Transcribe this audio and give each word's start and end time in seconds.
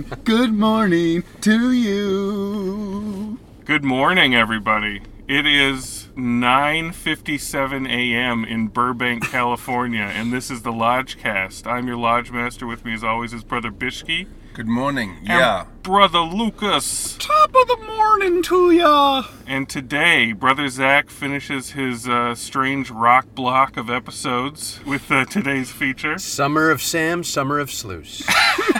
Morning. 0.00 0.20
Good 0.24 0.52
morning 0.54 1.22
to 1.42 1.72
you. 1.72 3.38
Good 3.64 3.84
morning, 3.84 4.34
everybody. 4.34 5.02
It 5.26 5.44
is 5.46 6.08
9:57 6.16 7.86
a.m. 7.88 8.44
in 8.44 8.68
Burbank, 8.68 9.24
California, 9.30 10.02
and 10.02 10.32
this 10.32 10.50
is 10.50 10.62
the 10.62 10.72
Lodgecast. 10.72 11.66
I'm 11.66 11.86
your 11.86 11.96
lodge 11.98 12.30
master. 12.30 12.66
With 12.66 12.84
me, 12.84 12.94
as 12.94 13.04
always, 13.04 13.32
is 13.34 13.44
brother 13.44 13.70
Bishki 13.70 14.26
Good 14.54 14.68
morning. 14.68 15.16
and 15.20 15.26
Yeah. 15.28 15.64
brother 15.82 16.20
Lucas. 16.20 17.16
Top 17.18 17.54
of 17.54 17.68
the 17.68 17.76
morning 17.94 18.42
to 18.44 18.70
ya. 18.70 19.24
And 19.46 19.68
today, 19.68 20.32
brother 20.32 20.68
Zach 20.68 21.10
finishes 21.10 21.72
his 21.72 22.08
uh, 22.08 22.34
strange 22.34 22.90
rock 22.90 23.26
block 23.34 23.76
of 23.76 23.90
episodes 23.90 24.80
with 24.86 25.12
uh, 25.12 25.26
today's 25.26 25.70
feature. 25.70 26.18
Summer 26.18 26.70
of 26.70 26.80
Sam, 26.80 27.22
Summer 27.22 27.58
of 27.58 27.70
Sluice. 27.70 28.22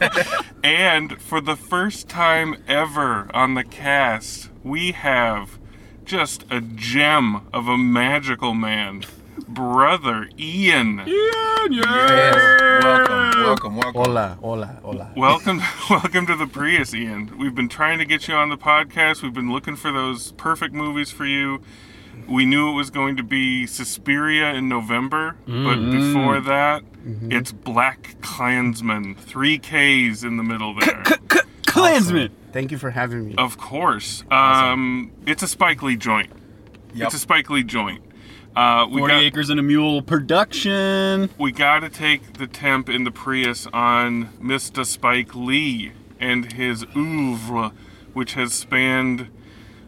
And 0.62 1.20
for 1.20 1.40
the 1.40 1.56
first 1.56 2.08
time 2.08 2.56
ever 2.66 3.30
on 3.32 3.54
the 3.54 3.64
cast, 3.64 4.50
we 4.64 4.92
have 4.92 5.58
just 6.04 6.44
a 6.50 6.60
gem 6.60 7.46
of 7.52 7.68
a 7.68 7.78
magical 7.78 8.52
man, 8.54 9.04
brother 9.46 10.28
Ian. 10.38 11.00
Ian, 11.06 11.72
Yes. 11.72 12.82
Welcome. 12.84 13.42
Welcome. 13.42 13.76
Welcome. 13.76 14.02
Hola, 14.02 14.38
hola, 14.40 14.66
hola. 14.82 15.12
Welcome, 15.16 15.60
welcome 15.90 16.26
to 16.26 16.36
the 16.36 16.46
Prius, 16.46 16.94
Ian. 16.94 17.36
We've 17.38 17.54
been 17.54 17.68
trying 17.68 17.98
to 17.98 18.04
get 18.04 18.28
you 18.28 18.34
on 18.34 18.48
the 18.50 18.56
podcast. 18.58 19.22
We've 19.22 19.34
been 19.34 19.52
looking 19.52 19.76
for 19.76 19.90
those 19.92 20.32
perfect 20.32 20.74
movies 20.74 21.10
for 21.10 21.26
you. 21.26 21.60
We 22.28 22.44
knew 22.46 22.70
it 22.70 22.74
was 22.74 22.90
going 22.90 23.16
to 23.16 23.22
be 23.22 23.66
Suspiria 23.66 24.52
in 24.54 24.68
November, 24.68 25.36
but 25.46 25.76
before 25.90 26.40
that, 26.40 26.82
it's 27.30 27.52
Black 27.52 28.16
Klansman. 28.20 29.14
Three 29.14 29.58
Ks 29.58 30.22
in 30.24 30.36
the 30.36 30.42
middle 30.42 30.74
there. 30.74 31.04
Klansman. 31.66 32.32
Thank 32.52 32.72
you 32.72 32.78
for 32.78 32.90
having 32.90 33.26
me. 33.26 33.34
Of 33.36 33.58
course. 33.58 34.24
Um, 34.30 35.12
it's 35.26 35.42
a 35.42 35.48
Spike 35.48 35.82
Lee 35.82 35.96
joint. 35.96 36.30
Yep. 36.94 37.06
It's 37.06 37.14
a 37.14 37.18
Spike 37.18 37.50
Lee 37.50 37.62
joint. 37.62 38.02
Uh, 38.56 38.86
we 38.90 39.00
40 39.00 39.12
got 39.12 39.22
acres 39.22 39.50
and 39.50 39.60
a 39.60 39.62
mule 39.62 40.00
production. 40.00 41.28
we 41.38 41.52
got 41.52 41.80
to 41.80 41.90
take 41.90 42.34
the 42.34 42.46
temp 42.46 42.88
in 42.88 43.04
the 43.04 43.10
Prius 43.10 43.66
on 43.72 44.30
Mr. 44.40 44.86
Spike 44.86 45.34
Lee 45.34 45.92
and 46.18 46.52
his 46.54 46.84
oeuvre, 46.96 47.72
which 48.14 48.32
has 48.32 48.54
spanned 48.54 49.28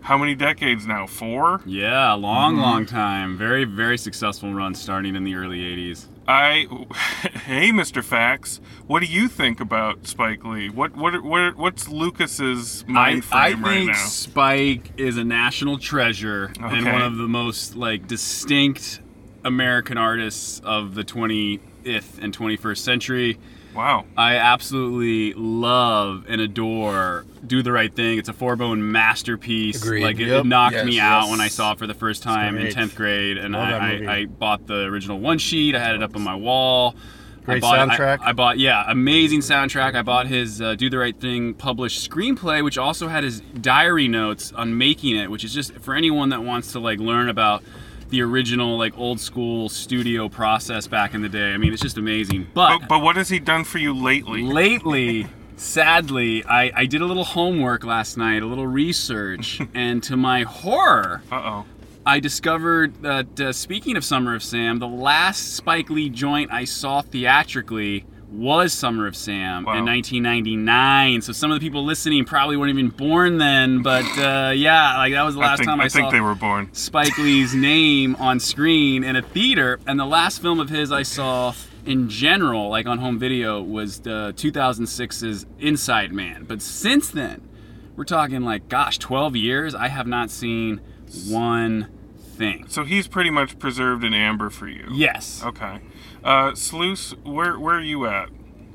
how 0.03 0.19
many 0.19 0.35
decades 0.35 0.87
now? 0.87 1.07
Four. 1.07 1.61
Yeah, 1.67 2.13
long, 2.15 2.55
mm-hmm. 2.55 2.63
long 2.63 2.87
time. 2.87 3.37
Very, 3.37 3.65
very 3.65 3.99
successful 3.99 4.53
run 4.53 4.75
starting 4.75 5.15
in 5.15 5.25
the 5.25 5.35
early 5.35 5.61
80s. 5.61 6.07
I, 6.27 6.67
hey, 7.47 7.71
Mr. 7.71 8.05
Fax, 8.05 8.61
what 8.87 9.01
do 9.01 9.07
you 9.07 9.29
think 9.29 9.61
about 9.61 10.07
Spike 10.07 10.45
Lee? 10.45 10.69
What 10.69 10.95
what 10.95 11.23
what 11.23 11.57
what's 11.57 11.89
Lucas's 11.89 12.85
mind 12.87 13.25
I, 13.33 13.53
frame 13.53 13.65
right 13.65 13.87
now? 13.87 13.93
I 13.93 13.95
think 13.95 13.97
Spike 13.97 14.93
is 14.99 15.17
a 15.17 15.25
national 15.25 15.79
treasure 15.79 16.53
and 16.61 16.85
one 16.85 17.03
of 17.03 17.17
the 17.17 17.29
most 17.29 17.77
like 17.77 18.07
distinct 18.07 19.01
American 19.45 19.97
artists 19.97 20.61
of 20.65 20.95
the 20.95 21.05
20th 21.05 22.19
and 22.21 22.37
21st 22.37 22.79
century. 22.79 23.39
Wow. 23.79 24.07
I 24.17 24.35
absolutely 24.39 25.35
love 25.35 26.25
and 26.29 26.41
adore 26.41 27.25
Do 27.47 27.63
the 27.63 27.71
Right 27.71 27.95
Thing. 27.95 28.19
It's 28.19 28.29
a 28.29 28.33
four 28.33 28.57
bone 28.57 28.91
masterpiece. 28.91 29.81
Agreed. 29.81 30.03
Like 30.03 30.19
it, 30.19 30.27
Yep. 30.27 30.45
it 30.45 30.49
knocked 30.49 30.75
Yes, 30.75 30.85
me 30.85 30.99
out 30.99 31.23
yes. 31.23 31.31
when 31.31 31.41
I 31.41 31.47
saw 31.47 31.71
it 31.75 31.79
for 31.79 31.87
the 31.87 31.95
first 31.95 32.25
time 32.25 32.59
in 32.59 32.73
tenth 32.73 32.97
grade, 32.97 33.39
and 33.39 33.57
I. 33.57 33.79
I, 33.79 34.13
I 34.17 34.25
bought 34.25 34.67
the 34.67 34.83
original 34.87 35.21
one 35.21 35.39
sheet. 35.39 35.77
I 35.77 35.79
had 35.79 35.95
it 35.95 36.03
up 36.03 36.17
on 36.17 36.23
my 36.23 36.35
wall. 36.35 36.97
Great 37.45 37.59
I 37.59 37.61
bought, 37.61 37.79
I- 37.79 37.87
soundtrack. 37.97 38.19
I, 38.21 38.33
bought 38.33 38.59
yeah, 38.59 38.85
amazing 38.89 39.41
soundtrack. 39.43 39.95
I 39.95 40.03
bought 40.03 40.27
his 40.27 40.61
uh, 40.61 40.75
Do 40.75 40.91
the 40.91 40.99
Right 40.99 41.19
Thing 41.19 41.55
published 41.55 42.11
screenplay, 42.11 42.65
which 42.65 42.79
also 42.79 43.07
had 43.07 43.23
his 43.23 43.41
diary 43.61 44.09
notes 44.09 44.53
on 44.53 44.77
making 44.77 45.15
it, 45.15 45.31
which 45.31 45.45
is 45.45 45.55
just 45.55 45.73
for 45.77 45.95
anyone 45.95 46.31
that 46.31 46.43
wants 46.43 46.73
to 46.73 46.81
like 46.81 46.99
learn 46.99 47.29
about 47.29 47.63
the 48.11 48.23
original 48.23 48.77
like 48.79 48.97
old 48.97 49.21
school 49.21 49.69
studio 49.69 50.29
process 50.29 50.87
back 50.87 51.15
in 51.15 51.23
the 51.23 51.29
day. 51.29 51.53
I 51.53 51.57
mean, 51.59 51.73
it's 51.73 51.83
just 51.83 51.99
amazing. 51.99 52.49
But, 52.55 52.89
but 52.89 53.01
what 53.03 53.17
has 53.17 53.29
he 53.29 53.39
done 53.39 53.65
for 53.65 53.79
you 53.79 53.93
lately? 53.95 54.43
Lately, 54.43 55.27
sadly, 55.57 56.45
I, 56.45 56.73
I 56.75 56.87
did 56.87 57.01
a 57.01 57.07
little 57.07 57.25
homework 57.25 57.85
last 57.85 58.17
night, 58.17 58.43
a 58.43 58.47
little 58.47 58.67
research, 58.67 59.61
and 59.75 60.03
to 60.05 60.17
my 60.17 60.43
horror, 60.43 61.23
Uh 61.31 61.37
oh. 61.37 61.65
I 62.07 62.21
discovered 62.21 63.03
that 63.03 63.39
uh, 63.39 63.53
speaking 63.53 63.97
of 63.99 64.05
Summer 64.05 64.35
of 64.35 64.43
Sam, 64.43 64.79
the 64.79 64.89
last 64.89 65.55
Spike 65.57 65.91
Lee 65.91 66.09
joint 66.09 66.51
I 66.51 66.65
saw 66.65 67.03
theatrically 67.03 68.07
was 68.31 68.73
Summer 68.73 69.07
of 69.07 69.17
Sam 69.17 69.65
Wow. 69.65 69.79
in 69.79 69.85
1999. 69.85 71.23
So 71.23 71.33
some 71.33 71.51
of 71.51 71.59
the 71.59 71.65
people 71.67 71.85
listening 71.85 72.25
probably 72.25 72.57
weren't 72.57 72.71
even 72.71 72.91
born 72.91 73.39
then, 73.39 73.83
but 73.83 74.05
uh, 74.19 74.53
yeah, 74.55 74.99
like 74.99 75.13
that 75.13 75.23
was 75.23 75.35
the 75.35 75.41
I 75.41 75.47
last 75.47 75.59
think 75.59 75.69
time 75.69 75.81
I, 75.81 75.85
I 75.85 75.89
saw 75.89 76.11
they 76.11 76.21
were 76.21 76.35
born. 76.35 76.69
Spike 76.73 77.17
Lee's 77.19 77.55
name 77.55 78.17
on 78.17 78.39
screen 78.41 79.03
in 79.05 79.17
a 79.17 79.23
theater. 79.23 79.81
And 79.87 79.99
the 79.99 80.05
last 80.07 80.43
film 80.43 80.61
of 80.61 80.69
his 80.69 80.93
I 80.93 81.03
saw 81.03 81.55
in 81.87 82.09
general, 82.11 82.69
like 82.69 82.87
on 82.87 82.99
home 82.99 83.19
video, 83.19 83.63
was 83.63 84.01
the 84.01 84.35
2006's 84.37 85.47
Inside 85.59 86.13
Man. 86.13 86.45
But 86.45 86.61
since 86.61 87.09
then, 87.11 87.49
we're 87.97 88.05
talking 88.05 88.43
like, 88.43 88.69
gosh, 88.69 88.99
12 88.99 89.37
years, 89.37 89.75
I 89.75 89.89
have 89.89 90.07
not 90.07 90.31
seen 90.31 90.81
one 91.29 91.89
thing. 92.37 92.67
So 92.69 92.85
he's 92.85 93.09
pretty 93.09 93.31
much 93.31 93.59
preserved 93.59 94.05
in 94.05 94.13
amber 94.15 94.51
for 94.51 94.69
you. 94.69 94.87
Yes. 94.93 95.43
Okay. 95.45 95.81
Uh, 96.25 96.55
Sluice, 96.55 97.13
where 97.25 97.59
where 97.59 97.77
are 97.77 97.81
you 97.81 98.07
at? 98.07 98.29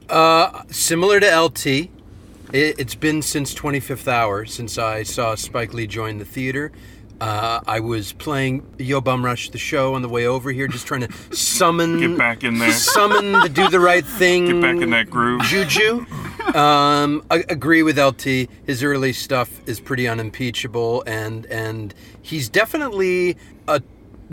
Uh, 0.10 0.64
similar 0.70 1.20
to 1.20 1.40
LT, 1.40 1.66
it, 1.68 1.90
it's 2.52 2.96
been 2.96 3.22
since 3.22 3.54
25th 3.54 4.08
Hour 4.08 4.46
since 4.46 4.78
I 4.78 5.04
saw 5.04 5.36
Spike 5.36 5.74
Lee 5.74 5.88
join 5.88 6.18
the 6.20 6.26
theater. 6.26 6.72
Uh, 7.22 7.62
I 7.66 7.80
was 7.80 8.12
playing 8.12 8.66
Yo 8.78 9.00
Bum 9.00 9.24
Rush, 9.24 9.50
the 9.50 9.58
show, 9.58 9.94
on 9.94 10.02
the 10.02 10.10
way 10.10 10.26
over 10.26 10.52
here, 10.52 10.68
just 10.68 10.86
trying 10.86 11.08
to 11.08 11.36
summon, 11.36 12.00
Get 12.00 12.18
back 12.18 12.44
in 12.44 12.58
there. 12.60 12.72
summon 12.74 13.32
the 13.34 13.50
do 13.50 13.70
the 13.70 13.80
right 13.80 14.06
thing. 14.06 14.48
Get 14.48 14.62
back 14.62 14.82
in 14.82 14.90
that 14.90 15.10
groove. 15.10 15.42
Juju. 15.44 16.06
Um, 16.54 17.24
I 17.32 17.46
agree 17.48 17.82
with 17.82 17.98
LT. 17.98 18.50
His 18.66 18.84
early 18.84 19.14
stuff 19.14 19.62
is 19.68 19.80
pretty 19.80 20.08
unimpeachable, 20.08 21.04
and 21.08 21.46
and 21.46 21.94
he's 22.22 22.50
definitely 22.50 23.38
a 23.68 23.82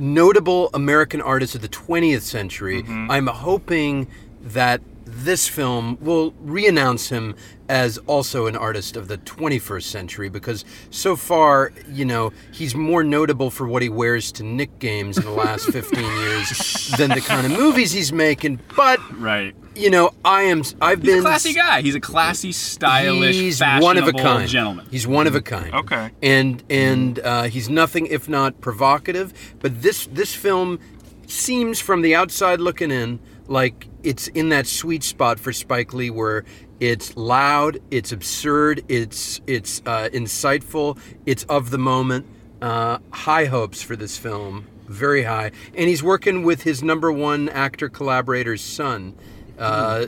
notable 0.01 0.71
American 0.75 1.21
artists 1.21 1.55
of 1.55 1.63
the 1.63 1.69
20th 1.69 2.23
century. 2.23 2.83
Mm-hmm. 2.83 3.11
I'm 3.11 3.27
hoping 3.27 4.09
that 4.43 4.81
this 5.13 5.49
film 5.49 5.99
will 6.01 6.33
re-announce 6.41 7.09
him 7.09 7.35
as 7.69 7.99
also 8.07 8.47
an 8.47 8.57
artist 8.57 8.97
of 8.97 9.09
the 9.09 9.19
21st 9.19 9.83
century 9.85 10.29
because 10.29 10.65
so 10.91 11.15
far, 11.17 11.73
you 11.89 12.05
know, 12.05 12.33
he's 12.53 12.75
more 12.75 13.05
notable 13.05 13.51
for 13.51 13.67
what 13.67 13.83
he 13.83 13.89
wears 13.89 14.33
to 14.33 14.43
Knick 14.43 14.79
games 14.79 15.17
in 15.19 15.25
the 15.25 15.31
last 15.31 15.67
15 15.73 16.01
years 16.03 16.89
than 16.99 17.11
the 17.11 17.21
kind 17.21 17.47
of 17.47 17.53
movies 17.53 17.93
he's 17.93 18.13
making. 18.13 18.59
But 18.77 18.99
Right. 19.21 19.55
you 19.77 19.89
know, 19.91 20.11
I 20.25 20.43
am. 20.43 20.63
I've 20.81 21.01
He's 21.03 21.11
been 21.11 21.19
a 21.21 21.23
classy 21.23 21.53
guy. 21.53 21.83
He's 21.83 21.95
a 21.95 22.01
classy, 22.01 22.51
stylish, 22.53 23.37
He's 23.37 23.59
fashionable 23.61 23.85
one 23.85 23.99
of 23.99 24.09
a 24.09 24.13
kind. 24.13 24.49
gentleman. 24.49 24.87
He's 24.91 25.07
one 25.07 25.27
of 25.29 25.35
a 25.37 25.41
kind. 25.43 25.73
Okay. 25.73 26.11
And 26.23 26.63
and 26.69 27.19
uh, 27.21 27.43
he's 27.45 27.69
nothing 27.69 28.07
if 28.07 28.29
not 28.29 28.61
provocative. 28.61 29.33
But 29.61 29.83
this 29.83 30.07
this 30.07 30.35
film 30.35 30.81
seems 31.29 31.79
from 31.81 32.03
the 32.03 32.15
outside 32.17 32.61
looking 32.61 32.91
in 32.91 33.21
like 33.47 33.87
it's 34.03 34.29
in 34.29 34.49
that 34.51 34.67
sweet 34.67 35.03
spot 35.03 35.39
for 35.39 35.53
Spike 35.53 35.93
Lee 35.95 36.11
where 36.11 36.45
it's 36.81 37.17
loud, 37.17 37.79
it's 37.91 38.13
absurd, 38.13 38.83
it's 38.89 39.41
it's 39.47 39.83
uh, 39.87 40.09
insightful, 40.13 40.99
it's 41.27 41.45
of 41.45 41.71
the 41.71 41.79
moment. 41.79 42.27
Uh, 42.63 42.99
high 43.11 43.47
hopes 43.47 43.83
for 43.83 43.97
this 43.97 44.19
film, 44.19 44.67
very 44.87 45.23
high, 45.23 45.51
and 45.75 45.89
he's 45.89 46.03
working 46.03 46.43
with 46.43 46.63
his 46.63 46.83
number 46.83 47.11
one 47.11 47.49
actor 47.49 47.89
collaborator's 47.89 48.61
son, 48.61 49.15
uh, 49.59 50.07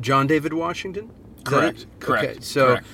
John 0.00 0.26
David 0.26 0.52
Washington. 0.52 1.12
Correct. 1.44 1.86
Correct. 2.00 2.24
Okay, 2.24 2.40
so 2.40 2.66
Correct. 2.66 2.86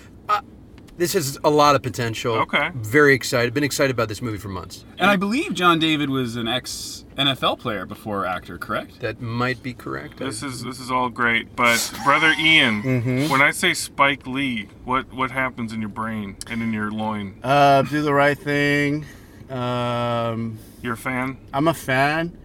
This 1.00 1.14
has 1.14 1.38
a 1.42 1.50
lot 1.50 1.74
of 1.74 1.82
potential. 1.82 2.34
Okay. 2.36 2.70
Very 2.74 3.14
excited. 3.14 3.52
Been 3.54 3.64
excited 3.64 3.90
about 3.90 4.08
this 4.08 4.20
movie 4.22 4.38
for 4.38 4.48
months. 4.48 4.84
And 4.98 5.10
I 5.10 5.16
believe 5.16 5.54
John 5.54 5.78
David 5.78 6.10
was 6.10 6.36
an 6.36 6.46
ex 6.46 7.04
NFL 7.16 7.58
player 7.58 7.86
before 7.86 8.24
actor, 8.26 8.56
correct? 8.58 9.00
That 9.00 9.20
might 9.20 9.62
be 9.62 9.74
correct. 9.74 10.18
This 10.18 10.42
is 10.42 10.62
this 10.62 10.78
is 10.78 10.90
all 10.90 11.08
great, 11.08 11.56
but 11.56 11.80
brother 12.04 12.32
Ian, 12.38 12.82
Mm-hmm. 12.82 13.28
when 13.32 13.42
I 13.42 13.50
say 13.50 13.74
Spike 13.74 14.26
Lee, 14.26 14.68
what 14.84 15.12
what 15.12 15.30
happens 15.30 15.72
in 15.72 15.80
your 15.80 15.88
brain 15.90 16.36
and 16.48 16.62
in 16.62 16.72
your 16.72 16.90
loin? 16.90 17.38
Uh, 17.42 17.82
do 17.82 18.02
the 18.02 18.14
right 18.14 18.38
thing. 18.38 19.04
Um, 19.50 20.58
You're 20.82 20.94
a 20.94 20.96
fan? 20.96 21.38
I'm 21.52 21.66
a 21.68 21.74
fan. 21.74 22.36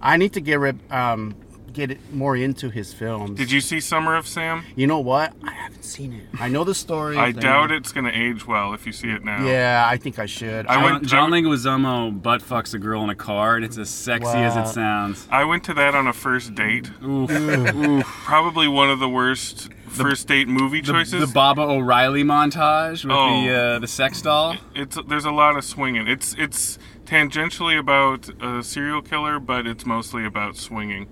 I 0.00 0.16
need 0.16 0.32
to 0.34 0.40
get 0.40 0.58
rid. 0.58 0.78
um, 0.92 1.34
get 1.74 1.90
it 1.90 1.98
more 2.12 2.36
into 2.36 2.70
his 2.70 2.94
films. 2.94 3.36
Did 3.36 3.50
you 3.50 3.60
see 3.60 3.80
Summer 3.80 4.14
of 4.16 4.26
Sam? 4.26 4.64
You 4.76 4.86
know 4.86 5.00
what? 5.00 5.32
I 5.46 5.52
haven't 5.52 5.84
seen 5.84 6.12
it. 6.14 6.26
I 6.40 6.48
know 6.48 6.64
the 6.64 6.74
story. 6.74 7.18
I 7.18 7.32
doubt 7.32 7.70
it's 7.70 7.92
gonna 7.92 8.12
age 8.14 8.46
well 8.46 8.72
if 8.72 8.86
you 8.86 8.92
see 8.92 9.08
it 9.10 9.24
now. 9.24 9.44
Yeah, 9.44 9.84
I 9.86 9.96
think 9.98 10.18
I 10.18 10.26
should. 10.26 10.66
I 10.66 10.74
John, 10.74 10.82
went- 10.84 11.06
John 11.06 11.30
Leguizamo 11.30 12.22
butt 12.22 12.40
fucks 12.42 12.72
a 12.74 12.78
girl 12.78 13.02
in 13.04 13.10
a 13.10 13.14
car, 13.14 13.56
and 13.56 13.64
it's 13.64 13.76
as 13.76 13.90
sexy 13.90 14.38
as 14.38 14.56
it 14.56 14.72
sounds. 14.72 15.26
I 15.30 15.44
went 15.44 15.64
to 15.64 15.74
that 15.74 15.94
on 15.94 16.06
a 16.06 16.12
first 16.12 16.54
date. 16.54 16.90
Oof. 17.04 17.30
Oof. 17.30 18.04
Probably 18.24 18.68
one 18.68 18.90
of 18.90 19.00
the 19.00 19.08
worst 19.08 19.68
first 19.88 20.26
date 20.26 20.48
movie 20.48 20.80
The, 20.80 20.92
choices. 20.92 21.20
the 21.26 21.32
Baba 21.32 21.62
O'Riley 21.62 22.24
montage 22.24 23.04
with 23.04 23.12
Oh. 23.12 23.42
the 23.44 23.52
uh, 23.54 23.78
the 23.78 23.86
sex 23.88 24.22
doll. 24.22 24.56
it's 24.74 24.96
there's 25.08 25.24
a 25.24 25.30
lot 25.30 25.56
of 25.56 25.64
swinging. 25.64 26.06
It's 26.08 26.34
it's 26.38 26.78
tangentially 27.04 27.78
about 27.78 28.28
a 28.42 28.62
serial 28.62 29.02
killer, 29.02 29.38
but 29.38 29.66
it's 29.66 29.84
mostly 29.86 30.24
about 30.24 30.56
swinging. 30.56 31.06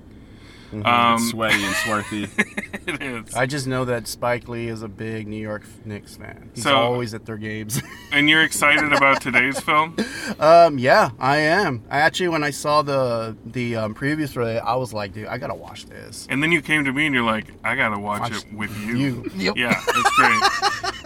Mm-hmm. 0.73 0.87
Um, 0.87 1.15
It's 1.17 1.31
sweaty 1.31 1.63
and 1.65 1.75
swarthy. 1.77 2.25
it 2.87 3.03
is. 3.03 3.35
I 3.35 3.47
just 3.47 3.67
know 3.67 3.85
that 3.85 4.09
Spike 4.09 4.49
Lee 4.49 4.69
is 4.69 4.83
a 4.83 4.89
big 4.89 5.29
New 5.29 5.37
York 5.41 5.63
Knicks 5.85 6.17
fan. 6.17 6.51
He's 6.55 6.65
So- 6.65 6.75
always 6.75 7.13
at 7.15 7.27
their 7.27 7.37
games. 7.37 7.81
and 8.13 8.29
you're 8.29 8.43
excited 8.43 8.93
about 8.93 9.21
today's 9.21 9.61
film? 9.61 9.97
um, 10.41 10.79
yeah, 10.79 11.11
I 11.19 11.37
am. 11.39 11.83
I 11.91 11.99
actually, 12.01 12.29
when 12.29 12.43
I 12.43 12.51
saw 12.51 12.83
the 12.83 13.37
the 13.45 13.77
um, 13.77 13.95
previous 13.95 14.33
for 14.33 14.43
it, 14.43 14.59
I 14.65 14.77
was 14.77 14.93
like, 14.93 15.13
dude, 15.13 15.27
I 15.27 15.39
gotta 15.39 15.55
watch 15.55 15.87
this. 15.87 16.27
And 16.31 16.43
then 16.43 16.51
you 16.53 16.63
came 16.63 16.85
to 16.85 16.93
me 16.93 17.07
and 17.07 17.15
you're 17.15 17.25
like, 17.25 17.47
I 17.63 17.77
gotta 17.77 17.99
watch 17.99 18.21
Watch 18.23 18.33
it 18.45 18.53
with 18.53 18.77
you. 18.81 18.97
you. 18.97 19.31
Yep. 19.37 19.57
Yeah, 19.57 19.83
that's 19.87 20.17
great. 20.17 20.43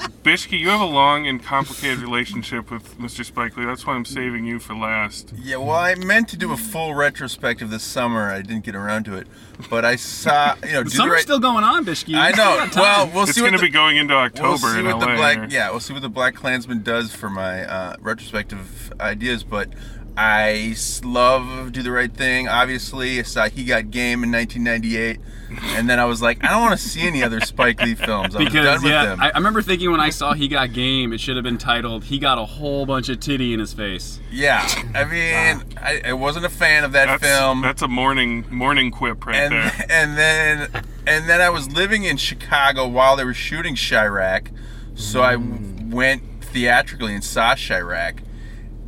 Bishki, 0.27 0.59
you 0.59 0.69
have 0.71 0.81
a 0.81 0.85
long 0.85 1.29
and 1.29 1.41
complicated 1.41 1.99
relationship 2.01 2.69
with 2.69 2.99
Mr. 2.99 3.25
Spike 3.25 3.57
Lee. 3.57 3.65
That's 3.65 3.87
why 3.87 3.95
I'm 3.95 4.05
saving 4.05 4.45
you 4.45 4.59
for 4.59 4.75
last. 4.75 5.33
Yeah, 5.37 5.59
well, 5.59 5.77
I 5.77 5.95
meant 5.95 6.29
to 6.31 6.37
do 6.37 6.53
a 6.53 6.57
full 6.57 6.95
retrospective 6.95 7.71
this 7.71 7.85
summer. 7.85 8.29
I 8.33 8.43
didn't 8.43 8.65
get 8.65 8.75
around 8.75 9.05
to 9.05 9.15
it, 9.15 9.29
but 9.71 9.85
I 9.85 9.97
saw, 9.97 10.55
you 10.65 10.73
know, 10.73 10.83
do 10.83 10.85
The 10.85 10.85
the 10.85 10.91
summer's 10.97 11.13
right. 11.15 11.23
still 11.23 11.39
going 11.41 11.65
on, 11.65 11.85
Bishki. 11.85 12.15
I 12.15 12.31
know. 12.33 12.69
Well, 12.77 13.11
we'll 13.13 13.23
it's 13.25 13.33
see 13.35 13.41
going 13.41 13.53
what 13.53 13.59
to 13.61 13.67
be 13.67 13.71
going 13.71 13.97
into 13.97 14.15
October 14.15 14.49
we'll 14.49 14.59
see 14.75 14.79
in 14.81 14.85
what 14.87 14.99
LA. 15.01 15.07
the 15.07 15.17
black. 15.17 15.37
here. 15.39 15.47
Yeah, 15.51 15.71
we'll 15.71 15.81
see 15.81 15.93
what 15.93 16.03
the 16.03 16.09
Black 16.09 16.35
Klansman 16.35 16.83
does 16.83 17.13
for 17.13 17.29
my 17.31 17.65
uh, 17.65 17.97
retrospective 18.01 18.93
ideas. 19.01 19.45
But 19.45 19.71
I 20.17 20.71
s- 20.73 21.03
love 21.05 21.73
Do 21.73 21.83
the 21.83 21.91
Right 21.91 22.13
Thing. 22.13 22.49
Obviously, 22.49 23.19
I 23.19 23.23
saw 23.23 23.49
He 23.49 23.65
Got 23.65 23.91
Game 23.91 24.25
in 24.25 24.33
1998, 24.33 25.21
and 25.49 25.89
then 25.89 25.99
I 26.01 26.05
was 26.07 26.21
like, 26.21 26.43
I 26.45 26.49
don't 26.49 26.63
want 26.63 26.79
to 26.79 26.85
see 26.89 27.07
any 27.07 27.23
other 27.23 27.41
Spike 27.41 27.81
Lee 27.83 27.95
films. 27.95 28.35
I'm 28.35 28.45
done 28.45 28.53
Because 28.53 28.83
with 28.83 28.91
yeah, 28.93 29.05
them. 29.07 29.21
I, 29.21 29.31
I 29.31 29.37
remember 29.37 29.63
thinking 29.63 29.91
when 29.91 30.01
I 30.01 30.11
saw 30.11 30.33
he 30.35 30.49
got 30.49 30.73
game, 30.73 31.13
it 31.13 31.21
should 31.21 31.37
have 31.37 31.45
been 31.45 31.59
titled 31.59 32.05
"He 32.05 32.19
got 32.19 32.39
a 32.39 32.45
whole 32.45 32.87
bunch 32.87 33.09
of 33.09 33.21
titty 33.21 33.53
in 33.55 33.61
his 33.61 33.73
face." 33.73 34.21
yeah, 34.31 34.67
I 34.95 35.05
mean, 35.05 35.65
I, 35.81 36.01
I 36.07 36.13
wasn't 36.15 36.47
a 36.47 36.51
fan 36.51 36.85
of 36.85 36.93
that 36.93 37.07
That's, 37.07 37.23
film. 37.23 37.63
that's 37.63 37.83
a 37.83 37.89
morning 37.89 38.45
morning 38.51 38.91
quip 38.91 39.25
right 39.27 39.37
and 39.37 39.53
there. 39.53 39.87
and 39.91 40.19
then 40.19 40.85
and 41.07 41.29
then 41.29 41.41
I 41.41 41.51
was 41.51 41.71
living 41.73 42.05
in 42.05 42.17
Chicago 42.17 42.87
while 42.89 43.17
they 43.17 43.25
were 43.25 43.35
shooting 43.35 43.75
Chi-Raq, 43.77 44.49
so 44.95 45.23
I 45.23 45.37
Mm. 45.37 45.91
went 45.93 46.23
theatrically 46.43 47.15
and 47.15 47.23
saw 47.23 47.51
Chi-Raq, 47.55 48.21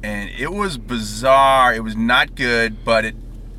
and 0.02 0.31
it 0.31 0.52
was 0.52 0.78
bizarre. 0.78 1.75
It 1.75 1.84
was 1.84 1.94
not 1.96 2.34
good, 2.34 2.84
but 2.84 3.04
it 3.04 3.14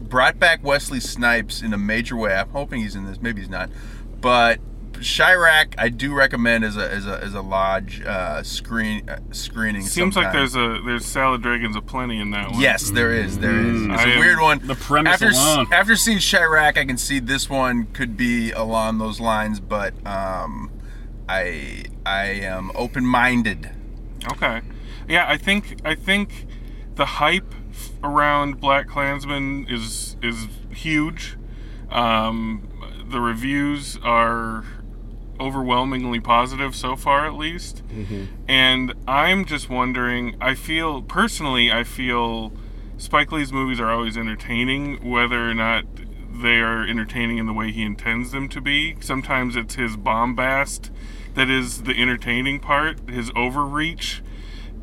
brought 0.09 0.39
back 0.39 0.63
Wesley 0.63 0.99
Snipes 0.99 1.61
in 1.61 1.73
a 1.73 1.77
major 1.77 2.15
way. 2.17 2.33
I'm 2.33 2.49
hoping 2.49 2.81
he's 2.81 2.95
in 2.95 3.05
this. 3.05 3.21
Maybe 3.21 3.41
he's 3.41 3.49
not, 3.49 3.69
but. 4.21 4.59
Chi-Raq, 5.01 5.75
I 5.77 5.87
do 5.87 6.13
recommend 6.13 6.65
as 6.65 6.75
a 6.75 6.91
as 6.91 7.07
a 7.07 7.23
as 7.23 7.33
a 7.33 7.41
lodge 7.41 8.01
uh, 8.01 8.43
screen 8.43 9.07
uh, 9.09 9.19
screening. 9.31 9.83
Seems 9.83 10.17
like 10.17 10.33
there's 10.33 10.55
a 10.55 10.81
there's 10.85 11.05
salad 11.05 11.41
dragons 11.41 11.77
aplenty 11.77 12.19
in 12.19 12.31
that 12.31 12.51
one. 12.51 12.59
Yes, 12.59 12.89
there 12.91 13.13
is. 13.13 13.39
There 13.39 13.57
is. 13.57 13.77
Mm, 13.83 13.93
It's 13.93 14.03
I 14.03 14.09
a 14.15 14.19
weird 14.19 14.41
one. 14.41 14.59
the 14.67 14.75
premise 14.75 15.13
after, 15.21 15.29
alone. 15.29 15.67
After 15.71 15.95
seeing 15.95 16.17
Chi-Raq, 16.17 16.77
I 16.77 16.83
can 16.83 16.97
see 16.97 17.19
this 17.19 17.49
one 17.49 17.85
could 17.93 18.17
be 18.17 18.51
along 18.51 18.97
those 18.97 19.21
lines, 19.21 19.61
but 19.61 19.93
um, 20.05 20.69
I 21.29 21.85
I 22.05 22.25
am 22.25 22.69
open 22.75 23.05
minded. 23.05 23.69
Okay. 24.33 24.61
Yeah, 25.07 25.25
I 25.29 25.37
think 25.37 25.77
I 25.85 25.95
think 25.95 26.45
the 26.95 27.05
hype 27.05 27.53
f- 27.53 27.58
around 28.03 28.59
Black 28.59 28.87
Klansmen 28.87 29.67
is 29.69 30.15
is 30.21 30.47
huge. 30.71 31.37
Um, 31.89 32.67
the 33.09 33.19
reviews 33.19 33.97
are 34.03 34.63
overwhelmingly 35.39 36.19
positive 36.19 36.75
so 36.75 36.95
far, 36.95 37.25
at 37.25 37.33
least. 37.33 37.81
And 38.47 38.93
I'm 39.07 39.45
just 39.45 39.69
wondering. 39.69 40.35
I 40.41 40.53
feel 40.53 41.01
personally, 41.01 41.71
I 41.71 41.83
feel 41.83 42.51
Spike 42.97 43.31
Lee's 43.31 43.51
movies 43.53 43.79
are 43.79 43.89
always 43.89 44.17
entertaining, 44.17 45.09
whether 45.09 45.49
or 45.49 45.53
not 45.53 45.85
they 46.41 46.59
are 46.59 46.85
entertaining 46.85 47.37
in 47.37 47.45
the 47.47 47.53
way 47.53 47.71
he 47.71 47.81
intends 47.83 48.31
them 48.31 48.47
to 48.49 48.61
be. 48.61 48.95
Sometimes 48.99 49.55
it's 49.55 49.75
his 49.75 49.95
bombast 49.97 50.91
that 51.33 51.49
is 51.49 51.83
the 51.83 51.99
entertaining 51.99 52.59
part, 52.59 53.09
his 53.09 53.31
overreach, 53.35 54.21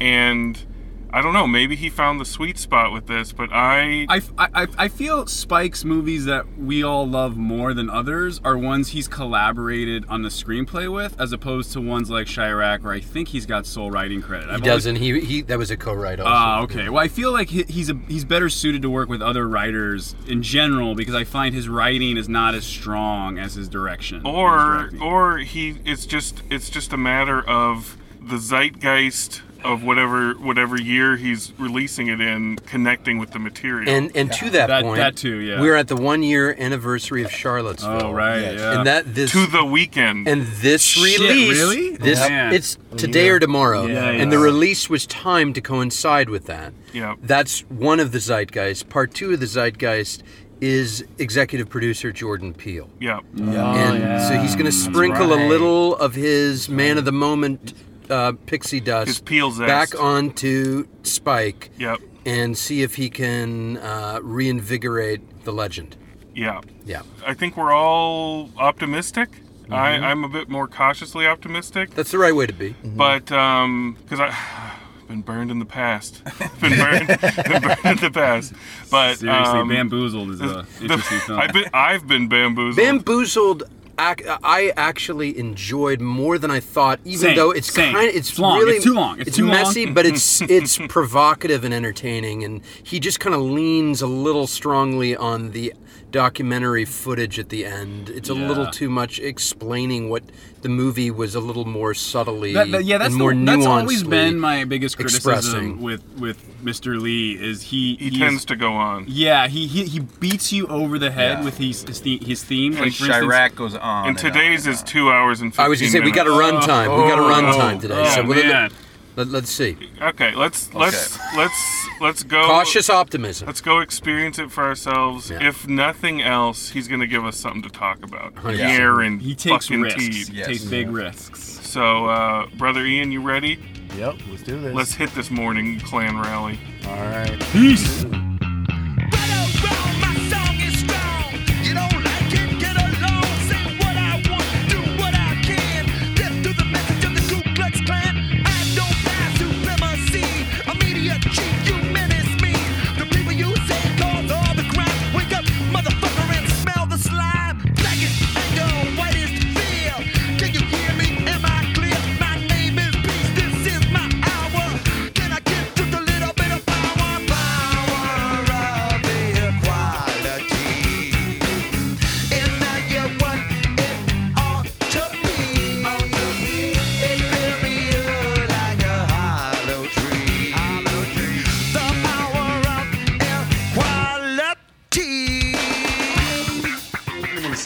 and 0.01 0.65
I 1.13 1.23
don't 1.23 1.33
know. 1.33 1.47
Maybe 1.47 1.77
he 1.77 1.89
found 1.89 2.21
the 2.21 2.25
sweet 2.25 2.59
spot 2.59 2.93
with 2.93 3.07
this, 3.07 3.33
but 3.33 3.49
I 3.53 4.07
I, 4.09 4.21
I, 4.39 4.67
I 4.77 4.89
feel 4.89 5.27
Spike's 5.27 5.85
movies 5.85 6.25
that 6.27 6.59
we 6.59 6.83
all 6.83 7.09
love 7.09 7.37
more 7.37 7.73
than 7.73 7.89
others 7.89 8.41
are 8.45 8.59
ones 8.59 8.89
he's 8.89 9.09
collaborated 9.09 10.05
on 10.09 10.23
the 10.23 10.29
screenplay 10.29 10.93
with, 10.93 11.19
as 11.21 11.33
opposed 11.33 11.73
to 11.73 11.81
ones 11.81 12.11
like 12.11 12.27
Chi-Raq, 12.27 12.83
where 12.83 12.93
I 12.93 13.01
think 13.01 13.29
he's 13.29 13.47
got 13.47 13.67
sole 13.67 13.91
writing 13.91 14.21
credit. 14.21 14.45
I've 14.49 14.57
always- 14.63 14.65
doesn't. 14.85 14.97
He, 14.97 15.21
he 15.21 15.43
that 15.43 15.59
was 15.59 15.71
a 15.71 15.77
co-write 15.77 16.21
also. 16.21 16.31
Ah, 16.33 16.63
okay. 16.63 16.89
Well, 16.89 17.03
I 17.03 17.09
feel 17.09 17.33
like 17.33 17.49
he, 17.51 17.63
he's 17.63 17.89
a, 17.89 17.95
he's 18.09 18.25
better 18.25 18.49
suited 18.49 18.83
to 18.83 18.91
work 18.91 19.09
with 19.09 19.23
other 19.23 19.49
writers 19.49 20.15
in 20.27 20.43
general 20.43 20.95
because 20.95 21.15
I 21.15 21.25
find 21.25 21.55
his 21.55 21.69
writing 21.69 22.17
is 22.17 22.29
not 22.29 22.55
as 22.55 22.65
strong 22.65 23.39
as 23.39 23.55
his 23.55 23.69
direction. 23.69 24.23
or 24.27 24.59
directing. 24.91 25.01
or 25.03 25.39
he 25.39 25.79
it's 25.85 26.05
just 26.05 26.43
it's 26.51 26.69
just 26.69 26.93
a 26.93 26.97
matter 26.97 27.41
of 27.49 27.97
the 28.21 28.37
zeitgeist 28.39 29.43
of 29.67 29.83
whatever 29.85 30.33
whatever 30.35 30.81
year 30.81 31.17
he's 31.17 31.53
releasing 31.59 32.07
it 32.09 32.21
in 32.21 32.57
connecting 32.57 33.19
with 33.19 33.33
the 33.33 33.39
material. 33.39 33.89
And 33.89 34.11
and 34.17 34.33
to 34.35 34.51
that, 34.51 34.69
That- 34.69 34.83
point, 34.85 34.97
that 34.99 35.17
too, 35.17 35.39
yeah. 35.39 35.61
We're 35.61 35.75
at 35.75 35.89
the 35.89 35.97
one 35.97 36.23
year 36.23 36.55
anniversary 36.59 37.23
of 37.25 37.31
Charlottesville. 37.31 38.05
Oh 38.07 38.13
right, 38.13 38.41
yeah. 38.41 38.79
And 38.79 38.87
that 38.87 39.15
this 39.15 39.33
to 39.33 39.47
the 39.47 39.65
weekend. 39.65 40.29
and 40.29 40.47
this 40.63 40.83
Shit, 40.83 41.19
release, 41.21 41.59
really? 41.59 41.97
this 41.97 42.21
Oh, 42.23 42.29
man. 42.29 42.55
it's 42.55 42.79
today 42.97 43.29
or 43.29 43.39
tomorrow, 43.39 43.87
Yeah, 43.87 44.09
and 44.11 44.31
the 44.33 44.39
release 44.39 44.89
was 44.89 45.07
timed 45.07 45.55
to 45.57 45.61
coincide 45.61 46.29
with 46.31 46.47
that. 46.47 46.73
yeah. 46.93 47.15
That's 47.23 47.61
one 47.69 48.01
of 48.01 48.13
the 48.13 48.19
zeitgeist. 48.21 48.89
Part 48.89 49.13
two 49.15 49.33
of 49.35 49.41
the 49.41 49.47
zeitgeist 49.47 50.23
is 50.61 51.05
executive 51.19 51.69
producer 51.69 52.11
Jordan 52.13 52.55
Peele. 52.55 52.89
Yeah. 52.99 53.19
Oh, 53.39 53.43
and 53.43 54.23
so 54.23 54.39
he's 54.41 54.55
going 54.55 54.65
to 54.65 54.73
sprinkle 54.73 55.35
a 55.35 55.41
little 55.49 55.95
of 55.97 56.15
his 56.15 56.69
man 56.71 56.97
of 56.97 57.05
the 57.05 57.13
moment 57.13 57.75
uh, 58.11 58.33
pixie 58.47 58.81
dust 58.81 59.09
His 59.09 59.21
Peele 59.21 59.51
zest. 59.51 59.67
back 59.69 60.01
onto 60.01 60.87
Spike 61.03 61.71
Yep. 61.79 61.99
and 62.25 62.57
see 62.57 62.83
if 62.83 62.97
he 62.97 63.11
can 63.11 63.77
uh, 63.79 64.21
reinvigorate 64.23 65.45
the 65.45 65.53
legend. 65.53 65.97
Yeah. 66.35 66.61
Yeah, 66.85 67.03
I 67.27 67.35
think 67.35 67.57
we're 67.57 67.73
all 67.75 68.51
optimistic. 68.59 69.31
Mm-hmm. 69.63 69.75
I, 69.75 69.99
I'm 69.99 70.23
a 70.25 70.29
bit 70.29 70.49
more 70.49 70.69
cautiously 70.69 71.27
optimistic, 71.27 71.91
that's 71.95 72.13
the 72.13 72.19
right 72.19 72.35
way 72.35 72.47
to 72.47 72.53
be. 72.53 72.75
but 72.85 73.31
um, 73.33 73.97
because 74.03 74.21
I. 74.21 74.73
Been 75.09 75.23
burned 75.23 75.53
in 75.53 75.61
the 75.61 75.65
past. 75.65 76.21
been 76.61 76.77
burned, 76.77 77.07
been 77.21 77.63
burned 77.63 77.85
in 77.87 77.97
the 77.99 78.11
past. 78.13 78.53
But 78.91 79.19
Seriously, 79.19 79.61
um, 79.61 79.69
Bamboozled 79.69 80.31
is 80.33 80.41
a 80.41 80.47
the- 80.49 80.67
interesting 80.83 81.21
film. 81.21 81.39
I've 81.39 81.53
been 81.53 81.67
I've 81.73 82.09
been 82.09 82.27
bamboozled. 82.29 82.77
Bamboozled, 82.77 83.63
ac- 83.99 84.25
I 84.43 84.73
actually 84.77 85.39
enjoyed 85.39 86.01
more 86.01 86.39
than 86.39 86.51
I 86.51 86.61
thought, 86.61 87.01
even 87.05 87.21
Same, 87.21 87.37
though 87.37 87.51
it's 87.51 87.71
kind. 87.71 87.97
It's, 88.09 88.31
It's 88.31 88.39
long, 88.39 88.59
really 88.59 88.77
it's 88.77 88.85
too 88.85 88.95
long, 88.95 89.21
it's 89.21 89.37
too 89.37 89.47
long. 89.47 89.57
messy, 89.57 89.87
but 89.87 90.07
it's 90.07 90.41
it's 90.49 90.79
provocative 90.89 91.65
and 91.65 91.73
entertaining, 91.75 92.45
and 92.45 92.63
he 92.83 93.01
just 93.01 93.21
kind 93.21 93.35
of 93.35 93.41
leans 93.43 94.03
a 94.03 94.07
little 94.07 94.47
strongly 94.47 95.17
on 95.17 95.51
the 95.53 95.73
documentary 96.11 96.85
footage 96.85 97.39
at 97.39 97.49
the 97.49 97.65
end. 97.67 98.09
It's 98.09 98.29
a 98.31 98.35
little 98.35 98.67
too 98.71 98.89
much 98.89 99.19
explaining 99.19 100.09
what 100.09 100.23
the 100.67 100.73
movie 100.73 101.13
was 101.13 101.37
a 101.37 101.41
little 101.41 101.65
more 101.65 101.95
subtly 101.95 102.53
That- 102.53 102.73
that- 102.73 102.85
yeah, 102.85 102.99
that's 102.99 103.11
and 103.11 103.19
more 103.23 103.33
the, 103.33 103.45
that's 103.45 103.65
always 103.67 104.03
been 104.03 104.37
my 104.41 104.65
biggest 104.65 104.97
criticism 104.97 105.33
expressing. 105.33 105.81
with 105.81 106.03
with 106.19 106.39
Mr. 106.65 107.01
Lee 107.01 107.33
is 107.41 107.63
he 107.63 107.95
He 107.97 108.19
tends 108.19 108.45
to 108.47 108.57
go 108.57 108.73
on. 108.73 109.05
Yeah, 109.07 109.47
he, 109.47 109.69
he 109.69 109.85
he 109.85 110.01
beats 110.01 110.53
you 110.53 110.67
over 110.67 110.99
the 110.99 111.13
head 111.13 111.39
Yeah. 111.39 111.45
with 111.45 111.59
his 111.59 111.85
his, 111.85 112.01
the- 112.01 112.19
his 112.19 112.43
theme. 112.43 112.73
And 112.73 112.81
Like 112.87 112.95
for 112.95 113.05
instance, 113.07 113.55
goes 113.55 113.75
on. 113.77 114.09
And 114.09 114.09
and 114.09 114.19
today's 114.19 114.67
on 114.67 114.73
is 114.73 114.83
two 114.83 115.09
hours 115.13 115.41
and 115.41 115.53
15 115.53 115.65
I 115.65 115.69
was 115.69 115.81
gonna 115.81 115.93
say 115.93 116.01
we 116.01 116.11
got 116.11 116.27
a 116.27 116.31
minutes. 116.31 116.53
run 116.53 116.63
time. 116.67 116.91
we 117.01 117.09
got 117.09 117.19
a 117.21 117.23
run 117.23 117.45
Oh, 117.45 117.53
time 117.57 117.77
oh, 117.77 117.81
today. 117.81 117.95
oh, 118.05 118.15
so 118.17 118.25
we'll- 118.25 118.43
man. 118.45 118.71
Let, 119.17 119.45
us 119.45 119.51
see. 119.51 119.77
Okay, 120.01 120.35
let's 120.35 120.73
let's 120.75 121.19
let's 121.37 121.89
let's 122.01 122.23
go. 122.23 122.47
Cautious 122.47 122.91
optimism. 122.91 123.47
Let's 123.47 123.61
go 123.61 123.81
experience 123.81 124.39
it 124.39 124.51
for 124.51 124.65
ourselves. 124.65 125.31
Yeah. 125.31 125.47
If 125.47 125.67
nothing 125.67 126.23
else, 126.23 126.71
he's 126.71 126.89
going 126.89 127.01
to 127.01 127.07
give 127.07 127.25
us 127.25 127.37
something 127.37 127.63
to 127.63 127.71
talk 127.71 128.03
about. 128.03 128.35
Yeah. 128.45 128.77
Guaranteed. 128.77 129.27
he 129.27 129.35
takes 129.35 129.67
fucking 129.67 129.83
risks. 129.83 130.29
Yes. 130.29 130.47
Takes 130.47 130.65
big 130.65 130.91
risks. 130.91 131.41
So, 131.41 132.07
uh, 132.07 132.47
brother 132.57 132.85
Ian, 132.85 133.11
you 133.11 133.23
ready? 133.23 133.59
Yep, 133.97 134.17
let's 134.31 134.43
do 134.43 134.61
this. 134.61 134.75
Let's 134.75 134.95
hit 134.95 135.11
this 135.15 135.31
morning 135.31 135.81
clan 135.81 136.19
rally. 136.19 136.59
All 136.87 136.97
right. 136.97 137.41
Peace. 137.53 138.05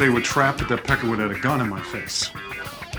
Say 0.00 0.08
what 0.08 0.24
trapped 0.24 0.62
at 0.62 0.68
that 0.70 0.82
Peckerwood 0.84 1.18
had 1.18 1.30
a 1.30 1.38
gun 1.38 1.60
in 1.60 1.68
my 1.68 1.82
face. 1.82 2.30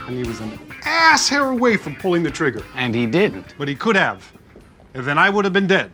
And 0.06 0.16
he 0.16 0.24
was 0.24 0.40
an 0.40 0.60
ass 0.86 1.28
hair 1.28 1.48
away 1.48 1.76
from 1.76 1.96
pulling 1.96 2.22
the 2.22 2.30
trigger. 2.30 2.64
And 2.76 2.94
he 2.94 3.08
didn't. 3.08 3.56
But 3.58 3.68
he 3.68 3.74
could 3.74 3.96
have. 3.96 4.32
And 4.94 5.04
then 5.04 5.18
I 5.18 5.32
would 5.32 5.44
have 5.44 5.52
been 5.52 5.66
dead. 5.66 5.92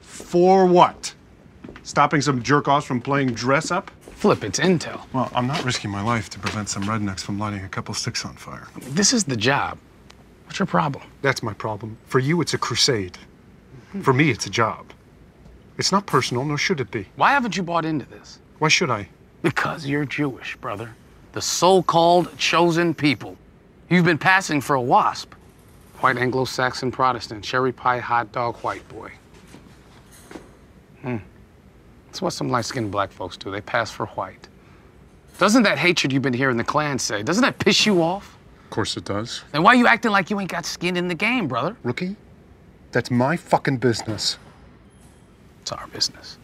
For 0.00 0.64
what? 0.64 1.14
Stopping 1.82 2.22
some 2.22 2.42
jerk 2.42 2.66
offs 2.66 2.86
from 2.86 2.98
playing 2.98 3.34
dress 3.34 3.70
up? 3.70 3.90
Flip, 4.00 4.42
it's 4.42 4.58
intel. 4.58 5.02
Well, 5.12 5.30
I'm 5.34 5.46
not 5.46 5.62
risking 5.66 5.90
my 5.90 6.00
life 6.00 6.30
to 6.30 6.38
prevent 6.38 6.70
some 6.70 6.84
rednecks 6.84 7.20
from 7.20 7.38
lighting 7.38 7.62
a 7.66 7.68
couple 7.68 7.92
sticks 7.92 8.24
on 8.24 8.34
fire. 8.34 8.68
This 8.92 9.12
is 9.12 9.24
the 9.24 9.36
job. 9.36 9.76
What's 10.46 10.58
your 10.58 10.64
problem? 10.64 11.04
That's 11.20 11.42
my 11.42 11.52
problem. 11.52 11.98
For 12.06 12.20
you, 12.20 12.40
it's 12.40 12.54
a 12.54 12.58
crusade. 12.58 13.18
For 14.00 14.14
me, 14.14 14.30
it's 14.30 14.46
a 14.46 14.50
job. 14.50 14.94
It's 15.76 15.92
not 15.92 16.06
personal, 16.06 16.42
nor 16.46 16.56
should 16.56 16.80
it 16.80 16.90
be. 16.90 17.06
Why 17.16 17.32
haven't 17.32 17.54
you 17.54 17.62
bought 17.62 17.84
into 17.84 18.06
this? 18.06 18.38
Why 18.60 18.68
should 18.68 18.88
I? 18.88 19.10
Because 19.42 19.86
you're 19.86 20.04
Jewish, 20.04 20.56
brother. 20.56 20.94
The 21.32 21.42
so 21.42 21.82
called 21.82 22.36
chosen 22.38 22.94
people. 22.94 23.36
You've 23.88 24.04
been 24.04 24.18
passing 24.18 24.60
for 24.60 24.74
a 24.74 24.80
wasp. 24.80 25.34
White 26.00 26.16
Anglo 26.16 26.44
Saxon 26.44 26.90
Protestant, 26.90 27.44
cherry 27.44 27.72
pie 27.72 27.98
hot 27.98 28.32
dog 28.32 28.56
white 28.56 28.86
boy. 28.88 29.12
Hmm. 31.02 31.18
That's 32.06 32.20
what 32.20 32.32
some 32.32 32.50
light 32.50 32.64
skinned 32.64 32.90
black 32.90 33.10
folks 33.10 33.36
do. 33.36 33.50
They 33.50 33.60
pass 33.60 33.90
for 33.90 34.06
white. 34.06 34.48
Doesn't 35.38 35.62
that 35.62 35.78
hatred 35.78 36.12
you've 36.12 36.22
been 36.22 36.34
hearing 36.34 36.56
the 36.56 36.64
Klan 36.64 36.98
say, 36.98 37.22
doesn't 37.22 37.42
that 37.42 37.58
piss 37.58 37.86
you 37.86 38.02
off? 38.02 38.36
Of 38.64 38.70
course 38.70 38.96
it 38.96 39.04
does. 39.04 39.42
Then 39.52 39.62
why 39.62 39.72
are 39.72 39.76
you 39.76 39.86
acting 39.86 40.10
like 40.10 40.30
you 40.30 40.38
ain't 40.38 40.50
got 40.50 40.66
skin 40.66 40.96
in 40.96 41.08
the 41.08 41.14
game, 41.14 41.48
brother? 41.48 41.76
Rookie, 41.82 42.16
that's 42.90 43.10
my 43.10 43.36
fucking 43.36 43.78
business. 43.78 44.38
It's 45.62 45.72
our 45.72 45.86
business. 45.88 46.38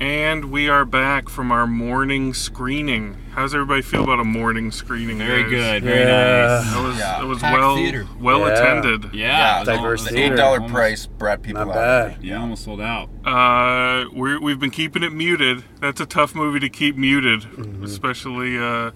And 0.00 0.52
we 0.52 0.68
are 0.68 0.84
back 0.84 1.28
from 1.28 1.50
our 1.50 1.66
morning 1.66 2.32
screening. 2.32 3.16
How's 3.32 3.52
everybody 3.52 3.82
feel 3.82 4.04
about 4.04 4.20
a 4.20 4.24
morning 4.24 4.70
screening? 4.70 5.18
Very 5.18 5.42
guys? 5.42 5.50
good. 5.50 5.82
Very 5.82 6.04
nice. 6.04 6.72
That 6.72 6.82
was, 6.84 6.98
Yeah. 6.98 7.18
that 7.18 7.26
was 7.26 7.38
Packed 7.40 7.58
well 7.58 7.76
theater. 7.76 8.06
well 8.20 8.38
Yeah. 8.40 8.52
attended. 8.52 9.10
Yeah, 9.12 9.62
it 9.62 9.64
Diverse 9.64 10.04
The 10.04 10.10
it 10.10 10.30
was 10.30 10.40
eight 10.40 10.44
theater. 10.44 10.68
price 10.72 11.06
brought 11.06 11.42
people 11.42 11.66
Not 11.66 11.74
out. 11.76 12.10
bad. 12.12 12.18
Yeah, 12.24 12.40
almost 12.40 12.64
sold 12.64 12.80
out. 12.80 13.08
Uh, 13.24 14.04
we're, 14.12 14.40
we've 14.40 14.60
been 14.60 14.70
keeping 14.70 15.02
it 15.02 15.12
muted. 15.12 15.64
That's 15.80 16.00
a 16.00 16.06
tough 16.06 16.32
movie 16.32 16.60
to 16.60 16.68
keep 16.68 16.96
muted, 16.96 17.46
especially 17.82 18.56
uh, 18.56 18.92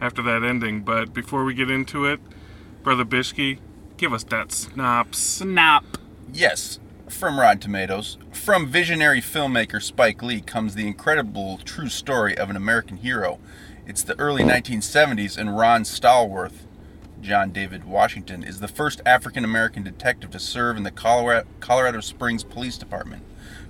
after 0.00 0.22
that 0.22 0.44
ending. 0.44 0.82
But 0.82 1.12
before 1.12 1.42
we 1.44 1.54
get 1.54 1.68
into 1.68 2.04
it, 2.04 2.20
Brother 2.84 3.04
Bishke, 3.04 3.58
give 3.96 4.12
us 4.12 4.22
that 4.24 4.52
snaps. 4.52 5.18
Snap. 5.18 5.84
Yes, 6.32 6.78
from 7.14 7.38
Rotten 7.38 7.60
Tomatoes. 7.60 8.18
From 8.32 8.66
visionary 8.66 9.20
filmmaker 9.20 9.80
Spike 9.80 10.20
Lee 10.20 10.40
comes 10.40 10.74
the 10.74 10.86
incredible 10.86 11.58
true 11.58 11.88
story 11.88 12.36
of 12.36 12.50
an 12.50 12.56
American 12.56 12.96
hero. 12.96 13.38
It's 13.86 14.02
the 14.02 14.18
early 14.18 14.42
1970s, 14.42 15.38
and 15.38 15.56
Ron 15.56 15.84
Stallworth, 15.84 16.66
John 17.20 17.52
David 17.52 17.84
Washington, 17.84 18.42
is 18.42 18.58
the 18.58 18.68
first 18.68 19.00
African 19.06 19.44
American 19.44 19.84
detective 19.84 20.32
to 20.32 20.40
serve 20.40 20.76
in 20.76 20.82
the 20.82 20.90
Colorado, 20.90 22.00
Springs 22.00 22.42
Police 22.42 22.78
Department. 22.78 23.22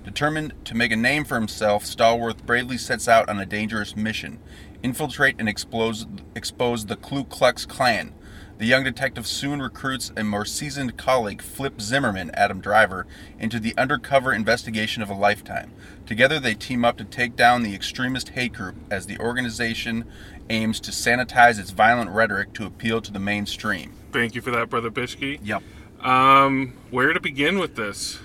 Determined 0.03 0.53
to 0.65 0.75
make 0.75 0.91
a 0.91 0.97
name 0.97 1.23
for 1.23 1.35
himself, 1.35 1.85
Stallworth 1.85 2.43
bravely 2.45 2.77
sets 2.77 3.07
out 3.07 3.29
on 3.29 3.39
a 3.39 3.45
dangerous 3.45 3.95
mission 3.95 4.39
infiltrate 4.81 5.35
and 5.39 5.49
expose, 5.49 6.05
expose 6.35 6.85
the 6.85 6.95
Ku 6.95 7.23
Klux 7.23 7.65
Klan. 7.65 8.13
The 8.57 8.65
young 8.65 8.85
detective 8.85 9.27
soon 9.27 9.61
recruits 9.61 10.13
a 10.15 10.23
more 10.23 10.45
seasoned 10.45 10.95
colleague, 10.95 11.41
Flip 11.41 11.81
Zimmerman, 11.81 12.31
Adam 12.33 12.61
Driver, 12.61 13.05
into 13.37 13.59
the 13.59 13.75
undercover 13.77 14.31
investigation 14.31 15.03
of 15.03 15.09
a 15.09 15.13
lifetime. 15.13 15.73
Together, 16.05 16.39
they 16.39 16.53
team 16.53 16.85
up 16.85 16.95
to 16.97 17.03
take 17.03 17.35
down 17.35 17.63
the 17.63 17.75
extremist 17.75 18.29
hate 18.29 18.53
group 18.53 18.75
as 18.89 19.07
the 19.07 19.19
organization 19.19 20.05
aims 20.49 20.79
to 20.79 20.91
sanitize 20.91 21.59
its 21.59 21.71
violent 21.71 22.11
rhetoric 22.11 22.53
to 22.53 22.65
appeal 22.65 23.01
to 23.01 23.11
the 23.11 23.19
mainstream. 23.19 23.91
Thank 24.13 24.35
you 24.35 24.41
for 24.41 24.51
that, 24.51 24.69
Brother 24.69 24.89
Bishke. 24.89 25.39
Yep. 25.43 25.61
Um, 25.99 26.73
where 26.91 27.11
to 27.11 27.19
begin 27.19 27.59
with 27.59 27.75
this? 27.75 28.19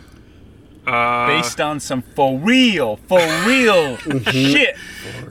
Uh, 0.86 1.26
Based 1.26 1.60
on 1.60 1.80
some 1.80 2.02
for 2.02 2.38
real, 2.38 2.96
for 2.96 3.18
real 3.46 3.96
shit. 4.30 4.76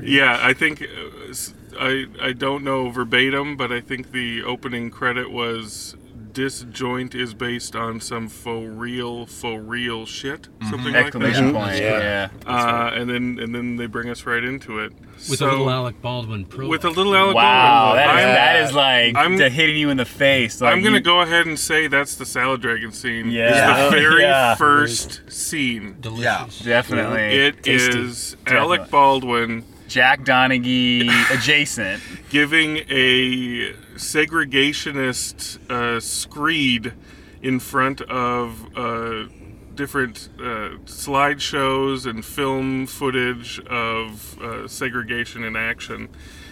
Yeah, 0.01 0.39
I 0.41 0.53
think 0.53 0.81
uh, 0.81 1.29
s- 1.29 1.53
I 1.79 2.05
I 2.21 2.33
don't 2.33 2.63
know 2.63 2.89
verbatim, 2.89 3.55
but 3.57 3.71
I 3.71 3.81
think 3.81 4.11
the 4.11 4.43
opening 4.43 4.89
credit 4.91 5.31
was 5.31 5.95
disjoint 6.31 7.15
is 7.15 7.33
based 7.33 7.75
on 7.75 7.99
some 7.99 8.29
faux 8.29 8.67
real 8.69 9.25
faux 9.25 9.61
real 9.65 10.05
shit, 10.05 10.47
something 10.69 10.93
like 10.93 11.05
Exclamation 11.07 11.53
that. 11.53 11.53
point. 11.53 11.77
Yeah. 11.77 12.29
Uh, 12.45 12.91
and 12.93 13.09
then 13.09 13.39
and 13.41 13.53
then 13.55 13.77
they 13.77 13.87
bring 13.87 14.09
us 14.09 14.25
right 14.25 14.43
into 14.43 14.77
it 14.79 14.93
With 15.27 15.39
So- 15.39 15.47
a 15.47 15.49
little 15.49 15.69
Alec 15.71 16.01
Baldwin 16.01 16.45
prologue. 16.45 16.69
With 16.69 16.85
a 16.85 16.89
little 16.91 17.15
Alec 17.15 17.35
Wow, 17.35 17.95
Baldwin. 17.95 18.05
that 18.05 18.15
is, 18.15 18.25
I'm- 18.25 18.35
that 18.35 18.69
is 18.69 18.73
like 18.73 19.15
I'm- 19.17 19.37
to 19.39 19.49
hitting 19.49 19.77
you 19.77 19.89
in 19.89 19.97
the 19.97 20.05
face. 20.05 20.61
Like 20.61 20.71
I'm 20.73 20.83
gonna 20.83 20.97
you- 20.97 21.01
go 21.03 21.21
ahead 21.21 21.47
and 21.47 21.57
say 21.59 21.87
that's 21.87 22.15
the 22.15 22.25
salad 22.25 22.61
dragon 22.61 22.91
scene. 22.91 23.31
Yeah. 23.31 23.85
It's 23.87 23.95
the 23.95 23.99
very 24.01 24.21
Yeah. 24.21 24.55
first 24.55 25.21
scene. 25.31 25.95
Delicious. 25.99 26.59
Definitely. 26.59 27.21
It 27.23 27.63
Tasty. 27.63 27.99
is 27.99 28.35
Definitely. 28.45 28.57
Alec 28.77 28.91
Baldwin 28.91 29.63
Jack 29.89 30.21
Donaghy 30.21 31.09
adjacent. 31.31 32.01
giving 32.29 32.77
a 32.89 33.73
segregationist 33.95 35.59
uh, 35.69 35.99
screed 35.99 36.93
in 37.41 37.59
front 37.59 38.01
of 38.01 38.67
uh, 38.77 39.25
different 39.73 40.29
uh, 40.37 40.77
slideshows 40.85 42.05
and 42.05 42.23
film 42.23 42.85
footage 42.85 43.59
of 43.61 44.39
uh, 44.39 44.67
segregation 44.67 45.43
in 45.43 45.55
action. 45.55 46.07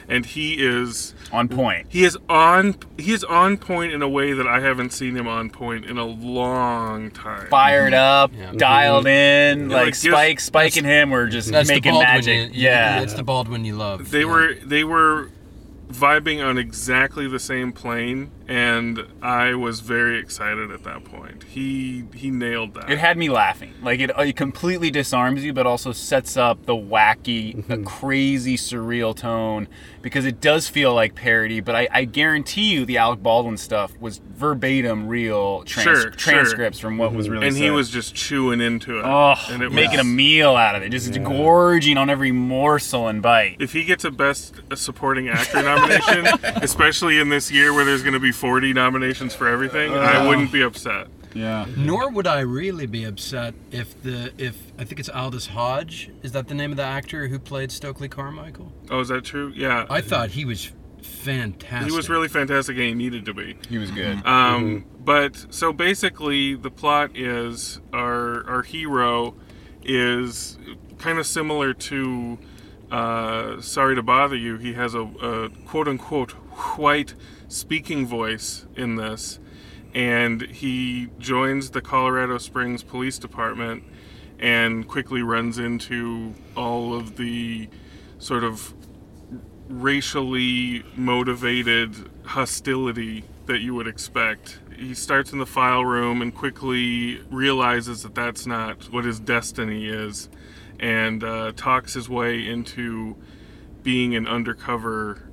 And 0.09 0.25
he 0.25 0.53
is 0.65 1.13
on 1.33 1.49
point. 1.49 1.87
He 1.89 2.05
is 2.05 2.17
on. 2.29 2.75
He 2.97 3.11
is 3.11 3.25
on 3.25 3.57
point 3.57 3.91
in 3.91 4.01
a 4.01 4.07
way 4.07 4.31
that 4.31 4.47
I 4.47 4.61
haven't 4.61 4.93
seen 4.93 5.15
him 5.17 5.27
on 5.27 5.49
point 5.49 5.83
in 5.85 5.97
a 5.97 6.05
long 6.05 7.11
time. 7.11 7.47
Fired 7.49 7.93
up, 7.93 8.31
dialed 8.55 9.05
in, 9.05 9.69
Yeah, 9.69 9.75
like 9.75 9.85
like, 9.87 9.95
Spike, 9.95 10.35
yes, 10.37 10.43
Spike 10.45 10.77
and 10.77 10.85
him 10.87 11.09
were 11.09 11.27
just 11.27 11.51
That's 11.51 11.67
making 11.67 11.91
Baldwin 11.91 12.13
magic. 12.13 12.53
you- 12.55 12.61
yeah. 12.63 13.01
it's 13.01 13.15
the 13.15 13.23
Baldwin 13.23 13.65
you 13.65 13.75
love. 13.75 14.09
They 14.11 14.23
were 14.23 14.53
they 14.63 14.85
were 14.85 15.29
vibing 15.91 16.41
on 16.45 16.57
exactly 16.57 17.27
the 17.27 17.39
same 17.39 17.73
plane, 17.73 18.31
and 18.47 19.05
I 19.21 19.55
was 19.55 19.81
very 19.81 20.19
excited 20.19 20.71
at 20.71 20.83
that 20.83 21.03
point. 21.03 21.43
He 21.43 22.05
he 22.13 22.31
nailed 22.31 22.73
that. 22.75 22.89
It 22.89 22.97
had 22.97 23.17
me 23.17 23.29
laughing. 23.29 23.73
Like 23.81 23.99
it, 23.99 24.11
it 24.17 24.35
completely 24.35 24.89
disarms 24.89 25.43
you, 25.43 25.53
but 25.53 25.67
also 25.67 25.91
sets 25.91 26.37
up 26.37 26.65
the 26.65 26.75
wacky, 26.75 27.69
uh, 27.69 27.83
crazy, 27.87 28.55
surreal 28.55 29.15
tone 29.15 29.67
because 30.01 30.25
it 30.25 30.39
does 30.39 30.69
feel 30.69 30.93
like 30.93 31.15
parody. 31.15 31.59
But 31.59 31.75
I, 31.75 31.87
I 31.91 32.05
guarantee 32.05 32.71
you, 32.71 32.85
the 32.85 32.97
Alec 32.97 33.21
Baldwin 33.21 33.57
stuff 33.57 33.99
was 33.99 34.19
verbatim 34.19 35.07
real 35.07 35.63
trans- 35.63 35.83
Sure, 35.87 36.01
sure. 36.01 36.11
transcripts 36.11 36.79
from 36.79 36.97
what 36.97 37.13
was 37.13 37.29
really 37.29 37.47
and 37.47 37.57
he 37.57 37.69
was 37.69 37.89
just 37.89 38.15
chewing 38.15 38.61
into 38.61 38.99
it. 38.99 39.03
Oh, 39.05 39.35
and 39.49 39.61
it 39.61 39.71
making 39.71 39.97
was, 39.97 40.01
a 40.01 40.03
meal 40.05 40.55
out 40.55 40.75
of 40.75 40.83
it, 40.83 40.89
just 40.89 41.21
gorging 41.23 41.97
on 41.97 42.09
every 42.09 42.31
morsel 42.31 43.07
and 43.07 43.21
bite. 43.21 43.57
If 43.59 43.73
he 43.73 43.83
gets 43.83 44.05
a 44.05 44.11
Best 44.11 44.55
Supporting 44.75 45.27
Actor 45.27 45.63
nomination, 45.63 46.27
especially 46.61 47.19
in 47.19 47.29
this 47.29 47.51
year 47.51 47.73
where 47.73 47.83
there's 47.83 48.03
going 48.03 48.13
to 48.13 48.19
be 48.19 48.31
40 48.37 48.73
nominations 48.73 49.33
for 49.33 49.47
everything, 49.47 49.93
I 49.93 50.17
Uh. 50.17 50.27
wouldn't 50.27 50.51
be 50.51 50.61
upset. 50.61 51.07
Yeah. 51.33 51.65
Nor 51.75 52.09
would 52.11 52.25
I 52.27 52.39
really 52.39 52.85
be 52.85 53.03
upset 53.03 53.53
if 53.71 54.01
the 54.01 54.31
if 54.37 54.55
I 54.79 54.83
think 54.85 54.99
it's 54.99 55.09
Aldis 55.09 55.47
Hodge. 55.47 56.09
Is 56.23 56.31
that 56.31 56.47
the 56.47 56.55
name 56.55 56.71
of 56.71 56.77
the 56.77 56.83
actor 56.83 57.27
who 57.27 57.37
played 57.37 57.71
Stokely 57.71 58.07
Carmichael? 58.07 58.71
Oh, 58.89 58.99
is 59.01 59.09
that 59.09 59.23
true? 59.25 59.51
Yeah. 59.55 59.85
I 59.89 60.01
thought 60.01 60.31
he 60.31 60.45
was 60.45 60.71
fantastic. 61.01 61.91
He 61.91 61.95
was 61.95 62.09
really 62.09 62.27
fantastic 62.27 62.75
and 62.77 62.85
he 62.85 62.93
needed 62.93 63.25
to 63.25 63.33
be. 63.33 63.55
He 63.69 63.77
was 63.77 63.91
good. 63.91 64.25
Um, 64.25 64.85
But 65.03 65.45
so 65.49 65.71
basically, 65.71 66.55
the 66.55 66.71
plot 66.71 67.11
is 67.15 67.79
our 67.93 68.47
our 68.49 68.61
hero 68.63 69.35
is 69.83 70.57
kind 70.97 71.17
of 71.19 71.25
similar 71.27 71.73
to 71.73 72.37
uh, 72.91 73.61
Sorry 73.61 73.95
to 73.95 74.01
Bother 74.03 74.35
You. 74.35 74.57
He 74.57 74.73
has 74.73 74.95
a, 74.95 75.01
a 75.01 75.49
quote 75.65 75.87
unquote 75.87 76.31
white 76.77 77.13
speaking 77.47 78.05
voice 78.05 78.65
in 78.75 78.95
this, 78.95 79.39
and 79.93 80.41
he 80.41 81.09
joins 81.19 81.71
the 81.71 81.81
Colorado 81.81 82.37
Springs 82.37 82.83
Police 82.83 83.17
Department 83.17 83.83
and 84.39 84.87
quickly 84.87 85.21
runs 85.21 85.57
into 85.57 86.33
all 86.55 86.93
of 86.93 87.17
the 87.17 87.67
sort 88.19 88.43
of 88.43 88.73
racially 89.69 90.83
motivated 90.95 91.93
hostility 92.23 93.23
that 93.47 93.59
you 93.59 93.73
would 93.73 93.87
expect. 93.87 94.59
He 94.77 94.93
starts 94.93 95.31
in 95.31 95.39
the 95.39 95.45
file 95.45 95.83
room 95.83 96.21
and 96.21 96.33
quickly 96.33 97.21
realizes 97.31 98.03
that 98.03 98.13
that's 98.13 98.45
not 98.45 98.91
what 98.91 99.05
his 99.05 99.19
destiny 99.19 99.87
is 99.87 100.29
and 100.79 101.23
uh, 101.23 101.53
talks 101.55 101.93
his 101.93 102.07
way 102.07 102.47
into 102.47 103.15
being 103.81 104.15
an 104.15 104.27
undercover 104.27 105.26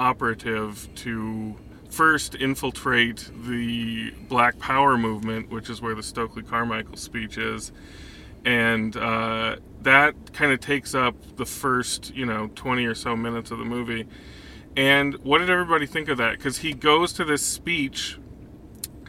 operative 0.00 0.88
to 0.94 1.54
first 1.90 2.34
infiltrate 2.34 3.30
the 3.44 4.10
Black 4.28 4.58
Power 4.58 4.96
movement, 4.96 5.50
which 5.50 5.68
is 5.68 5.82
where 5.82 5.94
the 5.94 6.02
Stokely 6.02 6.42
Carmichael 6.42 6.96
speech 6.96 7.36
is. 7.36 7.70
And 8.44 8.96
uh, 8.96 9.56
that 9.82 10.32
kind 10.32 10.52
of 10.52 10.60
takes 10.60 10.94
up 10.94 11.14
the 11.36 11.44
first, 11.44 12.14
you 12.14 12.24
know, 12.24 12.50
20 12.54 12.86
or 12.86 12.94
so 12.94 13.14
minutes 13.14 13.50
of 13.50 13.58
the 13.58 13.64
movie. 13.66 14.06
And 14.74 15.14
what 15.16 15.38
did 15.38 15.50
everybody 15.50 15.84
think 15.84 16.08
of 16.08 16.16
that? 16.16 16.38
Because 16.38 16.58
he 16.58 16.72
goes 16.72 17.12
to 17.14 17.24
this 17.24 17.44
speech, 17.44 18.18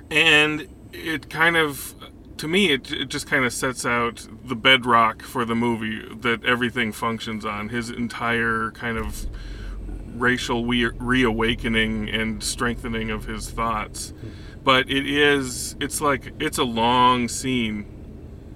and 0.09 0.67
it 0.91 1.29
kind 1.29 1.55
of, 1.55 1.95
to 2.37 2.47
me, 2.47 2.71
it, 2.73 2.91
it 2.91 3.05
just 3.09 3.27
kind 3.27 3.45
of 3.45 3.53
sets 3.53 3.85
out 3.85 4.27
the 4.43 4.55
bedrock 4.55 5.21
for 5.21 5.45
the 5.45 5.55
movie 5.55 6.03
that 6.21 6.43
everything 6.43 6.91
functions 6.91 7.45
on. 7.45 7.69
His 7.69 7.89
entire 7.89 8.71
kind 8.71 8.97
of 8.97 9.27
racial 10.15 10.65
we- 10.65 10.85
reawakening 10.85 12.09
and 12.09 12.43
strengthening 12.43 13.11
of 13.11 13.25
his 13.25 13.49
thoughts. 13.49 14.13
But 14.63 14.89
it 14.89 15.07
is, 15.07 15.75
it's 15.79 16.01
like, 16.01 16.33
it's 16.39 16.57
a 16.57 16.63
long 16.63 17.27
scene 17.27 17.85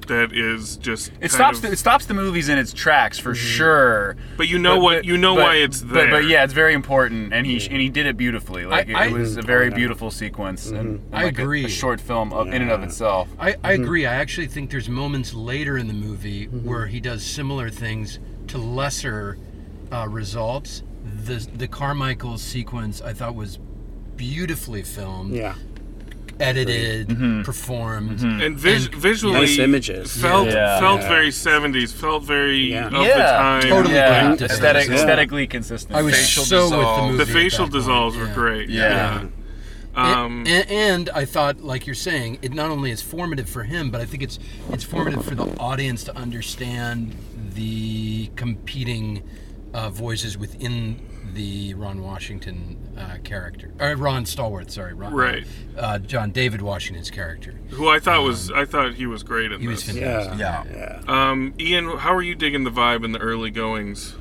that 0.07 0.31
is 0.33 0.77
just. 0.77 1.12
It 1.19 1.31
stops. 1.31 1.57
of- 1.57 1.63
The, 1.63 1.71
it 1.71 1.77
stops 1.77 2.05
the 2.05 2.13
movies 2.13 2.47
in 2.47 2.59
its 2.59 2.74
tracks 2.74 3.17
for 3.17 3.31
mm-hmm. 3.31 3.47
sure. 3.47 4.15
But 4.38 4.47
you 4.47 4.59
know 4.59 4.77
what- 4.77 5.03
you 5.03 5.17
know 5.17 5.33
why 5.33 5.55
it's 5.55 5.81
but- 5.81 5.93
there. 5.93 6.12
But, 6.12 6.25
yeah, 6.25 6.43
it's 6.43 6.53
very 6.53 6.75
important, 6.75 7.33
and 7.33 7.45
he 7.45 7.55
and 7.68 7.81
he 7.81 7.89
did 7.89 8.05
it 8.05 8.18
beautifully. 8.18 8.65
Like 8.65 8.87
I- 8.89 8.91
it, 8.91 8.96
I- 8.96 9.07
was 9.13 9.37
a 9.37 9.39
oh, 9.39 9.44
very 9.44 9.72
beautiful 9.72 10.11
sequence, 10.11 10.70
and, 10.70 11.00
mm-hmm. 11.00 11.05
and 11.07 11.15
I 11.15 11.24
like 11.24 11.39
agree. 11.39 11.65
A, 11.65 11.70
short 11.70 12.00
film 12.00 12.33
of, 12.33 12.48
in 12.48 12.61
and 12.61 12.70
of 12.70 12.83
itself. 12.83 13.29
I, 13.39 13.50
I 13.50 13.53
mm-hmm. 13.53 13.83
agree. 13.83 14.05
I 14.05 14.13
actually 14.13 14.48
think 14.48 14.70
there's 14.70 14.89
moments 14.89 15.33
later 15.33 15.77
in 15.77 15.87
the 15.87 15.94
movie 15.94 16.46
where 16.46 16.85
he 16.85 17.00
does 17.00 17.24
similar 17.25 17.72
things 17.72 18.20
to 18.50 18.59
lesser 18.59 19.39
uh, 19.91 20.07
results. 20.07 20.83
The 21.25 21.48
the 21.55 21.68
Carmichael 21.68 22.37
sequence 22.37 23.01
I 23.01 23.13
thought 23.13 23.35
was 23.35 23.59
beautifully 24.15 24.83
filmed. 24.83 25.33
Yeah. 25.35 25.55
Edited, 26.37 27.07
Mm-hmm. 27.07 27.44
performed, 27.44 28.20
and 28.22 28.57
vis- 28.57 28.87
visually 28.87 29.39
Nice 29.41 29.57
images. 29.57 30.18
felt 30.22 30.48
Yeah. 30.50 30.79
felt 30.81 31.00
Yeah. 31.01 31.07
very 31.07 31.29
70s 31.31 31.94
felt 31.94 32.25
very 32.25 32.72
Yeah. 32.74 32.87
of 32.87 32.91
the 32.91 33.13
time 33.13 33.61
Totally 33.61 33.96
yeah. 33.96 34.35
great. 34.35 34.41
Aesthetic, 34.51 34.87
Yeah. 34.89 34.96
aesthetically 34.96 35.48
consistent. 35.48 35.96
I 35.96 36.01
was 36.01 36.13
Facial 36.15 36.44
so 36.44 36.63
with 36.63 36.72
the 36.72 37.01
movie. 37.03 37.18
the 37.20 37.25
facial 37.25 37.65
that 37.68 37.72
point, 37.72 37.83
dissolves 37.83 38.18
were 38.18 38.25
yeah. 38.25 38.33
great 38.33 38.70
Yeah. 38.70 39.24
um 39.96 40.44
and, 40.46 40.70
and 40.70 41.09
I 41.11 41.24
thought, 41.24 41.61
like 41.61 41.87
you're 41.87 41.96
saying, 41.96 42.39
it 42.41 42.53
not 42.53 42.70
only 42.70 42.91
is 42.91 43.01
formative 43.01 43.48
for 43.50 43.63
him, 43.63 43.89
but 43.89 44.01
I 44.01 44.05
think 44.05 44.22
it's 44.22 44.37
it's 44.74 44.83
formative 44.83 45.24
for 45.24 45.35
the 45.35 45.46
audience 45.57 46.03
to 46.03 46.18
understand 46.18 47.15
the 47.53 48.29
competing 48.35 49.24
uh, 49.75 49.90
voices 49.90 50.38
within 50.38 51.00
the 51.33 51.74
Ron 51.74 52.01
Washington 52.01 52.77
uh, 52.98 53.18
character, 53.25 53.72
or 53.79 53.96
Ron 53.98 54.24
Stallworth, 54.24 54.72
sorry, 54.72 54.94
Ron, 54.94 55.14
Right. 55.14 55.46
Uh, 55.77 56.00
John 56.00 56.31
David 56.31 56.61
Washington's 56.61 57.11
character. 57.11 57.51
who 57.72 57.90
i 57.90 58.00
thought 58.00 58.24
was 58.24 58.50
i 58.51 58.64
thought 58.64 58.94
he 58.94 59.05
was 59.05 59.22
great 59.24 59.51
in 59.51 59.59
He 59.59 59.68
was 59.68 59.83
this 59.85 59.96
fantastic. 59.98 60.40
Yeah. 60.40 60.64
Yeah. 60.72 61.01
Yeah. 61.05 61.29
um 61.31 61.53
ian 61.59 61.98
how 61.98 62.14
are 62.16 62.22
you 62.22 62.35
digging 62.35 62.64
the 62.64 62.72
vibe 62.72 63.03
in 63.03 63.11
the 63.11 63.20
early 63.20 63.51
goings 63.51 64.16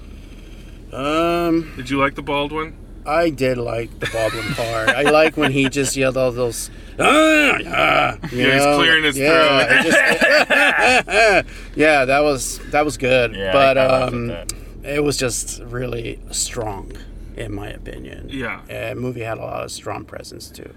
Um, 0.93 1.73
did 1.77 1.88
you 1.90 1.99
like 1.99 2.14
the 2.17 2.23
baldwin 2.23 2.77
I 3.07 3.29
did 3.29 3.59
like 3.59 3.90
the 4.01 4.07
Baldwin 4.11 4.55
part. 4.55 4.88
I 4.88 5.03
like 5.03 5.37
when 5.37 5.53
he 5.53 5.69
just 5.69 5.95
yelled 5.95 6.17
all 6.17 6.33
those. 6.33 6.71
Ah, 6.99 7.59
ah, 7.67 8.17
you 8.33 8.38
Yeah, 8.47 8.55
he's 8.55 8.77
clearing 8.79 9.05
his 9.05 9.19
yeah, 9.19 9.67
throat. 9.67 9.77
it 9.77 11.45
just- 11.45 11.47
yeah, 11.77 12.07
that 12.07 12.21
was 12.21 12.61
that 12.71 12.83
was 12.83 12.97
good. 12.97 13.37
Yeah, 13.37 13.53
but 13.53 13.77
I 13.77 13.87
laughed 13.87 14.09
at 14.09 14.14
um, 14.14 14.27
that. 14.29 14.53
It 14.85 15.03
was 15.03 15.16
just 15.16 15.61
really 15.62 16.20
strong, 16.31 16.92
in 17.37 17.55
my 17.55 17.68
opinion. 17.68 18.29
Yeah. 18.31 18.61
uh, 18.70 18.94
movie 18.94 19.23
had 19.23 19.38
a 19.38 19.42
lot 19.42 19.64
of 19.64 19.70
strong 19.73 20.05
presence 20.05 20.49
too. 20.51 20.73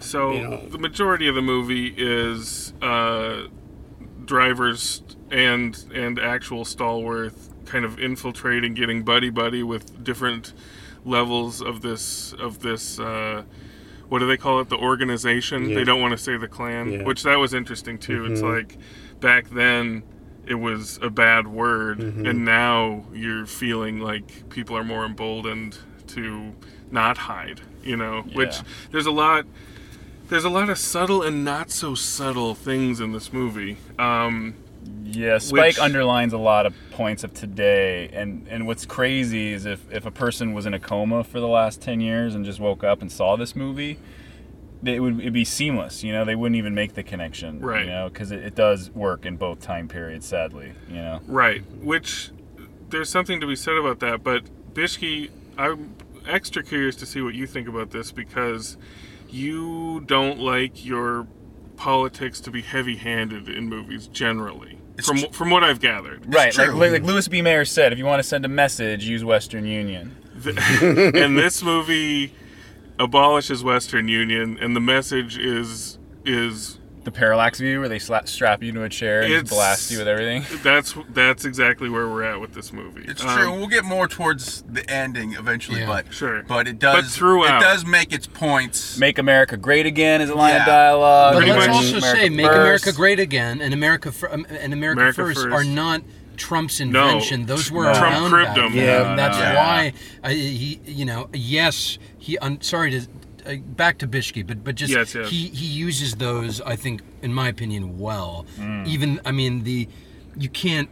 so 0.00 0.32
You 0.32 0.42
know. 0.48 0.68
the 0.68 0.78
majority 0.78 1.26
of 1.28 1.34
the 1.34 1.42
movie 1.42 1.94
is 1.96 2.72
uh 2.82 3.46
drivers 4.24 5.02
and 5.30 5.84
and 5.94 6.18
actual 6.18 6.64
Stallworth 6.64 7.48
kind 7.64 7.84
of 7.84 7.98
infiltrating, 7.98 8.74
getting 8.74 9.02
buddy 9.04 9.30
buddy 9.30 9.62
with 9.62 10.02
different 10.04 10.52
levels 11.04 11.62
of 11.62 11.82
this 11.82 12.32
of 12.38 12.60
this. 12.60 12.98
Uh, 12.98 13.42
what 14.08 14.20
do 14.20 14.26
they 14.28 14.36
call 14.36 14.60
it? 14.60 14.68
The 14.68 14.76
organization. 14.76 15.68
Yeah. 15.68 15.76
They 15.76 15.84
don't 15.84 16.00
want 16.00 16.12
to 16.12 16.18
say 16.18 16.36
the 16.36 16.46
clan, 16.48 16.92
Yeah. 16.92 17.02
which 17.02 17.22
that 17.24 17.36
was 17.36 17.54
interesting 17.54 17.98
too. 17.98 18.26
It's 18.26 18.40
Mhm. 18.40 18.56
like 18.56 18.76
back 19.20 19.48
then 19.50 20.02
it 20.46 20.54
was 20.54 20.98
a 21.02 21.10
bad 21.10 21.46
word, 21.48 21.98
Mhm. 21.98 22.28
and 22.28 22.44
now 22.44 23.04
you're 23.12 23.46
feeling 23.46 24.00
like 24.00 24.48
people 24.50 24.76
are 24.76 24.84
more 24.84 25.04
emboldened 25.04 25.78
to 26.08 26.54
not 26.90 27.18
hide. 27.18 27.60
You 27.82 27.96
know, 27.96 28.22
which 28.32 28.56
there's 28.92 29.06
a 29.06 29.10
lot 29.12 29.44
there's 30.28 30.44
a 30.44 30.50
lot 30.50 30.68
of 30.70 30.76
subtle 30.78 31.22
and 31.22 31.44
not 31.44 31.70
so 31.70 31.94
subtle 31.94 32.54
things 32.54 33.00
in 33.00 33.12
this 33.12 33.32
movie. 33.32 33.76
Um, 33.98 34.54
Yeah, 35.04 35.38
Spike 35.38 35.62
Which- 35.62 35.78
underlines 35.80 36.32
a 36.32 36.38
lot 36.38 36.66
of 36.66 36.74
points 36.90 37.24
of 37.24 37.32
today, 37.34 38.08
and 38.12 38.46
and 38.50 38.66
what's 38.66 38.84
crazy 38.86 39.52
is 39.52 39.64
if 39.66 39.80
if 39.90 40.04
a 40.06 40.10
person 40.12 40.52
was 40.52 40.66
in 40.66 40.74
a 40.74 40.78
coma 40.80 41.24
for 41.24 41.40
the 41.40 41.46
last 41.48 41.80
ten 41.80 42.00
years 42.00 42.34
and 42.34 42.44
just 42.44 42.60
woke 42.60 42.84
up 42.84 43.00
and 43.02 43.10
saw 43.10 43.36
this 43.36 43.54
movie, 43.56 43.98
it 44.84 45.00
would 45.00 45.20
it'd 45.20 45.32
be 45.32 45.44
seamless. 45.44 46.02
You 46.02 46.12
know, 46.12 46.24
they 46.24 46.34
wouldn't 46.34 46.56
even 46.56 46.74
make 46.74 46.94
the 46.94 47.02
connection. 47.02 47.60
Right. 47.60 47.84
You 47.84 47.90
know, 47.90 48.08
because 48.08 48.30
it, 48.30 48.44
it 48.44 48.54
does 48.54 48.90
work 48.90 49.24
in 49.26 49.36
both 49.36 49.60
time 49.60 49.88
periods. 49.88 50.26
Sadly, 50.26 50.72
you 50.88 50.96
know. 50.96 51.20
right, 51.26 51.62
which 51.82 52.30
there's 52.90 53.08
something 53.10 53.40
to 53.40 53.46
be 53.46 53.56
said 53.56 53.76
about 53.76 54.00
that. 54.00 54.22
But 54.22 54.44
Bishki, 54.74 55.30
I'm 55.58 55.94
extra 56.26 56.62
curious 56.62 56.96
to 56.96 57.06
see 57.06 57.20
what 57.20 57.34
you 57.34 57.46
think 57.46 57.68
about 57.68 57.90
this 57.90 58.12
because 58.12 58.76
you 59.28 60.00
don't 60.06 60.38
like 60.38 60.84
your 60.84 61.26
politics 61.76 62.40
to 62.40 62.50
be 62.50 62.62
heavy-handed 62.62 63.48
in 63.48 63.68
movies 63.68 64.06
generally. 64.06 64.78
From, 65.04 65.18
tr- 65.18 65.26
from 65.30 65.50
what 65.50 65.62
I've 65.62 65.80
gathered, 65.80 66.32
Right, 66.34 66.56
like, 66.56 66.70
true. 66.70 66.74
like 66.74 67.02
Louis 67.02 67.28
B. 67.28 67.42
Mayer 67.42 67.66
said, 67.66 67.92
if 67.92 67.98
you 67.98 68.06
want 68.06 68.20
to 68.22 68.26
send 68.26 68.46
a 68.46 68.48
message, 68.48 69.04
use 69.04 69.22
Western 69.24 69.66
Union. 69.66 70.16
and 70.46 71.36
this 71.36 71.62
movie 71.62 72.32
abolishes 72.98 73.62
Western 73.64 74.08
Union, 74.08 74.58
and 74.60 74.74
the 74.76 74.80
message 74.80 75.38
is 75.38 75.98
is 76.24 76.78
the 77.04 77.12
parallax 77.12 77.60
view 77.60 77.78
where 77.78 77.88
they 77.88 78.00
sla- 78.00 78.26
strap 78.26 78.64
you 78.64 78.72
to 78.72 78.82
a 78.82 78.88
chair 78.88 79.22
and 79.22 79.48
blast 79.48 79.92
you 79.92 79.98
with 79.98 80.08
everything. 80.08 80.44
That's 80.64 80.92
that's 81.10 81.44
exactly 81.44 81.88
where 81.88 82.08
we're 82.08 82.24
at 82.24 82.40
with 82.40 82.52
this 82.52 82.72
movie. 82.72 83.04
It's 83.06 83.22
Um, 83.22 83.36
true. 83.38 83.52
We'll 83.52 83.68
get 83.68 83.84
more 83.84 84.08
towards 84.08 84.62
the 84.62 84.88
ending 84.90 85.34
eventually, 85.34 85.80
Yeah. 85.82 85.86
but 85.86 86.12
Sure. 86.12 86.42
But 86.42 86.66
it 86.66 86.80
does. 86.80 86.96
But 86.96 87.04
throughout. 87.12 87.62
it 87.62 87.64
does 87.64 87.86
make 87.86 88.12
its 88.12 88.26
points. 88.26 88.98
Make 88.98 89.18
America 89.18 89.56
Great 89.56 89.86
Again 89.86 90.20
is 90.20 90.30
a 90.30 90.34
line 90.34 90.56
of 90.60 90.66
dialogue. 90.66 91.34
But 91.34 91.44
let's 91.44 91.52
America 91.66 91.72
also 91.74 92.00
say, 92.00 92.28
"Make 92.28 92.46
America 92.46 92.92
Great 92.92 93.20
Again" 93.20 93.60
and 93.60 93.72
"America 93.72 94.10
fir- 94.10 94.32
um, 94.32 94.44
and 94.50 94.72
America, 94.72 94.98
America 95.00 95.14
First, 95.22 95.42
First. 95.44 95.54
are 95.54 95.62
not 95.62 96.02
Trump's 96.36 96.80
No. 96.80 96.86
invention. 96.86 97.46
Those 97.46 97.70
were 97.70 97.84
Trump 97.84 98.02
around 98.02 98.30
cribbed 98.30 98.46
back 98.48 98.56
them. 98.56 98.76
then. 98.76 98.84
Yeah, 99.08 99.14
that's 99.16 99.38
no, 99.38 99.48
no. 99.48 99.54
why 99.54 99.92
uh, 100.22 100.28
he, 100.30 100.80
you 100.84 101.04
know, 101.04 101.28
yes, 101.32 101.98
he. 102.18 102.38
I'm 102.40 102.60
sorry 102.60 102.90
to. 102.92 103.06
Uh, 103.46 103.56
back 103.58 103.98
to 103.98 104.08
Bishke, 104.08 104.44
but 104.44 104.64
but 104.64 104.74
just 104.74 104.92
Yes, 104.92 105.14
yes. 105.14 105.30
he 105.30 105.46
he 105.48 105.66
uses 105.66 106.16
those 106.16 106.60
I 106.62 106.74
think 106.74 107.02
in 107.22 107.32
my 107.32 107.48
opinion 107.48 107.96
well. 107.96 108.44
Mm. 108.58 108.88
Even 108.88 109.20
I 109.24 109.30
mean 109.30 109.62
the 109.62 109.88
you 110.36 110.48
can't 110.48 110.88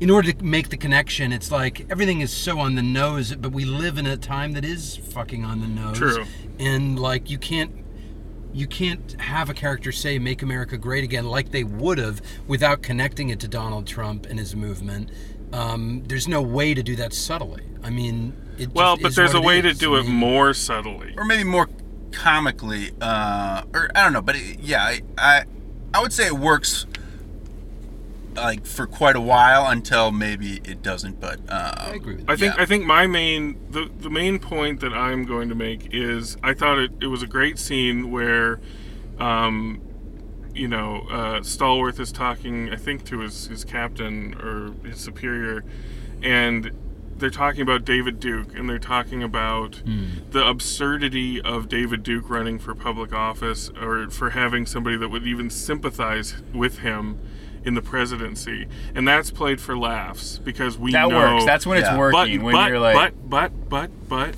in 0.00 0.10
order 0.10 0.32
to 0.32 0.44
make 0.44 0.68
the 0.68 0.76
connection, 0.76 1.32
it's 1.32 1.50
like 1.50 1.86
everything 1.90 2.20
is 2.20 2.32
so 2.32 2.58
on 2.60 2.74
the 2.76 2.82
nose, 2.82 3.34
but 3.34 3.50
we 3.52 3.64
live 3.64 3.96
in 3.98 4.06
a 4.06 4.16
time 4.16 4.52
that 4.52 4.64
is 4.64 4.96
fucking 4.96 5.44
on 5.44 5.60
the 5.60 5.66
nose. 5.66 5.98
True. 5.98 6.24
And 6.60 6.98
like 7.00 7.28
you 7.30 7.38
can't 7.38 7.72
you 8.54 8.66
can't 8.66 9.20
have 9.20 9.50
a 9.50 9.54
character 9.54 9.90
say 9.92 10.18
make 10.18 10.40
America 10.42 10.78
great 10.78 11.02
again 11.04 11.26
like 11.26 11.50
they 11.50 11.64
would 11.64 11.98
have 11.98 12.22
without 12.46 12.82
connecting 12.82 13.28
it 13.30 13.40
to 13.40 13.48
Donald 13.48 13.86
Trump 13.86 14.26
and 14.26 14.38
his 14.38 14.54
movement. 14.54 15.10
Um, 15.52 16.04
there's 16.06 16.28
no 16.28 16.40
way 16.40 16.72
to 16.72 16.82
do 16.82 16.96
that 16.96 17.12
subtly. 17.12 17.62
I 17.82 17.90
mean, 17.90 18.32
it 18.56 18.66
just 18.66 18.74
Well, 18.74 18.96
but 18.96 19.08
is 19.08 19.16
there's 19.16 19.34
a 19.34 19.40
what 19.40 19.46
way 19.48 19.60
to 19.60 19.74
do 19.74 19.96
I 19.96 20.00
it 20.00 20.06
more 20.06 20.54
subtly. 20.54 21.14
or 21.18 21.24
maybe 21.24 21.44
more 21.44 21.68
comically, 22.12 22.92
uh, 23.00 23.62
or 23.74 23.90
I 23.94 24.04
don't 24.04 24.12
know, 24.12 24.22
but 24.22 24.36
it, 24.36 24.60
yeah, 24.60 24.82
I, 24.84 25.00
I 25.18 25.44
I 25.92 26.00
would 26.00 26.12
say 26.12 26.26
it 26.26 26.34
works 26.34 26.86
like 28.36 28.66
for 28.66 28.86
quite 28.86 29.16
a 29.16 29.20
while 29.20 29.66
until 29.66 30.10
maybe 30.10 30.60
it 30.64 30.82
doesn't. 30.82 31.20
But 31.20 31.40
uh, 31.48 31.74
I 31.76 31.94
agree 31.94 32.16
with 32.16 32.30
I 32.30 32.36
think 32.36 32.58
I 32.58 32.66
think 32.66 32.84
my 32.84 33.06
main 33.06 33.58
the 33.70 33.90
the 33.98 34.10
main 34.10 34.38
point 34.38 34.80
that 34.80 34.92
I'm 34.92 35.24
going 35.24 35.48
to 35.48 35.54
make 35.54 35.92
is 35.92 36.36
I 36.42 36.54
thought 36.54 36.78
it, 36.78 36.92
it 37.00 37.06
was 37.06 37.22
a 37.22 37.26
great 37.26 37.58
scene 37.58 38.10
where 38.10 38.60
um 39.18 39.80
you 40.54 40.68
know 40.68 41.06
uh, 41.10 41.40
Stallworth 41.40 41.98
is 42.00 42.12
talking 42.12 42.70
I 42.70 42.76
think 42.76 43.04
to 43.06 43.20
his 43.20 43.46
his 43.46 43.64
captain 43.64 44.34
or 44.40 44.72
his 44.86 44.98
superior 45.00 45.64
and 46.22 46.70
they're 47.16 47.30
talking 47.30 47.62
about 47.62 47.84
David 47.84 48.18
Duke 48.18 48.56
and 48.56 48.68
they're 48.68 48.78
talking 48.78 49.22
about 49.22 49.80
the 50.30 50.44
absurdity 50.44 51.40
of 51.40 51.68
David 51.68 52.02
Duke 52.02 52.28
running 52.28 52.58
for 52.58 52.74
public 52.74 53.12
office 53.12 53.70
or 53.80 54.10
for 54.10 54.30
having 54.30 54.66
somebody 54.66 54.96
that 54.96 55.08
would 55.10 55.24
even 55.24 55.48
sympathize 55.48 56.34
with 56.52 56.78
him 56.78 57.20
in 57.64 57.74
the 57.74 57.82
presidency 57.82 58.66
and 58.94 59.06
that's 59.08 59.30
played 59.30 59.60
for 59.60 59.76
laughs 59.76 60.38
because 60.38 60.78
we 60.78 60.92
That 60.92 61.08
know 61.08 61.16
works. 61.34 61.44
That's 61.46 61.66
when 61.66 61.78
it's 61.78 61.88
But- 61.88 61.98
working, 61.98 62.42
when 62.42 62.52
but, 62.54 62.68
you're 62.68 62.78
like- 62.80 62.94
but 62.94 63.30
but 63.30 63.68
but 63.68 63.90
but 64.08 64.34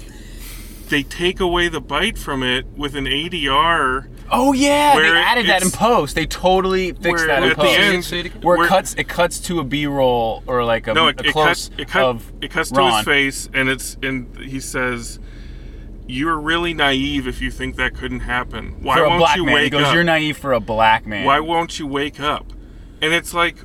they 0.88 1.02
take 1.02 1.40
away 1.40 1.68
the 1.68 1.80
bite 1.80 2.16
from 2.16 2.42
it 2.42 2.66
with 2.76 2.94
an 2.94 3.06
ADR 3.06 4.06
Oh 4.30 4.52
yeah, 4.52 4.94
where 4.96 5.12
they 5.12 5.18
added 5.20 5.46
that 5.46 5.62
in 5.62 5.70
post. 5.70 6.16
They 6.16 6.26
totally 6.26 6.90
fixed 6.92 7.04
where 7.04 7.26
that 7.28 7.42
in 7.44 7.50
at 7.50 7.56
the 7.56 7.62
post. 7.62 8.12
end- 8.12 8.44
where 8.44 8.56
where- 8.58 8.66
it 8.66 8.68
cuts 8.68 8.94
it 8.94 9.06
cuts 9.08 9.38
to 9.40 9.60
a 9.60 9.64
B-roll 9.64 10.42
or 10.48 10.64
like 10.64 10.86
a, 10.88 10.94
no, 10.94 11.06
a 11.06 11.08
it, 11.10 11.20
it 11.26 11.32
close 11.32 11.68
cuts 11.68 11.70
it, 11.78 11.88
cut, 11.88 12.02
of 12.04 12.32
it 12.40 12.50
cuts 12.50 12.70
to 12.72 12.78
Ron. 12.80 12.92
his 12.96 13.04
face, 13.04 13.48
and 13.54 13.68
it's 13.68 13.96
and 14.02 14.36
he 14.38 14.58
says, 14.58 15.20
"You're 16.08 16.38
really 16.38 16.74
naive 16.74 17.28
if 17.28 17.40
you 17.40 17.52
think 17.52 17.76
that 17.76 17.94
couldn't 17.94 18.20
happen. 18.20 18.76
Why 18.82 19.00
won't 19.00 19.36
you 19.36 19.44
man. 19.46 19.54
wake 19.54 19.64
he 19.64 19.70
goes, 19.70 19.84
up? 19.86 19.94
"You're 19.94 20.02
naive 20.04 20.36
for 20.36 20.52
a 20.52 20.60
black 20.60 21.06
man." 21.06 21.24
Why 21.24 21.38
won't 21.38 21.78
you 21.78 21.86
wake 21.86 22.18
up?" 22.18 22.46
And 23.02 23.12
it's 23.12 23.34
like, 23.34 23.56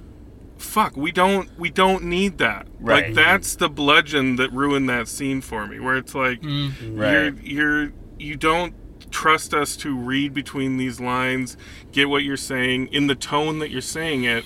fuck, 0.57 0.95
we 0.95 1.11
don't 1.11 1.49
we 1.57 1.69
don't 1.69 2.03
need 2.03 2.37
that. 2.39 2.67
Right. 2.79 3.05
Like 3.07 3.15
that's 3.15 3.55
the 3.55 3.69
bludgeon 3.69 4.35
that 4.37 4.51
ruined 4.51 4.89
that 4.89 5.07
scene 5.07 5.41
for 5.41 5.65
me, 5.67 5.79
where 5.79 5.97
it's 5.97 6.13
like 6.15 6.41
Mm. 6.41 6.73
you're 6.97 7.33
you're 7.43 7.93
you 8.19 8.35
don't 8.35 8.73
trust 9.11 9.53
us 9.53 9.75
to 9.77 9.95
read 9.97 10.33
between 10.33 10.77
these 10.77 10.99
lines, 10.99 11.57
get 11.91 12.07
what 12.09 12.23
you're 12.23 12.37
saying 12.37 12.87
in 12.87 13.07
the 13.07 13.15
tone 13.15 13.59
that 13.59 13.69
you're 13.71 13.81
saying 13.81 14.23
it. 14.23 14.45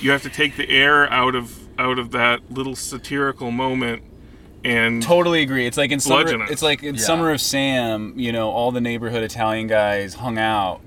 You 0.00 0.10
have 0.10 0.22
to 0.22 0.30
take 0.30 0.56
the 0.56 0.68
air 0.68 1.10
out 1.12 1.34
of 1.34 1.58
out 1.78 1.98
of 1.98 2.10
that 2.12 2.52
little 2.52 2.76
satirical 2.76 3.50
moment 3.50 4.02
and 4.64 5.02
Totally 5.02 5.42
agree. 5.42 5.66
It's 5.66 5.76
like 5.76 5.90
in 5.90 6.00
summer. 6.00 6.22
Bludgeon 6.22 6.42
us. 6.42 6.50
It's 6.50 6.62
like 6.62 6.82
in 6.82 6.94
Yeah. 6.94 7.00
Summer 7.00 7.30
of 7.30 7.40
Sam. 7.40 8.14
You 8.16 8.32
know, 8.32 8.50
all 8.50 8.70
the 8.72 8.80
neighborhood 8.80 9.22
Italian 9.22 9.66
guys 9.66 10.14
hung 10.14 10.38
out 10.38 10.80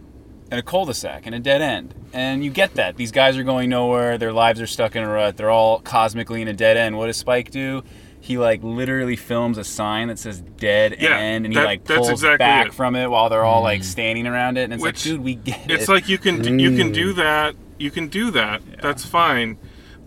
in 0.51 0.57
a 0.57 0.61
cul-de-sac 0.61 1.27
in 1.27 1.33
a 1.33 1.39
dead 1.39 1.61
end, 1.61 1.93
and 2.13 2.43
you 2.43 2.49
get 2.51 2.73
that 2.75 2.95
these 2.97 3.11
guys 3.11 3.37
are 3.37 3.43
going 3.43 3.69
nowhere. 3.69 4.17
Their 4.17 4.33
lives 4.33 4.61
are 4.61 4.67
stuck 4.67 4.95
in 4.95 5.03
a 5.03 5.09
rut. 5.09 5.37
They're 5.37 5.49
all 5.49 5.79
cosmically 5.79 6.41
in 6.41 6.47
a 6.47 6.53
dead 6.53 6.77
end. 6.77 6.97
What 6.97 7.07
does 7.07 7.17
Spike 7.17 7.51
do? 7.51 7.83
He 8.19 8.37
like 8.37 8.61
literally 8.63 9.15
films 9.15 9.57
a 9.57 9.63
sign 9.63 10.07
that 10.09 10.19
says 10.19 10.41
"dead 10.41 10.97
Yeah, 10.99 11.17
end," 11.17 11.45
and 11.45 11.53
he 11.53 11.59
that- 11.59 11.65
like 11.65 11.83
that's 11.85 11.99
pulls 11.99 12.11
exactly 12.11 12.37
back 12.39 12.67
it. 12.67 12.73
from 12.73 12.95
it 12.95 13.09
while 13.09 13.29
they're 13.29 13.45
all 13.45 13.61
like 13.61 13.83
standing 13.83 14.27
around 14.27 14.57
it. 14.57 14.63
And 14.63 14.73
it's 14.73 14.83
Which- 14.83 15.05
like, 15.05 15.13
dude, 15.15 15.23
we 15.23 15.35
get 15.35 15.61
it. 15.65 15.71
It's 15.71 15.87
like 15.89 16.09
you 16.09 16.17
can 16.17 16.59
you 16.59 16.75
can 16.75 16.89
Mm. 16.91 16.93
do 16.93 17.13
that. 17.13 17.55
You 17.77 17.91
can 17.91 18.07
do 18.07 18.31
that. 18.31 18.61
That's 18.81 19.05
fine. 19.05 19.57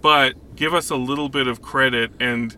But 0.03 0.57
give 0.57 0.75
us 0.75 0.91
a 0.91 0.97
little 0.97 1.29
bit 1.29 1.47
of 1.47 1.63
credit 1.63 2.11
and 2.19 2.57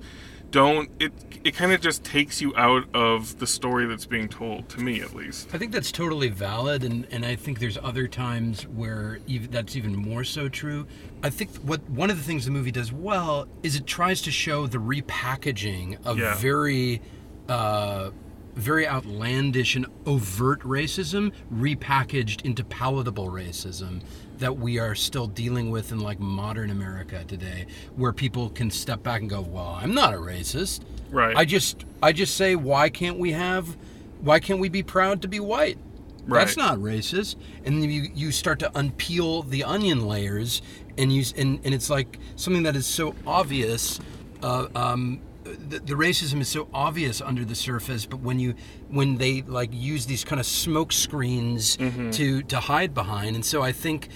don't 0.53 0.89
it 1.01 1.13
it 1.43 1.57
kind 1.57 1.73
of 1.73 1.81
just 1.81 2.05
takes 2.05 2.41
you 2.41 2.55
out 2.57 2.85
of 2.95 3.41
the 3.41 3.47
story 3.49 3.85
that's 3.87 4.07
being 4.07 4.29
told 4.29 4.69
to 4.69 4.81
me 4.81 5.01
at 5.01 5.13
least. 5.13 5.49
I 5.53 5.59
think 5.59 5.73
that's 5.73 5.91
totally 5.91 6.29
valid, 6.29 6.85
and, 6.85 7.05
and 7.11 7.25
I 7.27 7.35
think 7.35 7.59
there's 7.59 7.77
other 7.79 8.07
times 8.07 8.63
where 8.69 9.19
even, 9.27 9.51
that's 9.51 9.75
even 9.75 9.97
more 9.97 10.23
so 10.23 10.49
true. 10.49 10.87
I 11.25 11.31
think 11.31 11.51
what 11.57 11.81
one 11.91 12.11
of 12.11 12.17
the 12.17 12.23
things 12.23 12.45
the 12.45 12.53
movie 12.53 12.71
does 12.71 12.93
well 12.93 13.49
is 13.65 13.75
it 13.75 13.87
tries 13.87 14.23
to 14.23 14.31
show 14.31 14.69
the 14.69 14.79
repackaging 14.79 15.99
of 16.07 16.19
Yeah. 16.19 16.37
very, 16.37 17.01
uh, 17.49 18.11
very 18.55 18.87
outlandish 18.87 19.75
and 19.75 19.87
overt 20.07 20.61
racism 20.61 21.33
repackaged 21.53 22.45
into 22.45 22.63
palatable 22.63 23.31
racism 23.31 24.01
that 24.43 24.59
we 24.59 24.79
are 24.79 24.95
still 24.95 25.27
dealing 25.27 25.71
with 25.71 25.93
in 25.93 26.01
like 26.01 26.21
modern 26.21 26.71
America 26.71 27.25
today, 27.27 27.67
where 27.97 28.13
people 28.13 28.51
can 28.51 28.71
step 28.71 29.03
back 29.03 29.21
and 29.23 29.31
go, 29.31 29.41
"Well, 29.41 29.79
I'm 29.81 29.95
not 29.95 30.13
a 30.13 30.19
racist." 30.19 30.81
Right. 31.11 31.37
I 31.37 31.45
just 31.45 31.85
I 32.03 32.13
just 32.13 32.37
say, 32.37 32.57
why 32.57 32.89
can't 32.91 33.19
we 33.19 33.33
have, 33.33 33.77
why 34.21 34.41
can't 34.41 34.59
we 34.61 34.69
be 34.69 34.83
proud 34.83 35.23
to 35.23 35.29
be 35.29 35.41
white? 35.41 35.79
That's 36.27 36.57
not 36.57 36.79
racist. 36.79 37.37
And 37.65 37.83
you 37.85 38.09
you 38.15 38.31
start 38.33 38.59
to 38.61 38.71
unpeel 38.71 39.49
the 39.49 39.65
onion 39.65 40.07
layers, 40.07 40.61
and 40.99 41.13
you 41.13 41.25
and, 41.37 41.61
and 41.65 41.75
it's 41.75 41.89
like 41.91 42.19
something 42.37 42.63
that 42.65 42.77
is 42.77 42.87
so 42.87 43.15
obvious. 43.27 44.01
Uh, 44.43 44.67
um, 44.75 45.21
the, 45.45 45.81
the 45.81 45.95
racism 45.95 46.41
is 46.41 46.49
so 46.49 46.69
obvious 46.73 47.21
under 47.21 47.45
the 47.45 47.55
surface, 47.57 48.07
but 48.07 48.21
when 48.21 48.39
you 48.39 48.55
when 48.89 49.17
they 49.19 49.43
like 49.43 49.71
use 49.73 50.07
these 50.07 50.25
kind 50.25 50.39
of 50.41 50.47
smoke 50.47 50.93
screens 50.93 51.77
Mhm. 51.77 52.13
to 52.15 52.43
to 52.45 52.59
hide 52.61 52.95
behind, 52.95 53.35
and 53.37 53.45
so 53.45 53.61
I 53.61 53.73
think 53.73 54.09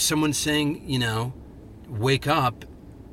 someone 0.00 0.32
saying, 0.32 0.88
you 0.88 0.98
know, 0.98 1.32
wake 1.88 2.26
up, 2.26 2.64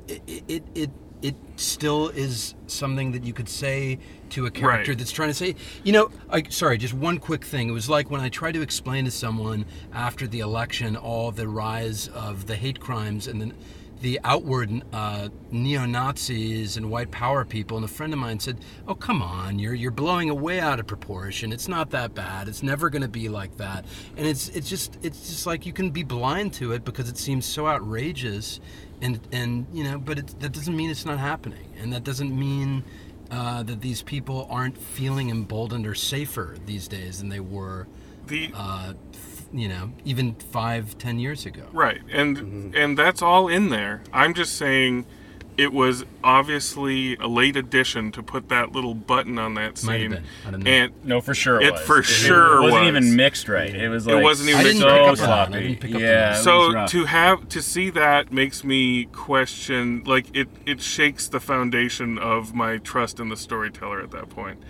it 0.06 0.22
it 0.48 0.64
it, 0.74 0.90
it 1.20 1.34
still 1.56 2.08
is 2.10 2.54
something 2.66 3.12
that 3.12 3.24
you 3.24 3.32
could 3.32 3.48
say 3.48 3.98
to 4.30 4.46
a 4.46 4.50
character 4.50 4.92
Right. 4.92 4.98
that's 4.98 5.10
trying 5.10 5.30
to 5.30 5.34
say, 5.34 5.56
you 5.82 5.92
know, 5.92 6.10
I 6.30 6.44
sorry, 6.48 6.78
just 6.78 6.94
one 6.94 7.18
quick 7.18 7.44
thing. 7.44 7.68
It 7.68 7.72
was 7.72 7.88
like 7.88 8.10
when 8.10 8.20
I 8.20 8.28
tried 8.28 8.52
to 8.52 8.62
explain 8.62 9.04
to 9.04 9.10
someone 9.10 9.64
after 9.92 10.26
the 10.26 10.40
election 10.40 10.96
all 10.96 11.30
the 11.32 11.48
rise 11.48 12.08
of 12.08 12.46
the 12.46 12.56
hate 12.56 12.78
crimes 12.80 13.26
and 13.26 13.40
then 13.40 13.54
the 14.00 14.20
outward 14.24 14.82
uh, 14.92 15.28
neo 15.50 15.84
Nazis 15.86 16.76
and 16.76 16.90
white 16.90 17.10
power 17.10 17.44
people, 17.44 17.76
and 17.76 17.84
a 17.84 17.88
friend 17.88 18.12
of 18.12 18.18
mine 18.18 18.40
said, 18.40 18.58
"Oh, 18.86 18.94
come 18.94 19.22
on, 19.22 19.58
you're 19.58 19.74
you're 19.74 19.90
blowing 19.90 20.30
away 20.30 20.60
out 20.60 20.80
of 20.80 20.86
proportion. 20.86 21.52
It's 21.52 21.68
not 21.68 21.90
that 21.90 22.14
bad. 22.14 22.48
It's 22.48 22.62
never 22.62 22.90
going 22.90 23.02
to 23.02 23.08
be 23.08 23.28
like 23.28 23.56
that." 23.56 23.84
And 24.16 24.26
it's 24.26 24.48
it's 24.50 24.68
just 24.68 24.98
it's 25.02 25.28
just 25.28 25.46
like 25.46 25.66
you 25.66 25.72
can 25.72 25.90
be 25.90 26.02
blind 26.02 26.52
to 26.54 26.72
it 26.72 26.84
because 26.84 27.08
it 27.08 27.18
seems 27.18 27.46
so 27.46 27.66
outrageous, 27.66 28.60
and 29.00 29.20
and 29.32 29.66
you 29.72 29.84
know, 29.84 29.98
but 29.98 30.18
it, 30.18 30.40
that 30.40 30.52
doesn't 30.52 30.76
mean 30.76 30.90
it's 30.90 31.06
not 31.06 31.18
happening, 31.18 31.72
and 31.80 31.92
that 31.92 32.04
doesn't 32.04 32.36
mean 32.36 32.84
uh, 33.30 33.62
that 33.62 33.80
these 33.80 34.02
people 34.02 34.46
aren't 34.50 34.78
feeling 34.78 35.30
emboldened 35.30 35.86
or 35.86 35.94
safer 35.94 36.56
these 36.66 36.88
days 36.88 37.18
than 37.18 37.28
they 37.28 37.40
were, 37.40 37.86
The 38.26 38.50
uh, 38.54 38.94
you 39.52 39.68
know, 39.68 39.92
even 40.04 40.34
five, 40.34 40.98
ten 40.98 41.18
years 41.18 41.46
ago. 41.46 41.64
Right. 41.72 42.00
And 42.10 42.36
Mm-hmm. 42.36 42.74
and 42.76 42.98
that's 42.98 43.22
all 43.22 43.48
in 43.48 43.70
there. 43.70 44.02
I'm 44.12 44.34
just 44.34 44.56
saying 44.56 45.06
it 45.56 45.72
was 45.72 46.04
obviously 46.22 47.16
a 47.16 47.26
late 47.26 47.56
addition 47.56 48.12
to 48.12 48.22
put 48.22 48.48
that 48.48 48.70
little 48.70 48.94
button 48.94 49.38
on 49.40 49.54
that 49.54 49.82
Might 49.82 50.00
have 50.00 50.00
scene. 50.02 50.10
been. 50.12 50.24
I 50.46 50.50
don't 50.52 50.62
know. 50.62 50.70
And 50.70 50.92
No, 51.04 51.20
for 51.20 51.34
sure 51.34 51.60
it 51.60 51.66
It 51.66 51.72
was. 51.72 51.80
for 51.80 51.98
It- 51.98 52.04
sure 52.04 52.58
it 52.58 52.70
wasn't 52.70 52.80
was. 52.94 53.04
even 53.04 53.16
mixed 53.16 53.48
right. 53.48 53.74
It 53.74 53.88
was 53.88 54.06
like 54.06 54.16
it 54.18 54.22
wasn't 54.22 54.50
even 54.50 54.60
I 54.60 54.64
mixed 54.64 54.78
didn't 54.80 54.92
right. 54.92 55.10
pick 55.14 55.22
up 55.22 55.28
on 55.28 55.50
that. 55.52 55.58
I 55.58 55.62
didn't 55.62 55.80
pick 55.80 55.94
up 55.96 56.36
on 56.38 56.42
so 56.44 56.86
to 56.86 57.04
have 57.06 57.48
to 57.48 57.60
see 57.62 57.90
that 57.90 58.32
makes 58.32 58.62
me 58.62 59.06
question 59.06 60.02
like 60.06 60.26
it 60.32 60.48
it 60.64 60.80
shakes 60.80 61.26
the 61.26 61.40
foundation 61.40 62.18
of 62.18 62.54
my 62.54 62.76
trust 62.78 63.18
in 63.18 63.28
the 63.28 63.36
storyteller 63.36 64.00
at 64.00 64.12
that 64.12 64.28
point 64.28 64.62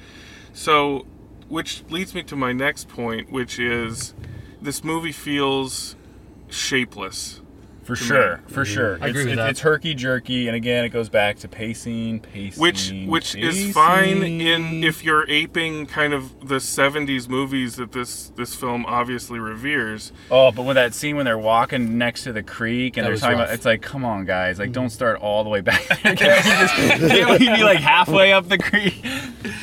so 0.54 1.04
which 1.48 1.82
leads 1.90 2.14
me 2.14 2.22
to 2.22 2.36
my 2.36 2.52
next 2.52 2.88
point 2.88 3.30
which 3.30 3.58
is 3.58 4.14
this 4.60 4.82
movie 4.84 5.12
feels 5.12 5.96
shapeless. 6.48 7.40
For 7.84 7.96
to 7.96 8.02
me. 8.02 8.06
sure, 8.06 8.40
for 8.48 8.64
sure. 8.66 8.98
I 9.00 9.06
agree 9.08 9.22
it's, 9.22 9.24
with 9.24 9.32
it- 9.32 9.36
that. 9.36 9.48
It's 9.48 9.60
herky 9.60 9.94
jerky, 9.94 10.46
and 10.46 10.54
again, 10.54 10.84
it 10.84 10.90
goes 10.90 11.08
back 11.08 11.38
to 11.38 11.48
pacing, 11.48 12.20
pacing, 12.20 12.60
which 12.60 12.92
which 13.06 13.34
is 13.34 13.72
fine 13.72 14.22
in 14.22 14.84
if 14.84 15.02
you're 15.02 15.26
aping 15.26 15.86
kind 15.86 16.12
of 16.12 16.46
the 16.48 16.56
70s 16.56 17.30
movies 17.30 17.76
that 17.76 17.92
this 17.92 18.30
this 18.36 18.54
film 18.54 18.84
obviously 18.84 19.38
reveres 19.38 20.12
Oh, 20.30 20.52
but 20.52 20.64
with 20.64 20.74
that 20.74 20.92
scene 20.92 21.16
when 21.16 21.24
they're 21.24 21.38
walking 21.38 21.96
next 21.96 22.24
to 22.24 22.32
the 22.34 22.42
creek 22.42 22.98
and 22.98 23.06
That 23.06 23.10
they're 23.12 23.16
talking 23.18 23.38
rough. 23.38 23.46
about, 23.46 23.54
it's 23.54 23.64
like, 23.64 23.80
come 23.80 24.04
on, 24.04 24.26
guys, 24.26 24.58
like, 24.58 24.72
don't 24.72 24.90
start 24.90 25.18
all 25.20 25.42
the 25.42 25.48
way 25.48 25.62
back. 25.62 25.80
can't, 25.88 26.04
we 26.04 26.16
just, 26.18 26.74
can't 26.74 27.30
we 27.40 27.48
be 27.56 27.62
like 27.64 27.78
halfway 27.78 28.34
up 28.34 28.50
the 28.50 28.58
creek? 28.58 29.02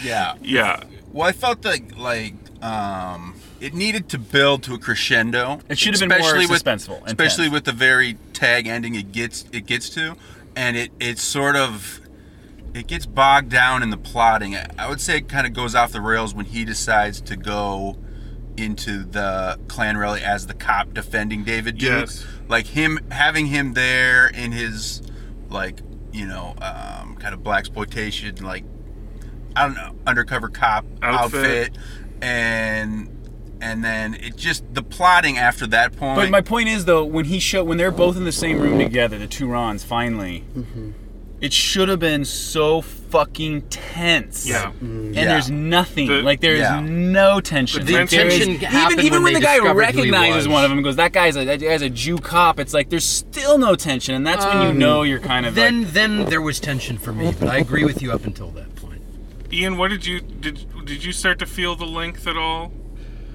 Yeah. 0.04 0.34
Yeah. 0.42 0.82
Well, 1.12 1.28
I 1.28 1.32
felt 1.32 1.62
that 1.62 1.96
like 1.96 2.34
um, 2.64 3.36
it 3.62 3.74
needed 3.74 4.10
to 4.10 4.18
build 4.20 4.64
to 4.64 4.74
a 4.74 4.78
crescendo. 4.80 5.60
It 5.70 5.78
should 5.80 5.94
have 5.94 6.00
been 6.02 6.10
more 6.10 6.20
especially 6.20 6.48
with- 6.48 6.64
suspenseful, 6.64 6.98
intense. 7.00 7.08
especially 7.12 7.50
with 7.50 7.64
the 7.66 7.72
very 7.72 8.18
tag 8.34 8.68
ending 8.68 8.96
it 8.96 9.12
gets 9.12 9.46
it 9.52 9.66
gets 9.66 9.90
to, 9.92 10.16
and 10.56 10.76
it 10.78 10.92
it's 11.00 11.22
sort 11.22 11.56
of 11.56 12.00
it 12.74 12.88
gets 12.88 13.06
bogged 13.06 13.50
down 13.50 13.82
in 13.84 13.90
the 13.90 13.98
plotting. 13.98 14.56
I- 14.56 14.68
I 14.78 14.90
would 14.90 15.00
say 15.02 15.18
it 15.18 15.30
kind 15.30 15.48
of 15.48 15.54
goes 15.54 15.76
off 15.76 15.92
the 15.92 16.02
rails 16.02 16.34
when 16.36 16.46
he 16.46 16.66
decides 16.66 17.22
to 17.22 17.36
go 17.38 17.98
into 18.58 19.04
the 19.04 19.60
Klan 19.68 19.98
rally 19.98 20.22
as 20.22 20.48
the 20.48 20.54
cop 20.54 20.94
defending 20.94 21.44
David 21.44 21.78
Duke. 21.78 22.08
Yes. 22.08 22.26
Like 22.48 22.68
him 22.68 23.00
having 23.12 23.48
him 23.48 23.74
there 23.74 24.28
in 24.28 24.52
his 24.52 25.02
like 25.50 25.80
you 26.14 26.26
know 26.26 26.56
um, 26.62 27.16
kind 27.18 27.34
of 27.34 27.44
black 27.44 27.60
exploitation 27.60 28.36
like 28.44 28.64
I 29.56 29.64
don't 29.66 29.76
know 29.76 29.96
undercover 30.08 30.50
cop 30.50 30.86
Outfit. 31.02 31.72
outfit, 31.74 31.78
and 32.22 33.10
and 33.62 33.84
then 33.84 34.14
it 34.16 34.36
just 34.36 34.64
the 34.74 34.84
plotting 34.84 35.38
after 35.38 35.66
that 35.68 35.96
point. 35.96 36.18
But 36.18 36.30
my 36.30 36.42
point 36.42 36.70
is, 36.70 36.86
though, 36.86 37.04
when 37.06 37.26
he 37.26 37.40
show 37.40 37.64
when 37.64 37.78
they're 37.78 37.92
both 37.92 38.18
in 38.18 38.24
the 38.26 38.32
same 38.32 38.60
room 38.60 38.78
together, 38.80 39.18
the 39.18 39.28
two 39.28 39.48
Rons 39.48 39.84
finally, 39.84 40.44
Mm-hmm. 40.58 40.92
it 41.42 41.54
should 41.54 41.90
have 41.90 42.00
been 42.00 42.26
so 42.26 42.82
fucking 42.82 43.62
tense. 43.70 44.46
Yeah. 44.48 44.72
And 44.82 45.16
Yeah. 45.16 45.26
there's 45.26 45.50
nothing. 45.50 46.08
The- 46.08 46.22
like 46.22 46.42
there's 46.42 46.60
yeah. 46.60 46.80
no 46.82 47.40
tension. 47.40 47.86
The 47.86 47.94
Like, 47.94 48.10
tension 48.10 48.52
is- 48.52 48.64
even 48.64 49.00
even 49.00 49.12
when 49.24 49.24
when, 49.24 49.34
the 49.34 49.40
guy 49.42 49.56
discovered 49.56 49.86
who 49.86 50.02
he 50.04 50.12
recognizes 50.12 50.48
one 50.48 50.64
of 50.64 50.70
them 50.70 50.80
and 50.80 50.84
goes, 50.84 50.96
"That 50.98 51.14
guy's 51.14 51.36
a 51.38 51.46
that 51.46 51.60
guy's 51.62 51.82
a 51.82 51.90
Jew 51.90 52.18
cop." 52.18 52.60
It's 52.60 52.74
like 52.74 52.90
there's 52.90 53.06
still 53.08 53.58
no 53.58 53.76
tension, 53.76 54.16
and 54.16 54.26
that's 54.28 54.46
when 54.46 54.62
you 54.64 54.70
Um, 54.70 54.78
know 54.80 55.04
you're 55.04 55.20
kind 55.20 55.46
of 55.46 55.56
then 55.56 55.84
like, 55.84 55.94
then 55.94 56.26
there 56.26 56.42
was 56.42 56.60
tension 56.60 56.98
for 56.98 57.14
me, 57.14 57.34
but 57.40 57.48
I 57.50 57.58
agree 57.58 57.86
with 57.86 58.02
you 58.02 58.12
up 58.12 58.26
until 58.26 58.50
that 58.52 58.76
point. 58.76 59.02
Ian 59.54 59.78
what 59.78 59.90
did 59.92 60.06
you 60.06 60.20
did 60.20 60.66
did 60.86 61.04
you 61.06 61.12
start 61.14 61.40
to 61.40 61.46
feel 61.46 61.76
the 61.76 61.86
length 61.86 62.28
at 62.28 62.36
all 62.38 62.72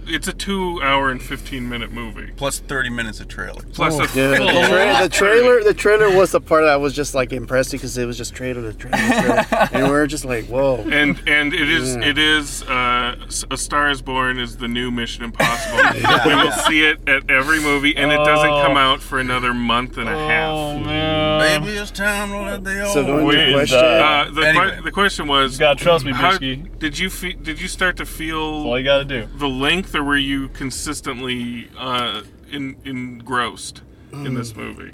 it's 0.06 0.26
a 0.28 0.32
two 0.32 0.80
hour 0.82 1.10
and 1.10 1.22
15 1.22 1.68
minute 1.68 1.92
movie 1.92 2.30
plus 2.36 2.58
30 2.58 2.90
minutes 2.90 3.20
of 3.20 3.28
trailer 3.28 3.62
plus 3.72 3.94
a 3.94 4.18
Yeah, 4.18 4.30
the, 4.30 4.36
tra- 4.36 5.02
the 5.02 5.08
trailer, 5.08 5.62
the 5.64 5.74
trailer 5.74 6.16
was 6.16 6.32
the 6.32 6.40
part 6.40 6.62
that 6.64 6.70
I 6.70 6.76
was 6.76 6.94
just 6.94 7.14
like 7.14 7.32
impressed 7.32 7.72
because 7.72 7.96
it 7.98 8.06
was 8.06 8.16
just 8.16 8.34
trailer 8.34 8.72
to 8.72 8.76
trailer, 8.76 8.98
trailer. 8.98 9.68
and 9.72 9.84
we 9.88 9.94
are 9.94 10.06
just 10.06 10.24
like, 10.24 10.46
whoa. 10.46 10.76
and 10.90 11.20
and 11.28 11.52
it 11.54 11.68
is 11.68 11.96
Yeah. 11.96 12.04
it 12.04 12.18
is 12.18 12.62
uh, 12.64 13.16
a 13.50 13.56
Star 13.56 13.90
is 13.90 14.02
Born 14.02 14.38
is 14.38 14.56
the 14.56 14.68
new 14.68 14.90
Mission 14.90 15.24
Impossible. 15.24 15.78
Yeah. 16.00 16.26
we 16.26 16.34
will 16.34 16.52
see 16.52 16.82
it 16.84 17.06
at 17.08 17.28
every 17.30 17.60
movie, 17.60 17.96
and 17.96 18.10
it 18.10 18.16
doesn't 18.16 18.50
Oh. 18.50 18.62
come 18.62 18.76
out 18.76 19.00
for 19.00 19.18
another 19.18 19.52
month 19.52 19.98
and 19.98 20.08
a 20.08 20.12
half. 20.16 21.60
Maybe 21.60 21.76
it's 21.76 21.90
time 21.90 22.30
to 22.30 22.40
let 22.40 22.64
the 22.64 22.84
old 22.84 22.94
So 22.94 23.04
going 23.04 23.18
to 23.20 23.24
Wait, 23.26 23.52
question, 23.52 23.78
uh, 23.78 24.30
the, 24.32 24.46
Anyway. 24.48 24.70
que- 24.76 24.82
the 24.82 24.90
question 24.92 25.26
was, 25.26 25.54
You 25.54 25.58
gotta 25.60 25.82
trust 25.82 26.04
me, 26.04 26.12
how- 26.12 26.38
Did 26.38 26.98
you 26.98 27.10
fe- 27.10 27.34
did 27.34 27.60
you 27.60 27.68
start 27.68 27.96
to 27.98 28.06
feel 28.06 28.38
all 28.38 28.78
you 28.78 28.84
gotta 28.84 29.04
do. 29.04 29.26
the 29.36 29.48
length, 29.48 29.89
or 29.94 30.02
were 30.04 30.16
you 30.16 30.48
consistently 30.48 31.68
uh, 31.78 32.22
in, 32.50 32.76
engrossed 32.84 33.82
in 34.12 34.34
this 34.34 34.54
movie? 34.56 34.92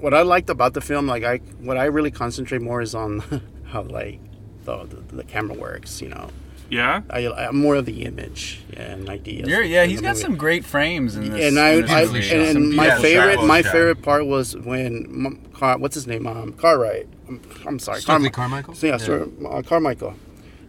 what 0.00 0.12
I 0.12 0.20
liked 0.22 0.50
about 0.50 0.74
the 0.74 0.80
film, 0.82 1.06
like 1.06 1.24
I, 1.24 1.38
what 1.60 1.76
I 1.78 1.84
really 1.86 2.10
concentrate 2.10 2.60
more 2.60 2.82
is 2.82 2.94
on 2.94 3.20
how 3.66 3.82
like 3.82 4.20
the, 4.64 4.84
the 4.84 5.16
the 5.16 5.24
camera 5.24 5.56
works. 5.56 6.02
You 6.02 6.08
know, 6.10 6.28
Yeah. 6.68 7.00
I, 7.08 7.26
I'm 7.28 7.56
more 7.56 7.76
of 7.76 7.86
the 7.86 8.02
image 8.04 8.60
and 8.74 9.08
ideas. 9.08 9.48
You're, 9.48 9.62
yeah, 9.62 9.84
he's 9.86 10.00
got 10.02 10.10
movie. 10.10 10.20
some 10.20 10.36
great 10.36 10.64
frames 10.66 11.16
in 11.16 11.30
this. 11.30 11.44
and 11.48 11.58
I, 11.58 11.70
in 11.70 11.82
this 11.82 11.90
I 11.90 12.04
movie. 12.04 12.30
and, 12.30 12.56
and 12.58 12.70
my 12.76 12.84
beautiful 12.84 13.02
favorite, 13.02 13.34
shots. 13.36 13.46
my 13.48 13.62
favorite 13.62 14.02
part 14.02 14.26
was 14.26 14.54
when 14.56 15.36
Car, 15.54 15.78
what's 15.78 15.94
his 15.94 16.06
name, 16.06 16.26
um, 16.26 16.52
Cartwright. 16.52 17.08
I'm, 17.28 17.40
I'm 17.66 17.78
sorry, 17.78 18.00
Stokely 18.02 18.28
Carmi- 18.28 18.32
Carmichael? 18.34 18.74
So, 18.74 18.86
yeah, 18.86 18.92
Yeah. 18.94 18.98
sorry, 18.98 19.30
uh, 19.48 19.62
Carmichael. 19.62 20.14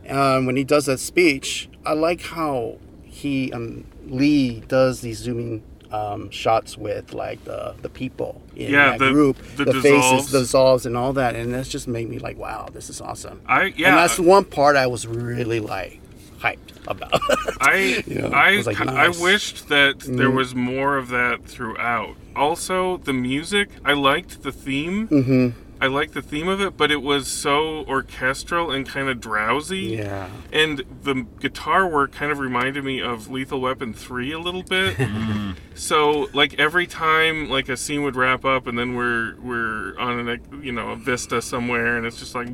Um, 0.09 0.45
when 0.45 0.55
he 0.55 0.63
does 0.63 0.85
that 0.85 0.99
speech, 1.01 1.67
I 1.85 1.91
like 1.93 2.21
how 2.21 2.77
he 3.21 3.51
um, 3.53 3.83
Lee 4.07 4.61
does 4.67 5.01
these 5.01 5.17
zooming 5.19 5.63
um, 5.91 6.29
shots 6.29 6.77
with 6.77 7.13
like 7.13 7.43
the 7.45 7.73
the 7.81 7.89
people 7.89 8.41
in 8.55 8.71
Yeah, 8.71 8.91
that 8.91 8.99
the- 8.99 9.11
group, 9.11 9.37
the 9.55 9.65
faces, 9.65 9.83
dissolves. 9.83 10.31
the 10.31 10.39
dissolves, 10.39 10.85
and 10.85 10.95
all 10.97 11.13
that, 11.13 11.35
and 11.35 11.53
that's 11.53 11.69
just 11.69 11.87
made 11.87 12.09
me 12.09 12.19
like, 12.19 12.37
wow, 12.37 12.67
this 12.71 12.89
is 12.89 12.99
awesome. 13.01 13.41
I 13.47 13.73
yeah. 13.77 13.89
and 13.89 13.97
that's 13.97 14.19
one 14.19 14.45
part 14.45 14.75
I 14.75 14.87
was 14.87 15.07
really 15.07 15.59
like 15.59 15.99
hyped 16.39 16.75
about. 16.87 17.19
I 17.61 18.03
You 18.05 18.21
know, 18.21 18.27
I 18.29 18.57
was 18.57 18.67
like, 18.67 18.79
I 18.81 19.09
wished 19.09 19.69
that 19.69 19.99
there 20.01 20.29
Mhm. 20.29 20.35
was 20.35 20.53
more 20.53 20.97
of 20.97 21.07
that 21.09 21.45
throughout. 21.45 22.15
Also, 22.35 22.97
the 22.97 23.13
music, 23.13 23.69
I 23.83 23.93
liked 23.93 24.43
the 24.43 24.51
theme. 24.51 25.07
Mhm. 25.07 25.53
I 25.79 25.87
liked 25.87 26.13
the 26.13 26.21
theme 26.21 26.47
of 26.47 26.59
it, 26.61 26.75
but 26.77 26.91
it 26.91 27.01
was 27.01 27.27
so 27.27 27.85
orchestral 27.85 28.71
and 28.71 28.87
kind 28.87 29.09
of 29.09 29.19
drowsy. 29.19 29.97
Yeah. 29.97 30.29
And 30.51 30.83
the 31.03 31.25
guitar 31.39 31.87
work 31.87 32.11
kind 32.11 32.31
of 32.31 32.39
reminded 32.39 32.83
me 32.83 33.01
of 33.01 33.29
Lethal 33.29 33.61
Weapon 33.61 33.93
3 33.93 34.31
a 34.33 34.39
little 34.39 34.63
bit. 34.63 34.97
Mm. 35.17 35.55
so, 35.73 36.27
like 36.33 36.59
every 36.59 36.85
time 36.85 37.49
like 37.49 37.69
a 37.69 37.77
scene 37.77 38.03
would 38.03 38.15
wrap 38.15 38.45
up 38.45 38.67
and 38.67 38.77
then 38.77 38.95
we're 38.95 39.35
we're 39.39 39.97
on 39.97 40.27
a 40.29 40.37
you 40.63 40.71
know, 40.71 40.89
a 40.91 40.95
vista 40.95 41.41
somewhere 41.41 41.97
and 41.97 42.05
it's 42.05 42.19
just 42.19 42.35
like 42.35 42.47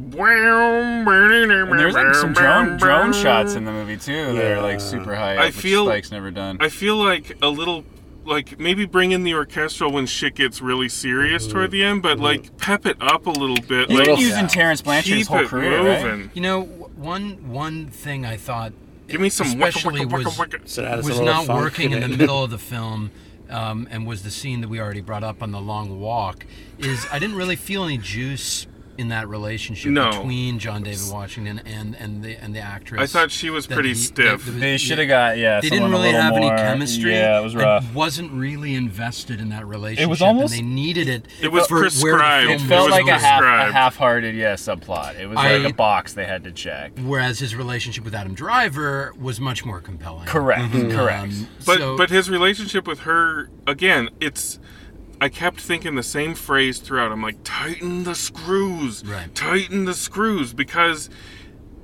And 1.71 1.79
there's 1.79 1.93
like 1.93 2.15
some 2.15 2.33
drone 2.33 2.77
drone 2.77 3.13
shots 3.13 3.55
in 3.55 3.65
the 3.65 3.71
movie 3.71 3.97
too 3.97 4.33
that 4.33 4.57
are 4.57 4.61
like 4.61 4.79
super 4.79 5.15
high. 5.15 5.35
Up, 5.35 5.41
I 5.41 5.45
which 5.47 5.55
feel 5.55 5.85
Spike's 5.85 6.11
never 6.11 6.31
done. 6.31 6.57
I 6.59 6.69
feel 6.69 6.95
like 6.95 7.37
a 7.41 7.49
little 7.49 7.83
like 8.25 8.59
maybe 8.59 8.85
bring 8.85 9.11
in 9.11 9.23
the 9.23 9.33
orchestral 9.33 9.91
when 9.91 10.05
shit 10.05 10.35
gets 10.35 10.61
really 10.61 10.89
serious 10.89 11.47
toward 11.47 11.71
the 11.71 11.83
end, 11.83 12.01
but 12.01 12.19
like 12.19 12.57
pep 12.57 12.85
it 12.85 12.97
up 13.01 13.25
a 13.25 13.31
little 13.31 13.61
bit. 13.67 13.89
He's 13.89 13.99
like 13.99 14.07
been 14.07 14.17
using 14.17 14.47
Terence 14.47 14.81
Blanchard 14.81 15.17
his 15.17 15.27
keep 15.27 15.37
whole 15.37 15.47
career, 15.47 15.81
right? 15.81 16.29
You 16.33 16.41
know, 16.41 16.61
one 16.61 17.49
one 17.49 17.87
thing 17.87 18.25
I 18.25 18.37
thought, 18.37 18.73
Give 19.07 19.21
me 19.21 19.29
some 19.29 19.47
wicka, 19.47 19.67
especially 19.67 20.05
wicka, 20.05 20.25
was, 20.25 20.37
wicka, 20.37 20.59
wicka. 20.59 20.69
So 20.69 20.81
that 20.81 20.99
is 20.99 21.05
was 21.05 21.19
not 21.19 21.47
working 21.47 21.91
in 21.91 22.01
the 22.01 22.07
middle 22.17 22.43
of 22.43 22.51
the 22.51 22.57
film, 22.57 23.11
um, 23.49 23.87
and 23.91 24.07
was 24.07 24.23
the 24.23 24.31
scene 24.31 24.61
that 24.61 24.69
we 24.69 24.79
already 24.79 25.01
brought 25.01 25.23
up 25.23 25.43
on 25.43 25.51
the 25.51 25.61
long 25.61 25.99
walk. 25.99 26.45
Is 26.79 27.05
I 27.11 27.19
didn't 27.19 27.35
really 27.35 27.55
feel 27.55 27.83
any 27.83 27.97
juice 27.97 28.67
in 28.97 29.09
that 29.09 29.27
relationship 29.27 29.91
No. 29.91 30.11
between 30.11 30.59
John 30.59 30.83
David 30.83 31.09
Washington 31.11 31.59
and 31.65 31.95
and 31.95 32.23
the 32.23 32.35
and 32.35 32.53
the 32.55 32.59
actress. 32.59 33.01
I 33.01 33.05
thought 33.07 33.31
she 33.31 33.49
was 33.49 33.65
pretty 33.65 33.89
he- 33.89 33.95
stiff. 33.95 34.45
that- 34.45 34.51
that- 34.51 34.59
They 34.59 34.77
shoulda 34.77 35.05
got- 35.07 35.37
yeah, 35.37 35.61
They 35.61 35.69
didn't 35.69 35.83
someone 35.85 35.91
a 35.93 35.95
really 36.03 36.07
little 36.13 36.21
have 36.21 36.33
any 36.35 36.49
chemistry. 36.49 37.11
yeah, 37.13 37.39
it 37.39 37.43
was 37.43 37.55
I 37.55 37.59
rough. 37.63 37.93
wasn't 37.93 38.31
really 38.33 38.75
invested 38.75 39.39
in 39.39 39.49
that 39.49 39.65
relationship. 39.65 40.03
It 40.07 40.09
was 40.09 40.21
almost- 40.21 40.53
and 40.55 40.61
they 40.69 40.73
needed 40.75 41.07
it. 41.09 41.25
It 41.41 41.51
was 41.51 41.65
for 41.67 41.75
where 41.75 41.83
prescribed. 41.83 42.51
It 42.51 42.61
felt 42.61 42.91
like 42.91 43.07
a 43.07 43.13
half 43.13 43.23
a 43.23 43.43
prescribed. 43.43 43.73
half-hearted 43.73 44.35
yeah 44.35 44.53
subplot. 44.53 45.19
It 45.19 45.27
was 45.27 45.37
I- 45.39 45.57
like 45.57 45.71
a 45.71 45.75
box 45.75 46.13
they 46.13 46.25
had 46.25 46.43
to 46.43 46.51
check. 46.51 46.91
Whereas 47.01 47.39
his 47.39 47.55
relationship 47.55 48.03
with 48.05 48.13
Adam 48.13 48.33
Driver 48.35 49.13
was 49.19 49.39
much 49.39 49.65
more 49.65 49.79
compelling. 49.81 50.25
Correct. 50.27 50.71
Correct. 50.71 51.23
Um, 51.23 51.47
But 51.65 51.77
so- 51.79 51.97
but 51.97 52.09
his 52.09 52.29
relationship 52.29 52.87
with 52.87 52.99
her 53.01 53.49
again, 53.65 54.09
it's 54.21 54.59
I 55.23 55.29
kept 55.29 55.61
thinking 55.61 55.95
the 55.95 56.03
same 56.03 56.35
phrase 56.35 56.79
throughout. 56.79 57.11
I'm 57.13 57.21
like, 57.21 57.37
tighten 57.45 58.03
the 58.03 58.13
screws, 58.13 59.05
Right. 59.05 59.33
tighten 59.33 59.85
the 59.85 59.93
screws, 59.93 60.53
because 60.53 61.09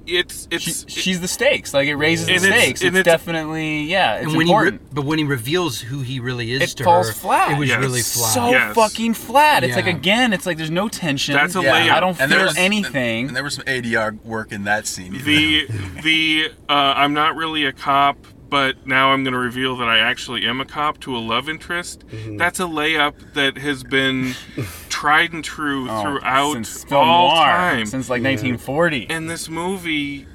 it's 0.06 0.48
it's 0.52 0.64
She, 0.92 1.02
she's 1.02 1.22
the 1.22 1.28
stakes. 1.28 1.74
Like 1.74 1.88
it 1.88 1.96
raises 1.96 2.26
the 2.26 2.34
And 2.34 2.44
it's- 2.44 2.62
stakes. 2.62 2.82
It's, 2.82 2.98
it's- 2.98 3.06
definitely 3.06 3.84
yeah. 3.84 4.16
It's 4.16 4.26
and 4.28 4.36
when 4.36 4.48
he 4.48 4.52
re- 4.54 4.58
important. 4.68 4.94
but 4.96 5.06
when 5.06 5.20
he 5.20 5.24
reveals 5.24 5.80
who 5.80 6.02
he 6.02 6.20
really 6.20 6.52
is 6.52 6.62
it 6.64 6.78
to 6.78 6.84
falls 6.84 7.08
her, 7.08 7.14
flat. 7.14 7.52
it 7.52 7.60
was 7.60 7.70
Yes. 7.70 7.80
really 7.80 8.02
flat. 8.02 8.34
so 8.34 8.50
Yes. 8.50 8.76
fucking 8.76 9.14
flat. 9.14 9.64
It's 9.64 9.76
like 9.78 9.88
again, 9.88 10.34
it's 10.34 10.46
like 10.46 10.58
there's 10.58 10.70
no 10.72 10.90
tension. 10.90 11.36
That's 11.36 11.56
a 11.56 11.62
Yeah, 11.62 11.88
layup. 11.88 11.92
I 11.94 12.00
don't 12.02 12.20
And 12.20 12.30
there 12.32 12.40
feel 12.40 12.48
was- 12.48 12.58
anything. 12.58 13.28
And 13.28 13.36
there 13.38 13.44
was 13.44 13.54
some 13.54 13.64
ADR 13.68 14.16
work 14.26 14.52
in 14.52 14.64
that 14.66 14.86
scene. 14.88 15.14
the 15.24 15.68
the 16.04 16.52
uh, 16.68 16.74
I'm 16.74 17.14
not 17.14 17.36
really 17.38 17.64
a 17.66 17.72
cop, 17.72 18.18
but 18.50 18.88
now 18.88 19.12
I'm 19.12 19.24
going 19.24 19.34
to 19.34 19.40
reveal 19.40 19.76
that 19.78 19.88
I 19.88 20.00
actually 20.00 20.46
am 20.46 20.60
a 20.60 20.66
cop 20.66 21.00
to 21.02 21.16
a 21.16 21.20
love 21.20 21.48
interest. 21.50 22.06
Mm-hmm. 22.08 22.38
That's 22.38 22.60
a 22.60 22.64
layup 22.64 23.34
that 23.34 23.58
has 23.58 23.84
been 23.84 24.34
tried 24.90 25.34
and 25.34 25.44
true 25.44 25.88
Oh, 25.90 26.02
throughout 26.02 26.54
since 26.54 26.86
all 26.92 27.30
noir, 27.36 27.46
time. 27.46 27.86
since 27.86 28.10
like 28.10 28.24
1940. 28.24 29.08
and 29.10 29.30
this 29.30 29.48
movie 29.50 30.26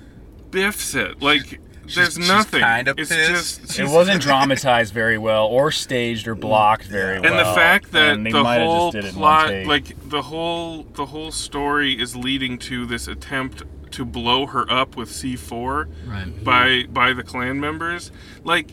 biffs 0.50 0.94
it. 0.94 1.20
Like 1.20 1.60
there's 1.94 2.14
she's 2.14 2.18
nothing. 2.28 2.60
kinda 2.62 2.94
it's 2.96 3.10
pissed. 3.10 3.60
just 3.66 3.78
it 3.78 3.88
wasn't 3.88 4.22
dramatized 4.28 4.94
very 4.94 5.18
well, 5.18 5.46
or 5.46 5.70
staged, 5.70 6.26
or 6.26 6.34
blocked 6.34 6.84
very 6.86 7.20
well. 7.20 7.30
and 7.30 7.38
the 7.38 7.52
fact 7.54 7.92
that 7.92 8.22
the 8.24 8.42
whole 8.42 8.90
just 8.92 8.94
did 8.94 9.04
it 9.04 9.14
in 9.14 9.20
one 9.20 9.48
plot 9.48 9.66
like 9.66 10.08
the 10.08 10.22
whole 10.22 10.84
the 10.94 11.06
whole 11.06 11.30
story 11.30 12.00
is 12.00 12.16
leading 12.16 12.56
to 12.58 12.86
this 12.86 13.06
attempt 13.06 13.62
to 13.94 14.04
blow 14.04 14.46
her 14.46 14.70
up 14.70 14.96
with 14.96 15.08
C4 15.08 15.88
Right. 16.06 16.44
by 16.44 16.84
by 16.90 17.12
the 17.12 17.22
clan 17.22 17.58
members 17.60 18.10
like 18.44 18.68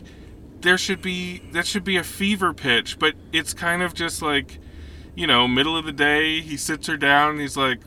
there 0.60 0.78
should 0.78 1.02
be 1.02 1.42
that 1.52 1.66
should 1.66 1.82
be 1.84 1.96
a 1.96 2.04
fever 2.04 2.54
pitch, 2.54 2.98
but 3.00 3.14
it's 3.32 3.52
kind 3.52 3.82
of 3.82 3.94
just 3.94 4.22
like, 4.22 4.58
you 5.16 5.26
know, 5.26 5.48
middle 5.48 5.76
of 5.76 5.84
the 5.84 5.92
day. 5.92 6.40
He 6.40 6.56
sits 6.56 6.86
her 6.86 6.96
down. 6.96 7.32
and 7.32 7.40
He's 7.40 7.56
like, 7.56 7.80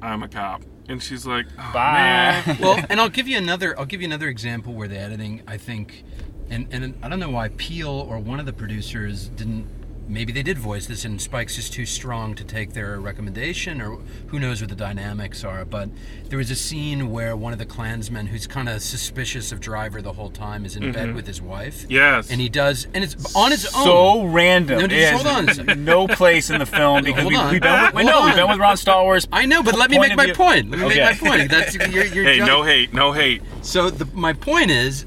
"I'm 0.00 0.22
a 0.22 0.28
cop," 0.28 0.62
and 0.88 1.02
she's 1.02 1.26
like, 1.26 1.44
oh, 1.58 1.70
Man. 1.74 2.56
well, 2.62 2.82
and 2.88 2.98
I'll 2.98 3.10
give 3.10 3.28
you 3.28 3.36
another. 3.36 3.78
I'll 3.78 3.84
give 3.84 4.00
you 4.00 4.06
another 4.06 4.28
example 4.28 4.72
where 4.72 4.88
the 4.88 4.98
editing, 4.98 5.42
I 5.46 5.58
think, 5.58 6.02
and 6.48 6.66
and 6.70 6.94
I 7.02 7.08
don't 7.10 7.20
know 7.20 7.28
why 7.28 7.48
Peele 7.50 7.90
or 8.08 8.18
one 8.18 8.40
of 8.40 8.46
the 8.46 8.54
producers 8.54 9.28
didn't. 9.28 9.66
Maybe 10.06 10.32
they 10.32 10.42
did 10.42 10.58
voice 10.58 10.86
this, 10.86 11.06
and 11.06 11.18
Spike's 11.20 11.56
just 11.56 11.72
too 11.72 11.86
strong 11.86 12.34
to 12.34 12.44
take 12.44 12.74
their 12.74 13.00
recommendation, 13.00 13.80
or 13.80 13.98
who 14.26 14.38
knows 14.38 14.60
what 14.60 14.68
the 14.68 14.76
dynamics 14.76 15.42
are. 15.44 15.64
But 15.64 15.88
there 16.28 16.36
was 16.36 16.50
a 16.50 16.54
scene 16.54 17.10
where 17.10 17.34
one 17.34 17.54
of 17.54 17.58
the 17.58 17.64
Klansmen, 17.64 18.26
who's 18.26 18.46
kind 18.46 18.68
of 18.68 18.82
suspicious 18.82 19.50
of 19.50 19.60
Driver 19.60 20.02
the 20.02 20.12
whole 20.12 20.28
time, 20.28 20.66
is 20.66 20.76
in 20.76 20.92
bed 20.92 21.08
Mhm. 21.08 21.14
with 21.14 21.26
his 21.26 21.40
wife. 21.40 21.86
Yes. 21.88 22.30
and 22.30 22.38
he 22.38 22.50
does, 22.50 22.86
and 22.92 23.02
it's 23.02 23.34
on 23.34 23.50
its 23.52 23.64
own. 23.74 23.84
So 23.84 24.22
random. 24.24 24.80
No, 24.80 24.86
just 24.88 25.12
hold 25.24 25.26
on. 25.68 25.84
No 25.84 26.06
place 26.06 26.50
in 26.50 26.58
the 26.58 26.66
film 26.66 27.02
because 27.04 27.22
Hold 27.22 27.32
we, 27.32 27.36
on. 27.38 27.50
we've 27.52 27.62
been 27.62 27.72
with, 27.72 27.92
Hold 27.94 28.06
no, 28.06 28.24
we've 28.26 28.34
been 28.34 28.48
with 28.50 28.58
Ron 28.58 28.76
Stallworth. 28.76 29.26
I 29.32 29.46
know, 29.46 29.62
but 29.62 29.74
let 29.78 29.90
me 29.90 29.98
make 29.98 30.16
my 30.16 30.26
view- 30.26 30.34
point. 30.34 30.70
Let 30.70 30.80
me 30.80 30.86
Okay. 30.86 30.96
make 31.02 31.22
my 31.22 31.28
point. 31.30 31.50
That's 31.50 31.74
you're, 31.76 32.04
you're 32.04 32.24
hey, 32.24 32.38
ju- 32.40 32.44
no 32.46 32.62
hate, 32.62 32.92
no 32.92 33.12
hate. 33.12 33.40
So 33.62 33.88
the, 33.88 34.06
my 34.12 34.34
point 34.34 34.70
is, 34.70 35.06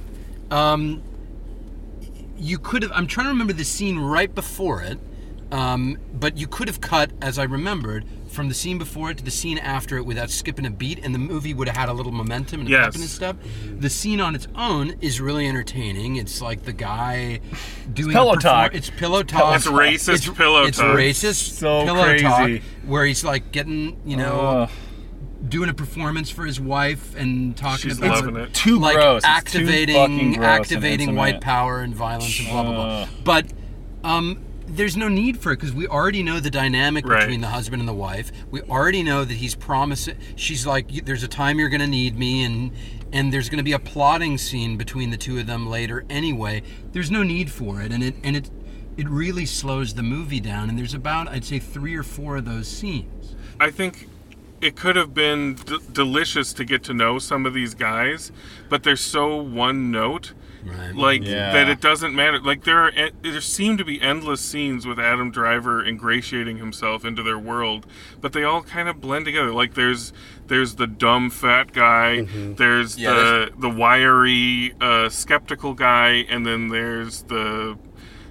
um, 0.49 1.03
you 2.37 2.57
could 2.57 2.83
have. 2.83 2.91
I'm 2.93 3.07
trying 3.07 3.25
to 3.25 3.31
remember 3.31 3.53
the 3.53 3.65
scene 3.65 3.97
right 3.99 4.33
before 4.33 4.81
it, 4.81 4.99
um, 5.51 5.97
but 6.13 6.37
you 6.37 6.47
could 6.47 6.67
have 6.67 6.81
cut, 6.81 7.11
as 7.21 7.39
I 7.39 7.43
remembered, 7.43 8.05
from 8.27 8.49
the 8.49 8.53
scene 8.53 8.77
before 8.77 9.11
it 9.11 9.17
to 9.19 9.23
the 9.23 9.31
scene 9.31 9.57
after 9.57 9.95
it 9.97 10.05
without 10.05 10.29
skipping 10.29 10.65
a 10.65 10.69
beat, 10.69 10.99
and 11.03 11.15
the 11.15 11.19
movie 11.19 11.53
would 11.53 11.67
have 11.69 11.77
had 11.77 11.89
a 11.89 11.93
little 11.93 12.11
momentum 12.11 12.59
and 12.61 12.69
Yes. 12.69 12.95
and 12.95 13.05
stuff. 13.05 13.37
The 13.79 13.89
scene 13.89 14.19
on 14.19 14.35
its 14.35 14.47
own 14.55 14.95
is 14.99 15.21
really 15.21 15.47
entertaining. 15.47 16.17
It's 16.17 16.41
like 16.41 16.63
the 16.63 16.73
guy 16.73 17.39
doing 17.93 18.11
pillow 18.13 18.33
a 18.33 18.37
perfor- 18.37 18.41
talk. 18.41 18.75
It's 18.75 18.89
pillow 18.89 19.23
talk. 19.23 19.55
It's 19.55 19.67
racist 19.67 20.35
pillow 20.35 20.63
it's 20.65 20.77
talk. 20.77 20.99
It's 20.99 21.23
racist 21.23 21.57
So 21.57 21.85
pillow 21.85 22.03
crazy. 22.03 22.23
talk 22.23 22.61
where 22.85 23.05
he's 23.05 23.23
like 23.23 23.51
getting 23.51 23.97
you 24.05 24.17
know 24.17 24.39
Ugh. 24.39 24.69
Doing 25.49 25.69
a 25.69 25.73
performance 25.73 26.29
for 26.29 26.45
his 26.45 26.59
wife 26.59 27.15
and 27.15 27.55
talking 27.55 27.89
She's 27.89 27.97
about 27.97 28.25
loving 28.25 28.37
it. 28.37 28.53
Too 28.53 28.79
like 28.79 28.95
gross. 28.95 29.17
It's 29.17 29.25
too 29.25 29.29
activating 29.29 30.33
gross 30.33 30.45
activating 30.45 31.15
white 31.15 31.41
power 31.41 31.81
and 31.81 31.95
violence 31.95 32.39
and 32.39 32.49
blah 32.49 32.63
blah 32.63 32.73
blah. 32.73 33.07
But 33.23 33.53
um 34.03 34.43
there's 34.69 34.97
no 34.97 35.07
need 35.07 35.39
for 35.39 35.53
it 35.53 35.57
because 35.57 35.73
we 35.73 35.87
already 35.87 36.23
know 36.23 36.39
the 36.41 36.49
dynamic 36.49 37.07
Right. 37.07 37.21
between 37.21 37.39
the 37.39 37.47
husband 37.47 37.81
and 37.81 37.87
the 37.87 37.93
wife. 37.93 38.31
We 38.51 38.61
already 38.63 39.01
know 39.01 39.23
that 39.23 39.33
he's 39.33 39.55
promising. 39.55 40.17
She's 40.35 40.67
like, 40.67 41.05
"There's 41.05 41.23
a 41.23 41.27
time 41.27 41.57
you're 41.57 41.69
going 41.69 41.79
to 41.81 41.87
need 41.87 42.17
me," 42.19 42.43
and 42.43 42.71
and 43.13 43.31
there's 43.31 43.47
going 43.47 43.59
to 43.59 43.63
be 43.63 43.71
a 43.71 43.79
plotting 43.79 44.37
scene 44.37 44.75
between 44.75 45.09
the 45.09 45.15
two 45.15 45.39
of 45.39 45.47
them 45.47 45.69
later. 45.69 46.03
Anyway, 46.09 46.63
there's 46.91 47.09
no 47.09 47.23
need 47.23 47.49
for 47.49 47.81
it, 47.81 47.93
and 47.93 48.03
it 48.03 48.15
and 48.23 48.35
it 48.35 48.51
it 48.97 49.07
really 49.07 49.45
slows 49.45 49.93
the 49.93 50.03
movie 50.03 50.41
down. 50.41 50.67
And 50.69 50.77
there's 50.77 50.93
about 50.93 51.29
I'd 51.29 51.45
say 51.45 51.59
three 51.59 51.95
or 51.95 52.03
four 52.03 52.35
of 52.35 52.43
those 52.43 52.67
scenes. 52.67 53.35
I 53.61 53.71
think 53.71 54.09
it 54.61 54.75
could 54.75 54.95
have 54.95 55.13
been 55.13 55.55
d- 55.55 55.77
delicious 55.91 56.53
to 56.53 56.65
get 56.65 56.83
to 56.85 56.93
know 56.93 57.19
some 57.19 57.45
of 57.45 57.53
these 57.53 57.73
guys, 57.75 58.31
but 58.69 58.83
they're 58.83 58.95
so 58.95 59.35
one 59.37 59.91
note. 59.91 60.33
Right. 60.65 60.93
Like 60.95 61.23
Yeah. 61.23 61.53
that, 61.53 61.69
it 61.69 61.79
doesn't 61.79 62.13
matter. 62.13 62.39
Like 62.39 62.63
there 62.65 62.79
are, 62.79 62.89
e- 62.89 63.11
there 63.21 63.39
seem 63.39 63.77
to 63.77 63.85
be 63.85 64.01
endless 64.01 64.41
scenes 64.41 64.85
with 64.85 64.99
Adam 64.99 65.31
Driver 65.31 65.85
ingratiating 65.85 66.57
himself 66.57 67.05
into 67.05 67.23
their 67.23 67.39
world, 67.39 67.85
but 68.19 68.33
they 68.33 68.43
all 68.43 68.63
kind 68.63 68.89
of 68.89 68.99
blend 68.99 69.25
together. 69.25 69.51
Like 69.53 69.75
there's 69.75 70.11
there's 70.47 70.75
the 70.75 70.87
dumb 70.87 71.29
fat 71.29 71.71
guy, 71.71 72.21
there's 72.23 72.97
Yeah, 72.97 73.13
the 73.13 73.51
the 73.57 73.69
wiry 73.69 74.73
uh, 74.81 75.07
skeptical 75.09 75.73
guy, 75.73 76.25
and 76.29 76.45
then 76.45 76.67
there's 76.69 77.21
the 77.23 77.77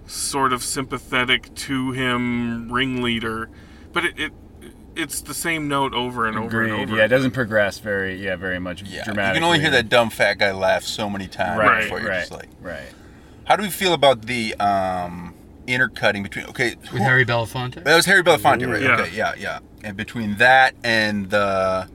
sort 0.07 0.53
of 0.53 0.63
sympathetic 0.63 1.55
to 1.55 1.93
him 1.93 2.71
ringleader. 2.71 3.49
But 3.93 4.05
it, 4.05 4.19
it 4.19 4.33
it's 4.97 5.21
the 5.21 5.35
same 5.35 5.69
note 5.69 5.95
over 5.95 6.27
and 6.27 6.39
over 6.39 6.63
and 6.63 6.73
over. 6.73 6.97
Yeah, 6.97 7.05
it 7.05 7.09
doesn't 7.09 7.33
progress 7.33 7.79
very, 7.79 8.23
yeah, 8.23 8.37
very 8.37 8.59
much 8.59 8.83
Yeah, 8.83 9.05
you 9.07 9.13
can 9.15 9.43
only 9.45 9.61
hear 9.61 9.71
that 9.71 9.89
dumb 9.89 10.11
fat 10.11 10.39
guy 10.39 10.53
laugh 10.53 10.83
so 10.83 11.09
many 11.11 11.27
times 11.29 11.59
Right, 11.59 11.83
before 11.83 12.01
you're 12.01 12.09
right, 12.11 12.21
just 12.21 12.33
like, 12.33 12.49
right. 12.61 12.89
how 13.45 13.57
do 13.57 13.63
we 13.63 13.71
feel 13.71 13.93
about 13.93 14.23
the 14.23 14.55
um, 14.57 15.35
intercutting 15.67 16.23
between? 16.23 16.47
Okay, 16.47 16.77
With 16.93 17.03
Harry 17.03 17.25
Belafonte. 17.25 17.83
That 17.85 17.97
was 17.97 18.07
Harry 18.07 18.23
Belafonte, 18.23 18.71
right? 18.71 18.83
Yeah. 18.83 19.01
Okay, 19.01 19.17
yeah, 19.17 19.35
yeah. 19.39 19.59
And 19.85 19.97
between 19.97 20.37
that 20.37 20.75
and 20.83 21.31
the 21.31 21.89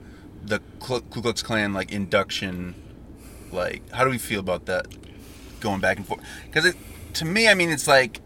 the 0.44 0.60
Ku 0.80 1.00
Ku 1.02 1.20
Klux 1.22 1.42
Klan 1.42 1.72
like 1.72 1.92
induction, 1.92 2.74
like 3.52 3.88
how 3.90 4.04
do 4.04 4.10
we 4.10 4.18
feel 4.18 4.40
about 4.40 4.66
that 4.66 4.86
going 5.60 5.80
back 5.80 5.98
and 5.98 6.06
forth? 6.06 6.20
Because 6.46 6.74
to 7.14 7.24
me, 7.24 7.48
I 7.48 7.54
mean, 7.54 7.68
it's 7.70 7.86
like 7.86 8.20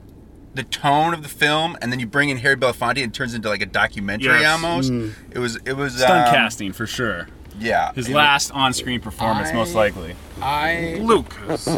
the 0.57 0.65
tone 0.65 1.15
of 1.15 1.23
the 1.23 1.29
film, 1.29 1.77
and 1.81 1.93
then 1.93 2.01
you 2.01 2.07
bring 2.07 2.29
in 2.29 2.39
Harry 2.39 2.57
Belafonte, 2.57 3.03
and 3.03 3.13
it 3.13 3.15
turns 3.15 3.35
into 3.35 3.49
like 3.49 3.63
a 3.63 3.67
documentary 3.67 4.41
Yes. 4.41 4.47
almost. 4.63 4.91
It 5.31 5.39
was 5.39 5.57
it 5.65 5.75
was 5.77 5.95
Stunt 5.97 6.29
um, 6.29 6.35
casting 6.35 6.73
for 6.73 6.87
sure. 6.87 7.29
Yeah, 7.59 7.93
His 7.95 8.09
it- 8.09 8.15
last 8.15 8.51
on-screen 8.51 9.01
performance, 9.01 9.53
most 9.53 9.75
likely. 9.75 10.15
I 10.43 10.99
Lucas. 11.01 11.69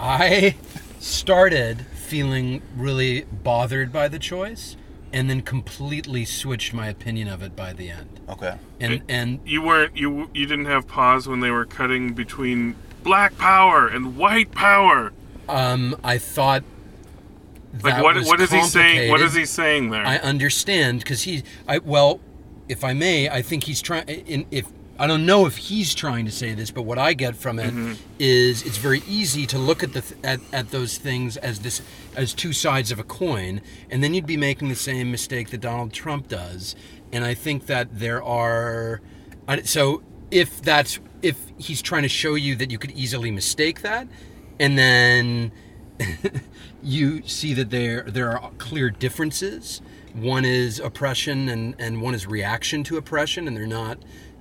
I 0.00 0.56
started 0.98 1.82
feeling 1.94 2.62
really 2.76 3.22
bothered 3.22 3.92
by 3.92 4.08
the 4.08 4.18
choice 4.18 4.76
and 5.12 5.28
then 5.30 5.40
completely 5.42 6.24
switched 6.24 6.74
my 6.74 6.88
opinion 6.88 7.28
of 7.28 7.42
it 7.42 7.54
by 7.56 7.72
the 7.72 7.90
end. 7.90 8.20
Okay. 8.28 8.56
And 8.80 9.02
and 9.08 9.40
You 9.44 9.62
weren't 9.62 9.96
you 9.96 10.28
you 10.34 10.46
didn't 10.46 10.66
have 10.66 10.86
pause 10.88 11.26
when 11.28 11.40
they 11.40 11.50
were 11.50 11.64
cutting 11.64 12.12
between 12.14 12.74
black 13.02 13.38
power 13.38 13.86
and 13.88 14.16
white 14.16 14.52
power. 14.52 15.12
um 15.48 15.96
I 16.04 16.18
thought 16.18 16.62
Like 17.82 18.02
what 18.02 18.16
what 18.24 18.40
is 18.40 18.50
he 18.50 18.62
saying? 18.62 19.10
What 19.10 19.20
is 19.20 19.34
he 19.34 19.44
saying 19.44 19.90
there? 19.90 20.04
I 20.06 20.16
understand 20.18 21.00
because 21.00 21.22
he, 21.22 21.42
I 21.66 21.78
well, 21.78 22.20
if 22.68 22.82
I 22.84 22.92
may, 22.94 23.28
I 23.28 23.42
think 23.42 23.64
he's 23.64 23.82
trying. 23.82 24.08
In 24.08 24.46
if 24.50 24.66
I 24.98 25.06
don't 25.06 25.26
know 25.26 25.46
if 25.46 25.56
he's 25.56 25.94
trying 25.94 26.24
to 26.24 26.30
say 26.32 26.54
this, 26.54 26.70
but 26.72 26.82
what 26.82 26.98
I 26.98 27.12
get 27.12 27.36
from 27.36 27.58
it 27.60 27.72
is 28.18 28.60
Mm-hmm. 28.60 28.68
it's 28.68 28.78
very 28.78 29.02
easy 29.06 29.46
to 29.46 29.58
look 29.58 29.82
at 29.82 29.92
the 29.92 30.00
th- 30.00 30.18
at, 30.24 30.40
at 30.52 30.70
those 30.70 30.98
things 30.98 31.36
as 31.36 31.60
this 31.60 31.82
as 32.16 32.34
two 32.34 32.52
sides 32.52 32.90
of 32.90 32.98
a 32.98 33.04
coin, 33.04 33.60
and 33.90 34.02
then 34.02 34.12
you'd 34.14 34.26
be 34.26 34.36
making 34.36 34.68
the 34.70 34.74
same 34.74 35.10
mistake 35.10 35.50
that 35.50 35.60
Donald 35.60 35.92
Trump 35.92 36.26
does. 36.28 36.74
And 37.12 37.24
I 37.24 37.34
think 37.34 37.66
that 37.66 37.98
there 37.98 38.22
are, 38.22 39.00
so 39.64 40.02
if 40.30 40.60
that's 40.62 40.98
if 41.22 41.36
he's 41.58 41.80
trying 41.80 42.02
to 42.02 42.08
show 42.08 42.34
you 42.34 42.56
that 42.56 42.70
you 42.70 42.78
could 42.78 42.90
easily 42.92 43.30
mistake 43.30 43.82
that, 43.82 44.08
and 44.58 44.76
then 44.76 45.52
you 46.82 47.22
see 47.26 47.54
that 47.54 47.70
there 47.70 48.02
there 48.02 48.30
are 48.38 48.50
clear 48.58 48.90
differences. 48.90 49.80
One 50.14 50.44
is 50.44 50.80
oppression 50.80 51.48
and, 51.48 51.74
and 51.78 52.02
one 52.02 52.14
is 52.14 52.26
reaction 52.26 52.82
to 52.84 52.96
oppression, 52.96 53.46
and 53.46 53.56
they're 53.56 53.66
not. 53.66 53.98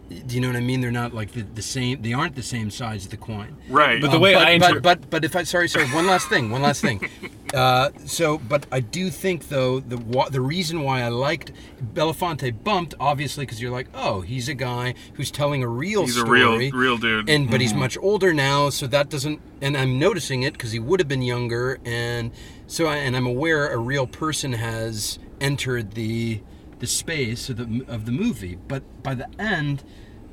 Do 0.10 0.36
you 0.36 0.42
know 0.42 0.48
what 0.48 0.56
I 0.56 0.62
mean? 0.62 0.80
They're 0.80 0.92
not 0.92 1.14
like 1.14 1.34
the, 1.34 1.42
the 1.42 1.62
same. 1.62 2.02
They 2.02 2.14
aren't 2.14 2.36
the 2.36 2.44
same 2.44 2.70
sides 2.72 3.06
of 3.06 3.12
the 3.12 3.18
coin. 3.18 3.58
Right. 3.70 4.02
But 4.02 4.12
the 4.12 4.20
way 4.20 4.34
but, 4.36 4.48
I 4.48 4.58
but, 4.58 4.70
inter- 4.70 4.80
but 4.80 5.10
but 5.10 5.26
if 5.26 5.36
I 5.36 5.44
sorry 5.44 5.68
sorry 5.68 5.86
one 5.90 6.08
last 6.08 6.30
thing 6.30 6.50
one 6.50 6.62
last 6.62 6.82
thing. 6.82 7.02
Uh, 7.54 7.92
so 8.04 8.38
but 8.40 8.66
I 8.74 8.82
do 8.82 9.10
think 9.10 9.48
though 9.48 9.80
the 9.80 9.96
wa- 9.98 10.28
the 10.28 10.42
reason 10.42 10.82
why 10.84 11.02
I 11.02 11.08
liked 11.08 11.54
Belafonte 11.94 12.62
bumped 12.62 12.94
obviously 13.00 13.46
because 13.46 13.62
you're 13.62 13.72
like 13.72 13.88
oh 13.94 14.20
he's 14.20 14.50
a 14.50 14.54
guy 14.54 14.96
who's 15.14 15.32
telling 15.32 15.64
a 15.64 15.68
real 15.70 16.02
He's 16.02 16.18
a 16.18 16.22
story 16.22 16.42
real 16.42 16.72
real 16.72 16.98
dude. 16.98 17.30
and 17.30 17.50
but 17.50 17.62
he's 17.62 17.72
Mm-hmm. 17.72 17.80
much 17.80 17.98
older 18.02 18.34
now 18.34 18.70
so 18.70 18.86
that 18.88 19.08
doesn't 19.10 19.40
and 19.62 19.78
i'm 19.78 19.98
noticing 19.98 20.44
it 20.44 20.54
because 20.54 20.74
he 20.74 20.80
would 20.80 21.00
have 21.00 21.08
been 21.08 21.22
younger 21.22 21.80
and 21.86 22.32
so 22.68 22.88
I, 22.88 22.98
and 22.98 23.16
i'm 23.16 23.26
aware 23.26 23.72
a 23.72 23.78
real 23.78 24.08
person 24.08 24.52
has 24.52 25.18
entered 25.40 25.92
the 25.94 26.42
the 26.80 26.88
space 26.88 27.50
of 27.50 27.56
the 27.56 27.86
of 27.88 28.06
the 28.06 28.12
movie 28.12 28.58
but 28.68 28.84
by 29.04 29.16
the 29.16 29.28
end 29.40 29.86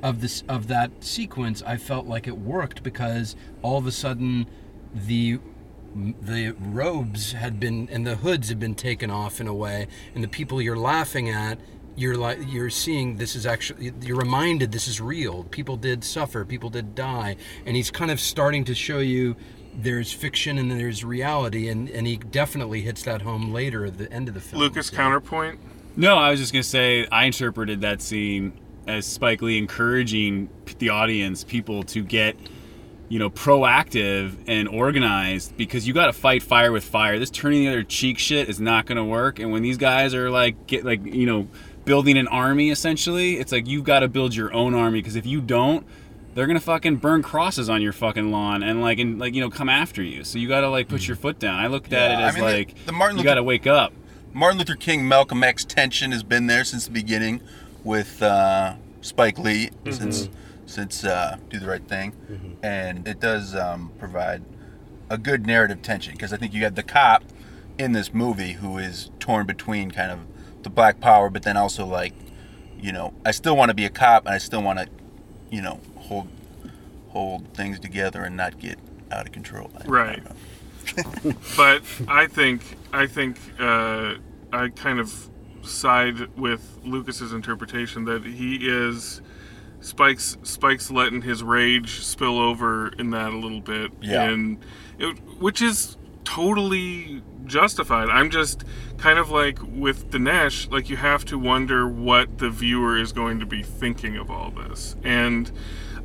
of 0.05 0.21
this 0.21 0.43
of 0.47 0.67
that 0.67 1.03
sequence 1.03 1.63
i 1.63 1.75
felt 1.75 2.05
like 2.05 2.27
it 2.27 2.37
worked 2.37 2.83
because 2.83 3.35
all 3.63 3.79
of 3.79 3.87
a 3.87 3.91
sudden 3.91 4.45
the 4.93 5.39
the 6.21 6.51
robes 6.59 7.31
had 7.31 7.59
been 7.59 7.89
and 7.91 8.05
the 8.05 8.17
hoods 8.17 8.49
had 8.49 8.59
been 8.59 8.75
taken 8.75 9.09
off 9.09 9.41
in 9.41 9.47
a 9.47 9.53
way 9.53 9.87
and 10.13 10.23
the 10.23 10.27
people 10.27 10.61
you're 10.61 10.77
laughing 10.77 11.27
at 11.27 11.57
you're 11.95 12.15
like 12.15 12.37
you're 12.47 12.69
seeing 12.69 13.17
this 13.17 13.35
is 13.35 13.47
actually 13.47 13.91
you're 14.01 14.17
reminded 14.17 14.71
this 14.71 14.87
is 14.87 15.01
real 15.01 15.45
people 15.45 15.75
did 15.75 16.03
suffer 16.03 16.45
people 16.45 16.69
did 16.69 16.93
die 16.93 17.35
and 17.65 17.75
he's 17.75 17.89
kind 17.89 18.11
of 18.11 18.19
starting 18.19 18.63
to 18.63 18.75
show 18.75 18.99
you 18.99 19.35
there's 19.73 20.11
fiction 20.11 20.59
and 20.59 20.69
there's 20.69 21.03
reality 21.03 21.67
and 21.67 21.89
and 21.89 22.05
he 22.05 22.17
definitely 22.17 22.81
hits 22.81 23.01
that 23.03 23.23
home 23.23 23.51
later 23.51 23.85
at 23.85 23.97
the 23.97 24.11
end 24.11 24.27
of 24.27 24.35
the 24.35 24.41
film 24.41 24.61
Lucas 24.61 24.87
so. 24.87 24.95
counterpoint. 24.95 25.59
No, 25.97 26.17
I 26.17 26.31
was 26.31 26.41
just 26.41 26.51
gonna 26.51 26.63
say 26.63 27.07
I 27.09 27.25
interpreted 27.25 27.81
that 27.81 28.01
scene 28.01 28.53
as 28.87 29.05
Spike 29.05 29.41
Lee 29.41 29.57
encouraging 29.57 30.49
the 30.79 30.89
audience, 30.89 31.43
people 31.43 31.83
to 31.83 32.03
get, 32.03 32.35
you 33.09 33.19
know, 33.19 33.29
proactive 33.29 34.35
and 34.47 34.67
organized 34.67 35.57
because 35.57 35.87
you 35.87 35.93
got 35.93 36.07
to 36.07 36.13
fight 36.13 36.43
fire 36.43 36.71
with 36.71 36.83
fire. 36.83 37.19
This 37.19 37.29
turning 37.29 37.63
the 37.63 37.69
other 37.69 37.83
cheek 37.83 38.19
shit 38.19 38.49
is 38.49 38.59
not 38.59 38.85
gonna 38.85 39.05
work. 39.05 39.39
And 39.39 39.51
when 39.51 39.61
these 39.63 39.77
guys 39.77 40.13
are 40.13 40.29
like 40.29 40.67
get 40.67 40.85
like 40.85 41.03
you 41.05 41.25
know 41.25 41.47
building 41.85 42.17
an 42.17 42.27
army 42.27 42.69
essentially, 42.71 43.37
it's 43.37 43.51
like 43.51 43.67
you've 43.67 43.83
got 43.83 43.99
to 43.99 44.07
build 44.07 44.35
your 44.35 44.53
own 44.53 44.73
army 44.73 44.99
because 44.99 45.15
if 45.15 45.25
you 45.25 45.39
don't, 45.41 45.85
they're 46.33 46.47
gonna 46.47 46.59
fucking 46.59 46.97
burn 46.97 47.21
crosses 47.23 47.69
on 47.69 47.81
your 47.81 47.93
fucking 47.93 48.31
lawn 48.31 48.63
and 48.63 48.81
like 48.81 48.99
and 48.99 49.19
like 49.19 49.33
you 49.33 49.41
know 49.41 49.49
come 49.49 49.69
after 49.69 50.01
you. 50.03 50.23
So 50.23 50.37
you 50.39 50.47
gotta 50.47 50.69
like 50.69 50.87
put 50.87 51.01
mm. 51.01 51.07
your 51.07 51.17
foot 51.17 51.39
down. 51.39 51.59
I 51.59 51.67
looked 51.67 51.93
at 51.93 52.11
Yeah, 52.11 52.19
it 52.19 52.23
I 52.23 52.27
as 52.29 52.35
mean, 52.35 52.43
the- 52.45 52.51
like 52.51 52.85
the 52.85 52.91
Martin 52.91 53.17
you 53.17 53.23
Luther- 53.23 53.29
gotta 53.29 53.43
wake 53.43 53.67
up. 53.67 53.93
Martin 54.33 54.57
Luther 54.59 54.75
King, 54.75 55.07
Malcolm 55.07 55.43
X 55.45 55.63
tension 55.63 56.11
has 56.11 56.21
been 56.23 56.47
there 56.47 56.65
since 56.65 56.85
the 56.85 56.91
beginning 56.91 57.39
with 57.85 58.21
uh, 58.21 58.75
Spike 59.01 59.37
Lee 59.39 59.69
since 59.89 60.29
since 60.65 61.03
uh, 61.05 61.37
Do 61.49 61.59
the 61.59 61.67
Right 61.67 61.87
Thing, 61.87 62.11
and 62.63 63.07
it 63.07 63.19
does 63.21 63.55
um, 63.55 63.91
provide 63.99 64.41
a 65.09 65.17
good 65.17 65.45
narrative 65.45 65.81
tension 65.83 66.13
because 66.13 66.33
I 66.33 66.37
think 66.37 66.53
you 66.53 66.59
got 66.61 66.75
the 66.75 66.83
cop 66.83 67.23
in 67.77 67.91
this 67.91 68.13
movie 68.13 68.53
who 68.53 68.77
is 68.79 69.11
torn 69.19 69.45
between 69.45 69.91
kind 69.91 70.11
of 70.11 70.19
the 70.63 70.69
black 70.71 70.99
power, 70.99 71.29
but 71.29 71.43
then 71.43 71.55
also 71.57 71.85
like, 71.85 72.13
you 72.81 72.91
know, 72.91 73.13
I 73.23 73.29
still 73.31 73.55
want 73.55 73.69
to 73.69 73.75
be 73.75 73.85
a 73.85 73.89
cop 73.91 74.25
and 74.25 74.33
I 74.33 74.39
still 74.39 74.63
want 74.63 74.79
to, 74.79 74.87
you 75.51 75.61
know, 75.61 75.79
hold 75.95 76.27
hold 77.09 77.53
things 77.53 77.79
together 77.79 78.23
and 78.23 78.35
not 78.35 78.57
get 78.59 78.79
out 79.11 79.27
of 79.27 79.31
control. 79.31 79.69
I- 79.79 79.87
Right. 79.87 80.23
but 81.57 81.83
I 82.07 82.25
think 82.27 82.61
I 82.91 83.05
think 83.07 83.37
uh, 83.59 84.15
I 84.51 84.69
kind 84.69 84.99
of 84.99 85.29
side 85.65 86.37
with 86.37 86.79
Lucas's 86.83 87.33
interpretation 87.33 88.05
that 88.05 88.23
he 88.25 88.57
is 88.61 89.21
Spike's 89.81 90.37
Spike's 90.43 90.89
letting 90.89 91.21
his 91.21 91.43
rage 91.43 91.99
spill 92.03 92.39
over 92.39 92.87
in 92.97 93.11
that 93.11 93.33
a 93.33 93.37
little 93.37 93.61
bit, 93.61 93.91
Yeah. 94.01 94.23
and 94.23 94.57
it, 94.97 95.17
which 95.39 95.61
is 95.61 95.97
totally 96.23 97.21
justified. 97.45 98.09
I'm 98.09 98.29
just 98.31 98.63
kind 98.97 99.19
of 99.19 99.29
like 99.29 99.59
with 99.61 100.09
Dinesh, 100.09 100.71
like 100.71 100.89
you 100.89 100.97
have 100.97 101.23
to 101.25 101.37
wonder 101.37 101.87
what 101.87 102.39
the 102.39 102.49
viewer 102.49 102.97
is 102.97 103.11
going 103.11 103.39
to 103.39 103.45
be 103.45 103.61
thinking 103.61 104.17
of 104.17 104.31
all 104.31 104.49
this, 104.51 104.95
and 105.03 105.51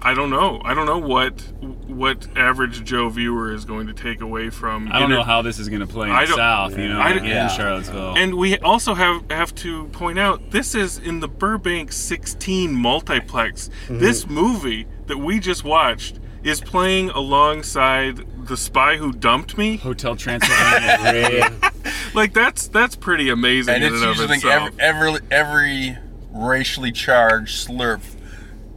I 0.03 0.15
don't 0.15 0.31
know. 0.31 0.61
I 0.65 0.75
don't 0.75 0.87
know 0.87 0.99
what 0.99 1.41
what 1.87 2.27
average 2.37 2.85
Joe 2.85 3.09
viewer 3.11 3.53
is 3.53 3.65
going 3.65 3.87
to 3.89 3.93
take 3.93 4.21
away 4.21 4.49
from. 4.51 4.89
I 4.89 4.95
don't 5.01 5.05
inter- 5.11 5.17
know 5.17 5.23
how 5.25 5.43
this 5.43 5.59
is 5.59 5.69
gonna 5.69 5.87
play 5.87 6.09
in 6.09 6.15
I 6.15 6.23
the 6.23 6.29
don't- 6.29 6.37
South, 6.39 6.79
you 6.79 6.89
know, 6.89 6.99
I 7.01 7.13
like 7.13 7.23
don't- 7.23 7.27
in 7.27 7.49
Charlottesville. 7.51 8.15
And 8.17 8.35
we 8.35 8.59
also 8.59 8.95
have 8.95 9.23
have 9.31 9.55
to 9.57 9.85
point 9.89 10.19
out 10.19 10.51
this 10.51 10.75
is 10.75 10.99
in 10.99 11.21
the 11.21 11.29
Burbank 11.29 11.93
16 11.93 12.73
multiplex. 12.75 13.69
Mm-hmm. 13.85 13.99
This 13.99 14.27
movie 14.29 14.87
that 15.07 15.19
we 15.19 15.39
just 15.41 15.65
watched 15.65 16.19
is 16.43 16.61
playing 16.61 17.11
alongside 17.11 18.25
The 18.47 18.57
Spy 18.57 18.97
Who 18.97 19.13
Dumped 19.13 19.59
Me. 19.59 19.77
Hotel 19.77 20.17
Transylvania. 20.17 21.61
like 22.15 22.33
that's 22.33 22.69
that's 22.69 22.97
pretty 22.97 23.29
amazing 23.29 23.75
and 23.75 23.85
in 23.85 23.93
it's 23.93 24.03
and 24.03 24.11
of 24.13 24.17
using 24.17 24.37
itself. 24.37 24.71
every, 24.79 25.19
every 25.31 25.93
every 25.93 25.99
racially 26.33 26.93
charged 26.93 27.69
slurp 27.69 28.01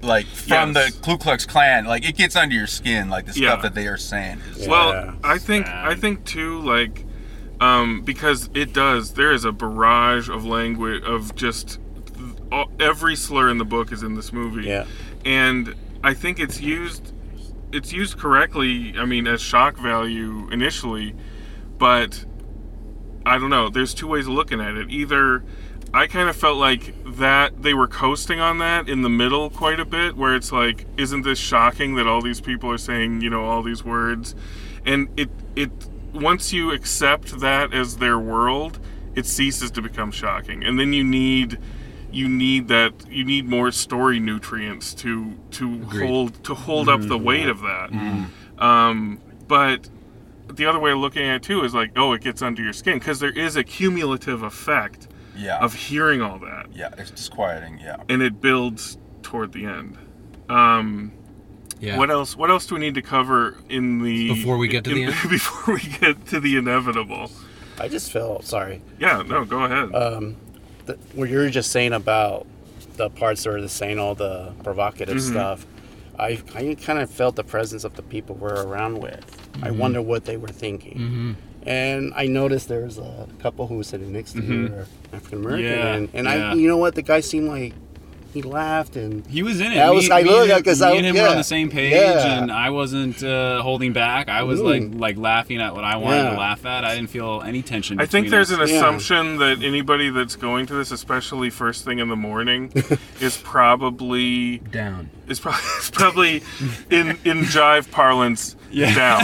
like 0.03 0.25
from 0.27 0.73
Yes. 0.73 0.93
the 0.95 1.01
Ku 1.01 1.17
Klux 1.17 1.45
Klan 1.45 1.85
like 1.85 2.07
it 2.07 2.15
gets 2.17 2.35
under 2.35 2.55
your 2.55 2.67
skin 2.67 3.09
like 3.09 3.25
the 3.25 3.39
Yeah. 3.39 3.49
stuff 3.51 3.61
that 3.63 3.75
they 3.75 3.87
are 3.87 3.97
saying 3.97 4.39
is 4.57 4.67
Well, 4.67 5.15
I 5.23 5.37
think 5.37 5.67
I 5.67 5.95
think 5.95 6.25
too 6.25 6.59
like 6.61 7.05
um, 7.61 8.01
because 8.01 8.49
it 8.53 8.73
does. 8.73 9.13
There 9.13 9.31
is 9.31 9.45
a 9.45 9.51
barrage 9.53 10.27
of 10.29 10.43
language 10.45 11.03
of 11.03 11.33
just 11.35 11.79
all, 12.51 12.69
every 12.79 13.15
slur 13.15 13.49
in 13.49 13.57
the 13.57 13.65
book 13.65 13.91
is 13.93 14.03
in 14.03 14.15
this 14.15 14.33
movie. 14.33 14.67
Yeah. 14.67 14.85
and 15.25 15.73
I 16.03 16.13
think 16.13 16.39
it's 16.39 16.59
used 16.59 17.13
it's 17.71 17.91
used 17.93 18.17
correctly. 18.19 18.93
I 18.97 19.05
mean, 19.05 19.25
as 19.27 19.41
shock 19.41 19.77
value 19.77 20.47
initially, 20.51 21.15
but 21.77 22.25
I 23.25 23.37
don't 23.37 23.49
know. 23.49 23.69
There's 23.69 23.93
two 23.93 24.07
ways 24.07 24.27
of 24.27 24.33
looking 24.33 24.59
at 24.59 24.75
it. 24.75 24.89
Either 24.91 25.43
I 25.93 26.07
kind 26.07 26.27
of 26.27 26.35
felt 26.35 26.57
like 26.57 26.93
that 27.17 27.61
they 27.63 27.73
were 27.73 27.87
coasting 27.87 28.39
on 28.39 28.57
that 28.59 28.87
in 28.89 29.01
the 29.01 29.09
middle 29.09 29.49
quite 29.49 29.79
a 29.79 29.85
bit, 29.85 30.15
where 30.17 30.35
it's 30.35 30.51
like, 30.51 30.85
isn't 30.97 31.23
this 31.23 31.39
shocking 31.39 31.95
that 31.95 32.07
all 32.07 32.21
these 32.21 32.41
people 32.41 32.71
are 32.71 32.77
saying, 32.77 33.21
you 33.21 33.29
know, 33.29 33.45
all 33.45 33.61
these 33.63 33.83
words, 33.83 34.35
and 34.85 35.07
it 35.17 35.29
it 35.55 35.71
once 36.13 36.53
you 36.53 36.71
accept 36.71 37.39
that 37.39 37.73
as 37.73 37.97
their 37.97 38.19
world, 38.19 38.79
it 39.15 39.25
ceases 39.25 39.71
to 39.71 39.81
become 39.81 40.11
shocking, 40.11 40.63
and 40.63 40.79
then 40.79 40.93
you 40.93 41.03
need 41.03 41.57
you 42.11 42.29
need 42.29 42.67
that 42.67 42.91
you 43.09 43.23
need 43.23 43.47
more 43.47 43.71
story 43.71 44.19
nutrients 44.19 44.93
to 44.93 45.33
to 45.51 45.73
Agreed. 45.83 46.07
hold 46.07 46.43
to 46.43 46.53
hold 46.53 46.87
up 46.89 47.01
the 47.01 47.17
Mhm. 47.17 47.23
weight 47.23 47.47
of 47.47 47.61
that. 47.61 47.89
Um, 48.59 49.19
but 49.47 49.89
the 50.47 50.65
other 50.65 50.79
way 50.79 50.91
of 50.91 50.99
looking 50.99 51.23
at 51.23 51.37
it 51.37 51.43
too 51.43 51.63
is 51.63 51.73
like, 51.73 51.91
oh, 51.95 52.13
it 52.13 52.21
gets 52.21 52.41
under 52.41 52.61
your 52.61 52.73
skin 52.73 52.99
because 52.99 53.19
there 53.19 53.31
is 53.31 53.55
a 53.55 53.63
cumulative 53.63 54.43
effect 54.43 55.07
Yeah. 55.35 55.57
of 55.59 55.73
hearing 55.73 56.21
all 56.21 56.39
that, 56.39 56.67
yeah 56.73 56.89
it's 56.97 57.11
disquieting 57.11 57.79
yeah 57.79 57.97
and 58.09 58.21
it 58.21 58.39
builds 58.41 58.97
toward 59.23 59.51
the 59.53 59.65
end. 59.65 59.97
Um, 60.49 61.11
Yeah. 61.79 61.97
What 61.97 62.09
else? 62.11 62.37
What 62.37 62.49
else 62.49 62.65
do 62.65 62.75
we 62.75 62.81
need 62.81 62.95
to 62.95 63.01
cover 63.01 63.57
in 63.69 63.99
the 64.03 64.29
Before 64.29 64.57
we 64.57 64.67
get 64.67 64.83
to 64.85 64.93
the 64.93 65.03
end? 65.05 65.15
Before 65.29 65.73
we 65.75 65.81
get 65.99 66.25
to 66.27 66.39
the 66.39 66.55
inevitable. 66.57 67.29
I 67.79 67.87
just 67.89 68.11
feel 68.11 68.41
sorry. 68.41 68.81
Yeah. 68.99 69.21
No. 69.23 69.43
Go 69.45 69.63
ahead. 69.63 69.93
Um, 69.95 70.35
the, 70.85 70.93
what 71.13 71.29
you 71.29 71.37
were 71.37 71.49
just 71.49 71.71
saying 71.71 71.93
about 71.93 72.45
the 72.97 73.09
parts 73.09 73.45
where 73.45 73.59
they're 73.59 73.67
saying 73.69 73.97
all 73.99 74.15
the 74.15 74.53
provocative 74.63 75.17
Mhm. 75.17 75.29
stuff. 75.31 75.65
I, 76.19 76.39
I 76.55 76.75
kind 76.79 76.99
of 76.99 77.09
felt 77.09 77.35
the 77.35 77.43
presence 77.43 77.83
of 77.83 77.95
the 77.95 78.03
people 78.03 78.35
we're 78.35 78.63
around 78.65 78.99
with. 78.99 79.25
I 79.63 79.69
Mhm. 79.69 79.77
wonder 79.77 80.01
what 80.01 80.25
they 80.25 80.37
were 80.37 80.47
thinking. 80.49 80.97
Mhm. 80.99 81.35
And 81.65 82.13
I 82.15 82.27
noticed 82.27 82.67
there 82.67 82.81
was 82.83 82.97
a 82.97 83.27
couple 83.39 83.67
who 83.67 83.75
was 83.77 83.87
sitting 83.87 84.11
next 84.11 84.33
to 84.33 84.41
Mhm. 84.41 84.47
you, 84.49 84.75
were 84.75 84.85
African 85.13 85.39
American, 85.45 85.65
Yeah, 85.69 85.93
and, 85.95 86.09
and 86.13 86.27
yeah. 86.27 86.51
I, 86.51 86.53
you 86.55 86.67
know 86.67 86.77
what, 86.77 86.95
the 86.95 87.01
guy 87.01 87.19
seemed 87.21 87.47
like 87.47 87.73
he 88.33 88.41
laughed 88.41 88.95
and 88.95 89.25
He 89.27 89.43
was 89.43 89.61
in 89.61 89.71
it. 89.71 89.77
I 89.79 89.89
Me- 89.89 89.95
was, 89.95 90.09
I 90.09 90.23
me 90.23 90.29
looked 90.29 90.51
and- 90.51 90.63
because 90.63 90.81
me 90.81 90.87
I 90.87 90.91
and 90.93 91.05
him 91.05 91.15
yeah, 91.15 91.21
were 91.23 91.27
on 91.29 91.37
the 91.37 91.43
same 91.43 91.69
page, 91.69 91.93
yeah. 91.93 92.41
and 92.41 92.51
I 92.51 92.71
wasn't 92.71 93.23
uh, 93.23 93.61
holding 93.61 93.93
back. 93.93 94.27
I 94.29 94.43
was 94.43 94.59
like 94.59 94.81
Mm. 94.81 94.99
like 94.99 95.17
laughing 95.17 95.61
at 95.61 95.75
what 95.75 95.83
I 95.83 95.97
wanted 95.97 96.23
Yeah. 96.23 96.29
to 96.31 96.37
laugh 96.37 96.65
at. 96.65 96.83
I 96.83 96.95
didn't 96.95 97.09
feel 97.11 97.43
any 97.45 97.61
tension. 97.61 97.99
I 98.01 98.05
think 98.07 98.29
there's 98.29 98.51
us. 98.51 98.57
an 98.57 98.63
assumption 98.63 99.37
that 99.37 99.61
anybody 99.63 100.09
that's 100.09 100.35
going 100.35 100.65
to 100.67 100.73
this, 100.73 100.91
especially 100.91 101.49
first 101.51 101.85
thing 101.85 101.99
in 101.99 102.09
the 102.09 102.15
morning, 102.15 102.71
is 103.21 103.37
probably 103.37 104.57
down. 104.57 105.09
Is 105.27 105.39
probably, 105.39 105.61
is 105.79 105.89
probably 105.91 106.35
in 106.89 107.09
in 107.23 107.43
jive 107.43 107.91
parlance 107.91 108.55
down. 108.73 109.21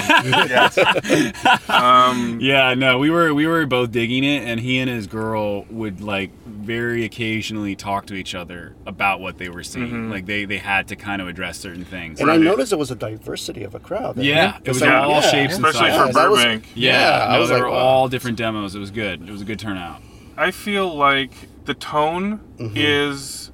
Um, 1.68 2.40
yeah, 2.42 2.74
no, 2.76 3.00
we 3.00 3.10
were 3.10 3.34
we 3.34 3.48
were 3.48 3.66
both 3.66 3.92
digging 3.92 4.24
it, 4.24 4.44
and 4.44 4.60
he 4.60 4.78
and 4.80 4.90
his 4.90 5.08
girl 5.08 5.66
would 5.72 6.00
like 6.02 6.32
very 6.46 7.04
occasionally 7.04 7.76
talk 7.76 8.06
to 8.08 8.14
each 8.14 8.36
other 8.36 8.76
about 8.86 8.99
what 9.00 9.38
they 9.38 9.50
were 9.50 9.64
seeing. 9.64 9.88
Mhm. 9.90 10.12
Like 10.12 10.26
they 10.26 10.46
they 10.46 10.58
had 10.58 10.88
to 10.90 10.96
kind 10.96 11.22
of 11.22 11.28
address 11.28 11.58
certain 11.60 11.86
things. 11.86 12.20
And 12.22 12.30
I 12.30 12.38
noticed 12.38 12.72
it 12.74 12.78
was 12.80 12.92
a 12.92 12.96
diversity 12.96 13.64
of 13.64 13.74
a 13.76 13.80
crowd. 13.80 14.16
there. 14.18 14.26
Yeah, 14.26 14.58
it 14.64 14.68
was 14.68 14.82
like, 14.82 14.92
all 14.92 15.10
yeah. 15.22 15.22
shapes 15.22 15.56
and 15.56 15.66
Especially 15.66 15.90
sizes. 15.92 16.08
for 16.08 16.14
that 16.20 16.30
was- 16.30 16.40
Burbank. 16.44 16.64
Yeah, 16.76 17.00
Yeah, 17.20 17.28
I 17.28 17.34
no, 17.34 17.40
was 17.40 17.50
they 17.50 17.56
like, 17.56 17.64
were 17.64 17.70
wow. 17.70 17.76
all 17.78 18.08
different 18.10 18.38
demos. 18.38 18.76
It 18.76 18.80
was 18.80 18.92
good. 18.92 19.28
It 19.28 19.32
was 19.32 19.42
a 19.42 19.46
good 19.46 19.60
turnout. 19.60 20.02
I 20.38 20.52
feel 20.52 20.94
like 20.96 21.32
the 21.66 21.74
tone 21.74 22.40
Mm-hmm. 22.60 22.74
is 22.78 23.52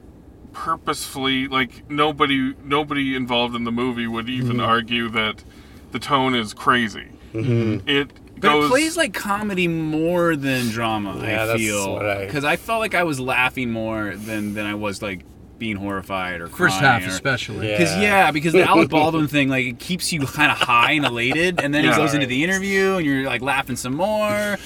purposefully 0.53 1.47
like 1.47 1.89
nobody 1.89 2.53
nobody 2.63 3.15
involved 3.15 3.55
in 3.55 3.65
the 3.65 3.71
movie 3.71 4.07
would 4.07 4.29
even 4.29 4.57
Mhm. 4.57 4.67
argue 4.67 5.09
that 5.09 5.43
the 5.91 5.99
tone 5.99 6.33
is 6.33 6.53
crazy. 6.53 7.09
Mhm. 7.33 7.87
It 7.87 8.09
But 8.35 8.41
goes 8.41 8.65
it 8.65 8.69
plays 8.69 8.97
like 8.97 9.13
comedy 9.13 9.67
more 9.67 10.35
than 10.35 10.69
drama. 10.69 11.19
Yeah, 11.21 11.51
I 11.53 11.57
feel 11.57 11.93
what 11.93 12.05
I- 12.05 12.25
because 12.25 12.43
I 12.45 12.55
felt 12.55 12.79
like 12.79 12.95
I 12.95 13.03
was 13.03 13.19
laughing 13.19 13.71
more 13.71 14.13
than 14.15 14.53
than 14.53 14.65
I 14.65 14.73
was 14.75 15.01
like 15.01 15.21
being 15.57 15.75
horrified 15.77 16.41
or 16.41 16.47
First 16.47 16.79
half 16.79 17.03
or- 17.03 17.09
especially. 17.09 17.67
Because 17.67 17.91
Yeah. 17.95 18.01
yeah, 18.01 18.31
because 18.31 18.53
the 18.53 18.63
Alec 18.63 18.89
Baldwin 18.89 19.27
thing 19.27 19.49
like 19.49 19.65
it 19.65 19.79
keeps 19.79 20.11
you 20.11 20.19
kind 20.25 20.51
of 20.51 20.57
high 20.57 20.91
and 20.91 21.05
elated, 21.05 21.59
and 21.61 21.73
then 21.73 21.83
Yeah. 21.83 21.91
he 21.91 21.97
goes 21.97 22.13
into 22.13 22.27
the 22.27 22.43
interview 22.43 22.95
and 22.95 23.05
you're 23.05 23.25
like 23.25 23.41
laughing 23.41 23.75
some 23.75 23.95
more, 23.95 24.29
and 24.29 24.57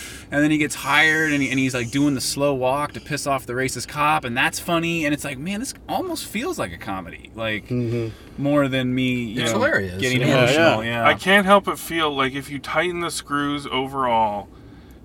then 0.43 0.49
he 0.51 0.57
gets 0.57 0.75
hired 0.75 1.31
and, 1.31 1.41
he, 1.43 1.49
and 1.49 1.59
he's 1.59 1.73
like 1.73 1.91
doing 1.91 2.15
the 2.15 2.21
slow 2.21 2.53
walk 2.53 2.93
to 2.93 2.99
piss 2.99 3.27
off 3.27 3.45
the 3.45 3.53
racist 3.53 3.87
cop, 3.87 4.23
and 4.23 4.35
that's 4.35 4.59
funny, 4.59 5.05
and 5.05 5.13
it's 5.13 5.23
like 5.23 5.37
man, 5.37 5.59
this 5.59 5.73
almost 5.87 6.25
feels 6.25 6.57
like 6.57 6.73
a 6.73 6.77
comedy, 6.77 7.31
like 7.35 7.67
mm-hmm. 7.67 8.41
more 8.41 8.67
than 8.67 8.93
me. 8.95 9.13
You 9.25 9.43
It's 9.43 9.51
know, 9.51 9.59
hilarious. 9.59 10.01
Getting 10.01 10.21
Yeah, 10.21 10.37
emotional. 10.43 10.83
Yeah, 10.83 11.07
I 11.07 11.13
can't 11.13 11.45
help 11.45 11.65
but 11.65 11.77
feel 11.79 12.15
like 12.15 12.33
if 12.33 12.49
you 12.49 12.59
tighten 12.59 13.01
the 13.01 13.11
screws 13.11 13.67
overall, 13.67 14.47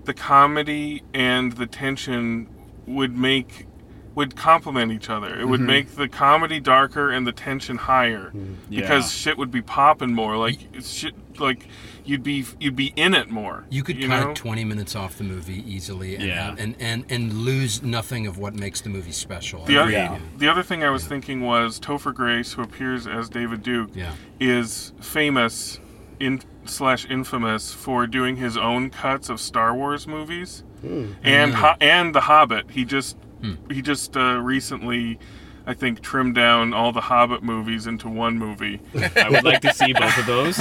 the 0.04 0.14
comedy 0.14 1.02
and 1.12 1.52
the 1.52 1.66
tension 1.66 2.46
would 2.86 3.16
make 3.16 3.66
would 4.14 4.36
complement 4.36 4.92
each 4.92 5.10
other. 5.10 5.38
It 5.38 5.48
would 5.48 5.60
Mhm. 5.60 5.66
make 5.66 5.96
the 5.96 6.08
comedy 6.08 6.60
darker 6.60 7.10
and 7.10 7.26
the 7.26 7.32
tension 7.32 7.76
higher 7.76 8.32
Yeah. 8.70 8.80
because 8.82 9.12
shit 9.12 9.36
would 9.38 9.50
be 9.50 9.60
popping 9.62 10.14
more. 10.14 10.36
Like 10.36 10.58
it's 10.72 10.92
shit 10.92 11.14
like 11.40 11.66
you'd 12.04 12.22
be 12.22 12.44
you'd 12.60 12.76
be 12.76 12.92
in 12.94 13.12
it 13.14 13.28
more. 13.30 13.64
You 13.70 13.82
could 13.82 13.96
you 14.00 14.06
cut 14.08 14.26
know? 14.28 14.34
20 14.34 14.64
minutes 14.64 14.94
off 14.94 15.16
the 15.18 15.24
movie 15.24 15.64
easily 15.66 16.14
and, 16.14 16.24
Yeah. 16.24 16.54
and, 16.56 16.76
and, 16.78 17.04
and 17.10 17.32
lose 17.32 17.82
nothing 17.82 18.26
of 18.28 18.38
what 18.38 18.54
makes 18.54 18.80
the 18.80 18.88
movie 18.90 19.10
special. 19.10 19.64
The 19.64 19.78
other, 19.78 19.90
agree. 19.96 20.18
the 20.38 20.48
other 20.48 20.62
thing 20.62 20.84
I 20.84 20.90
was 20.90 21.04
thinking 21.06 21.40
was 21.40 21.80
Topher 21.80 22.14
Grace, 22.14 22.52
who 22.52 22.62
appears 22.62 23.06
as 23.08 23.28
David 23.28 23.62
Duke, 23.64 23.90
Yeah. 23.94 24.12
is 24.38 24.92
famous 25.00 25.80
in 26.20 26.40
slash 26.66 27.04
infamous 27.10 27.72
for 27.72 28.06
doing 28.06 28.36
his 28.36 28.56
own 28.56 28.90
cuts 28.90 29.28
of 29.28 29.40
Star 29.40 29.74
Wars 29.74 30.06
movies 30.06 30.62
and 30.82 31.52
Mm. 31.52 31.54
Ho- 31.54 31.74
and 31.80 32.14
The 32.14 32.20
Hobbit. 32.22 32.66
He 32.70 32.84
just 32.84 33.16
Hmm. 33.44 33.72
he 33.72 33.82
just 33.82 34.16
uh, 34.16 34.40
recently 34.40 35.18
I 35.66 35.74
think, 35.74 36.02
trimmed 36.02 36.34
down 36.34 36.74
all 36.74 36.92
the 36.92 37.00
Hobbit 37.00 37.42
movies 37.42 37.86
into 37.86 38.08
one 38.08 38.38
movie. 38.38 38.80
I 39.16 39.30
would 39.30 39.44
like 39.44 39.62
to 39.62 39.72
see 39.72 39.92
both 39.92 40.18
of 40.18 40.26
those. 40.26 40.60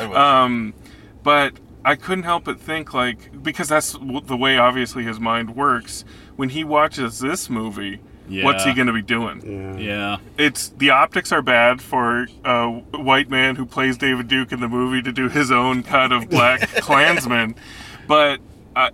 um, 0.16 0.74
but 1.22 1.54
I 1.84 1.94
couldn't 1.94 2.24
help 2.24 2.44
but 2.44 2.60
think, 2.60 2.92
like, 2.92 3.42
because 3.42 3.68
that's 3.68 3.92
the 3.92 4.36
way 4.36 4.58
obviously 4.58 5.04
his 5.04 5.20
mind 5.20 5.54
works. 5.54 6.04
When 6.36 6.48
he 6.48 6.64
watches 6.64 7.20
this 7.20 7.48
movie, 7.48 8.00
what's 8.28 8.64
he 8.64 8.74
going 8.74 8.88
to 8.88 8.92
be 8.92 9.02
doing? 9.02 9.78
Yeah. 9.78 9.78
yeah. 9.78 10.16
It's 10.36 10.70
the 10.70 10.90
optics 10.90 11.30
are 11.30 11.42
bad 11.42 11.80
for 11.80 12.26
a 12.44 12.68
white 12.68 13.30
man 13.30 13.56
who 13.56 13.64
plays 13.64 13.96
David 13.96 14.26
Duke 14.26 14.50
in 14.50 14.60
the 14.60 14.68
movie 14.68 15.02
to 15.02 15.12
do 15.12 15.28
his 15.28 15.52
own 15.52 15.82
cut 15.84 16.10
of 16.10 16.28
Black 16.28 16.60
Klansman, 16.80 17.54
but 18.08 18.40
uh, 18.74 18.90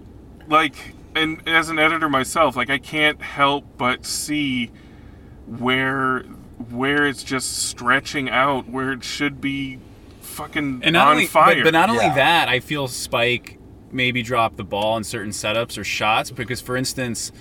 like, 0.49 0.74
and 1.17 1.49
as 1.49 1.69
an 1.71 1.79
editor 1.79 2.09
myself, 2.09 2.57
like 2.57 2.71
I 2.71 2.79
can't 2.79 3.21
help 3.21 3.64
but 3.77 4.05
see 4.05 4.71
where 5.47 6.23
where 6.71 7.07
it's 7.07 7.23
just 7.23 7.69
stretching 7.69 8.31
out 8.31 8.69
where 8.69 8.93
it 8.93 9.05
should 9.05 9.41
be 9.41 9.79
fucking 10.21 10.81
And 10.83 10.93
not 10.93 11.09
on 11.09 11.14
only, 11.14 11.27
fire. 11.27 11.57
But, 11.57 11.64
but 11.64 11.73
not 11.73 11.91
only 11.91 12.09
that, 12.09 12.49
I 12.49 12.61
feel 12.61 12.89
Spike 12.89 13.59
maybe 13.91 14.23
dropped 14.23 14.57
the 14.57 14.64
ball 14.64 14.97
in 14.97 15.05
certain 15.05 15.31
setups 15.33 15.79
or 15.79 15.85
shots 15.85 16.31
because, 16.31 16.61
for 16.61 16.77
instance, 16.77 17.33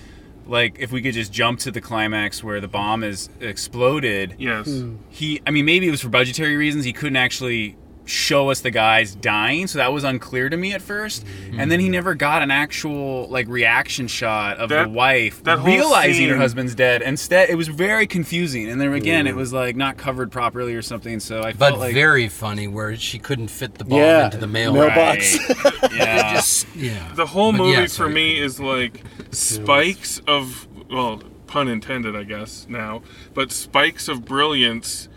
like 0.46 0.78
if 0.78 0.92
we 0.92 1.02
could 1.02 1.14
just 1.14 1.32
jump 1.32 1.58
to 1.60 1.70
the 1.70 1.80
climax 1.80 2.42
where 2.44 2.60
the 2.60 2.68
bomb 2.68 3.02
is 3.02 3.28
exploded. 3.40 4.36
Yes. 4.38 4.82
He, 5.08 5.42
I 5.46 5.50
mean, 5.50 5.64
maybe 5.64 5.88
it 5.88 5.90
was 5.90 6.00
for 6.00 6.08
budgetary 6.08 6.56
reasons. 6.56 6.84
He 6.84 6.92
couldn't 6.92 7.16
actually 7.16 7.76
show 8.06 8.50
us 8.50 8.60
the 8.60 8.70
guys 8.70 9.14
dying, 9.14 9.66
so 9.66 9.78
that 9.78 9.92
was 9.92 10.04
unclear 10.04 10.48
to 10.48 10.56
me 10.56 10.72
at 10.72 10.80
1st 10.80 11.24
And 11.58 11.70
then 11.70 11.80
he 11.80 11.86
hmm. 11.86 11.92
never 11.92 12.14
got 12.14 12.42
an 12.42 12.50
actual 12.50 13.28
like 13.28 13.48
reaction 13.48 14.06
shot 14.06 14.56
of 14.58 14.70
That- 14.70 14.84
the 14.84 14.88
wife 14.88 15.42
that 15.44 15.58
whole 15.58 15.68
realizing 15.68 16.28
her 16.28 16.36
husband's 16.36 16.74
dead. 16.74 17.02
Instead, 17.02 17.50
it 17.50 17.56
was 17.56 17.68
very 17.68 18.06
confusing. 18.06 18.68
And 18.70 18.80
then 18.80 18.92
again, 18.92 19.26
Yeah. 19.26 19.32
it 19.32 19.36
was 19.36 19.52
like 19.52 19.76
not 19.76 19.96
covered 19.96 20.30
properly 20.30 20.74
or 20.74 20.82
something. 20.82 21.20
So 21.20 21.40
I 21.40 21.52
But 21.52 21.70
felt 21.70 21.80
like 21.80 21.94
very 21.94 22.28
funny 22.28 22.68
where 22.68 22.96
she 22.96 23.18
couldn't 23.18 23.48
fit 23.48 23.74
the 23.74 23.84
bomb 23.84 23.98
Yeah, 23.98 24.24
into 24.26 24.38
the 24.38 24.46
mail 24.46 24.72
mailbox. 24.72 25.38
Right. 25.48 25.72
Yeah. 25.96 26.34
Just 26.34 26.66
yeah. 26.74 27.12
The 27.14 27.26
whole 27.26 27.52
But 27.52 27.58
movie 27.58 27.80
yeah, 27.80 27.86
for 27.86 28.08
me 28.08 28.40
is 28.40 28.60
like 28.60 29.02
spikes 29.30 30.20
of 30.26 30.66
well, 30.90 31.22
pun 31.46 31.68
intended, 31.68 32.14
I 32.14 32.24
guess 32.24 32.66
now, 32.68 33.02
but 33.34 33.50
spikes 33.50 34.08
of 34.08 34.24
brilliance, 34.24 35.08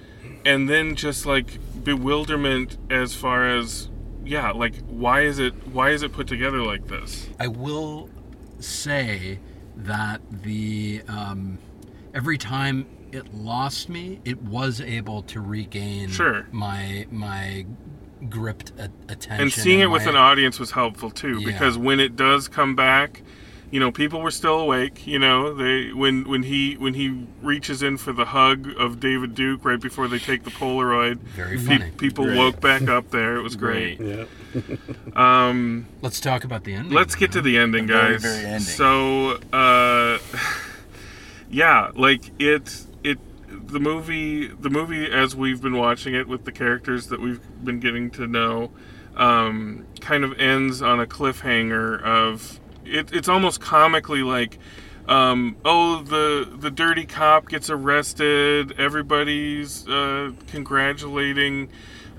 and 0.46 0.70
then 0.70 0.96
just 0.96 1.26
like 1.26 1.60
bewilderment 1.84 2.78
as 2.90 3.16
far 3.16 3.48
as 3.48 3.90
yeah, 4.26 4.52
like 4.52 4.76
why 4.88 5.22
is 5.22 5.40
it 5.40 5.54
why 5.70 5.90
is 5.92 6.04
it 6.04 6.12
put 6.14 6.28
together 6.28 6.62
like 6.62 6.88
this? 6.88 7.28
I 7.40 7.48
will 7.48 8.10
say 8.60 9.40
that 9.76 10.22
the 10.30 11.02
um, 11.08 11.58
every 12.14 12.38
time 12.38 12.86
it 13.12 13.34
lost 13.34 13.90
me, 13.90 14.20
it 14.26 14.42
was 14.44 14.82
able 14.82 15.24
to 15.24 15.42
regain 15.42 16.10
Sure. 16.10 16.46
my 16.52 17.08
my 17.12 17.66
gripped 18.30 18.72
a- 18.78 18.92
attention. 19.12 19.42
and 19.42 19.52
seeing 19.52 19.80
it 19.80 19.88
my- 19.88 19.94
with 19.94 20.06
an 20.06 20.16
audience 20.18 20.60
was 20.60 20.72
helpful 20.72 21.10
too 21.10 21.40
Yeah. 21.40 21.46
because 21.46 21.78
when 21.78 22.00
it 22.00 22.16
does 22.18 22.48
come 22.50 22.76
back 22.76 23.24
you 23.72 23.80
know 23.80 23.92
people 23.92 24.20
were 24.22 24.32
still 24.32 24.60
awake 24.60 25.06
you 25.06 25.20
know 25.20 25.54
they 25.54 25.92
when 25.94 26.28
when 26.28 26.44
he 26.44 26.76
when 26.78 26.94
he 26.96 27.26
reaches 27.42 27.84
in 27.84 27.98
for 27.98 28.12
the 28.14 28.26
hug 28.26 28.68
of 28.80 29.00
david 29.00 29.36
duke 29.36 29.64
right 29.64 29.80
before 29.80 30.08
they 30.08 30.18
take 30.20 30.44
the 30.44 30.50
polaroid 30.50 31.18
Very 31.20 31.58
pe- 31.60 31.92
people 31.92 32.26
Great. 32.26 32.38
woke 32.38 32.60
back 32.62 32.84
up 32.88 33.12
there 33.12 33.36
it 33.38 33.42
was 33.44 33.56
great, 33.56 33.98
Great. 34.00 34.28
um 35.16 35.86
Let's 36.02 36.20
talk 36.20 36.44
about 36.44 36.64
the 36.64 36.74
ending. 36.74 36.94
let's 36.94 37.16
get 37.16 37.32
to 37.34 37.42
the 37.42 37.58
ending 37.58 37.86
The 37.88 37.94
very, 37.94 38.14
guys 38.14 38.22
very 38.24 38.46
ending. 38.46 38.60
so 38.62 39.40
uh 39.54 40.18
yeah 41.50 41.92
like 41.96 42.32
it 42.40 42.86
it 43.04 43.20
the 43.68 43.80
movie 43.80 44.48
the 44.48 44.70
movie 44.70 45.12
as 45.12 45.36
we've 45.36 45.62
been 45.62 45.78
watching 45.78 46.14
it 46.16 46.28
with 46.28 46.46
the 46.46 46.52
characters 46.52 47.08
that 47.08 47.20
we've 47.20 47.42
been 47.64 47.80
getting 47.80 48.10
to 48.12 48.28
know 48.28 48.72
um 49.16 49.86
kind 50.00 50.24
of 50.24 50.38
ends 50.40 50.82
on 50.82 51.00
a 51.00 51.06
cliffhanger 51.06 52.02
of 52.02 52.60
it, 52.90 53.14
it's 53.14 53.30
almost 53.30 53.60
comically 53.62 54.24
like 54.24 54.58
um, 55.08 55.56
oh 55.66 56.02
the 56.04 56.48
the 56.60 56.70
dirty 56.72 57.06
cop 57.06 57.50
gets 57.50 57.70
arrested 57.70 58.74
everybody's 58.80 59.88
uh, 59.88 60.32
congratulating 60.48 61.70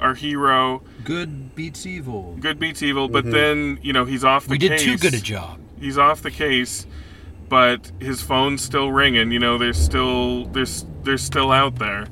our 0.01 0.15
hero 0.15 0.83
Good 1.05 1.55
beats 1.55 1.85
evil. 1.87 2.37
good 2.41 2.59
beats 2.59 2.83
evil 2.83 3.09
but 3.09 3.25
Mhm. 3.27 3.33
then 3.33 3.79
you 3.83 3.93
know 3.93 4.05
he's 4.05 4.25
off 4.25 4.47
the 4.47 4.57
case. 4.59 4.63
We 4.63 4.69
did 4.69 4.79
case 4.79 4.85
too 4.85 4.97
good 5.11 5.15
a 5.15 5.23
job. 5.23 5.59
he's 5.79 5.99
off 5.99 6.23
the 6.23 6.31
case 6.31 6.87
but 7.49 7.91
his 8.01 8.23
phone's 8.23 8.63
still 8.63 8.91
ringing 8.93 9.31
you 9.31 9.39
know 9.39 9.59
they're 9.59 9.73
still 9.73 10.47
they're, 10.47 10.67
they're 11.03 11.19
still 11.19 11.53
out 11.53 11.77
there 11.79 12.07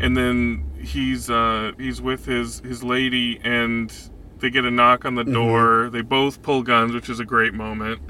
and 0.00 0.16
then 0.16 0.64
he's 0.80 1.28
uh 1.30 1.72
he's 1.78 2.00
with 2.00 2.24
his 2.26 2.60
his 2.60 2.82
lady 2.82 3.40
and 3.44 3.92
they 4.40 4.50
get 4.50 4.64
a 4.64 4.70
knock 4.70 5.04
on 5.04 5.14
the 5.14 5.24
Mhm. 5.24 5.32
door 5.32 5.90
they 5.92 6.00
both 6.02 6.42
pull 6.42 6.62
guns 6.62 6.92
which 6.92 7.08
is 7.08 7.18
a 7.20 7.24
great 7.24 7.54
moment 7.54 8.00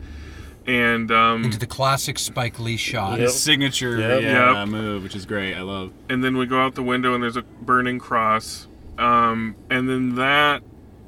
and 0.66 1.10
um 1.10 1.44
Into 1.44 1.58
the 1.58 1.66
classic 1.66 2.18
Spike 2.18 2.60
Lee 2.60 2.76
shot. 2.76 3.18
His 3.18 3.40
signature 3.40 3.98
Yep. 3.98 4.22
yeah, 4.22 4.58
Yep. 4.60 4.68
move, 4.68 5.02
which 5.02 5.16
is 5.16 5.24
great. 5.24 5.54
I 5.54 5.62
love. 5.62 5.92
and 6.10 6.22
then 6.22 6.36
we 6.36 6.44
go 6.46 6.60
out 6.60 6.74
the 6.74 6.82
window 6.82 7.14
and 7.14 7.22
there's 7.22 7.36
a 7.38 7.42
burning 7.62 7.98
cross 7.98 8.66
um, 8.98 9.54
and 9.70 9.88
then 9.88 10.16
that 10.16 10.62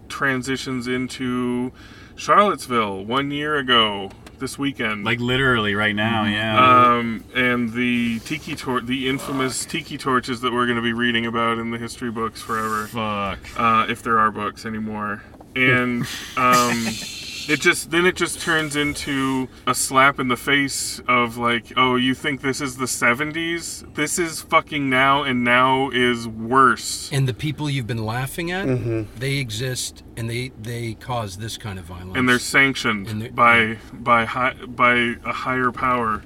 transitions 0.08 0.86
into 0.88 1.72
charlottesville 2.16 3.04
one 3.04 3.30
year 3.30 3.56
ago 3.56 4.10
this 4.40 4.58
weekend 4.58 5.04
Like 5.04 5.20
literally 5.20 5.74
right 5.74 5.94
now, 5.94 6.24
yeah. 6.24 6.96
um, 6.96 7.24
and 7.34 7.72
the 7.72 8.18
tiki 8.20 8.56
torch, 8.56 8.86
the 8.86 9.08
infamous 9.08 9.64
tiki 9.64 9.96
torches 9.98 10.40
that 10.40 10.52
we're 10.52 10.66
going 10.66 10.76
to 10.76 10.82
be 10.82 10.92
reading 10.92 11.26
about 11.26 11.58
in 11.58 11.70
the 11.70 11.78
history 11.78 12.10
books 12.10 12.40
forever 12.42 12.86
Fuck. 12.88 13.38
uh, 13.58 13.86
if 13.88 14.02
there 14.02 14.18
are 14.18 14.30
books 14.30 14.66
anymore 14.66 15.22
and 15.54 16.06
um, 16.36 16.86
it 17.48 17.60
just 17.60 17.90
then 17.90 18.06
it 18.06 18.16
just 18.16 18.40
turns 18.40 18.76
into 18.76 19.48
a 19.66 19.74
slap 19.74 20.18
in 20.20 20.28
the 20.28 20.36
face 20.36 21.00
of 21.08 21.36
like 21.36 21.72
oh 21.76 21.96
you 21.96 22.14
think 22.14 22.40
this 22.40 22.60
is 22.60 22.76
the 22.76 22.84
70s 22.86 23.94
this 23.94 24.18
is 24.18 24.42
fucking 24.42 24.88
now 24.90 25.22
and 25.22 25.42
now 25.44 25.90
is 25.90 26.26
worse 26.26 27.10
And 27.12 27.26
the 27.28 27.34
people 27.34 27.68
you've 27.70 27.86
been 27.86 28.04
laughing 28.04 28.50
at, 28.50 28.66
Mhm. 28.66 29.06
they 29.18 29.36
exist 29.38 30.02
and 30.16 30.28
they 30.30 30.52
they 30.60 30.94
cause 30.94 31.36
this 31.38 31.56
kind 31.58 31.78
of 31.78 31.84
violence. 31.86 32.16
and 32.16 32.28
they're 32.28 32.38
sanctioned 32.38 33.34
by 33.34 33.78
by 33.92 34.24
high, 34.24 34.54
by 34.66 35.16
a 35.24 35.32
higher 35.32 35.70
power 35.72 36.22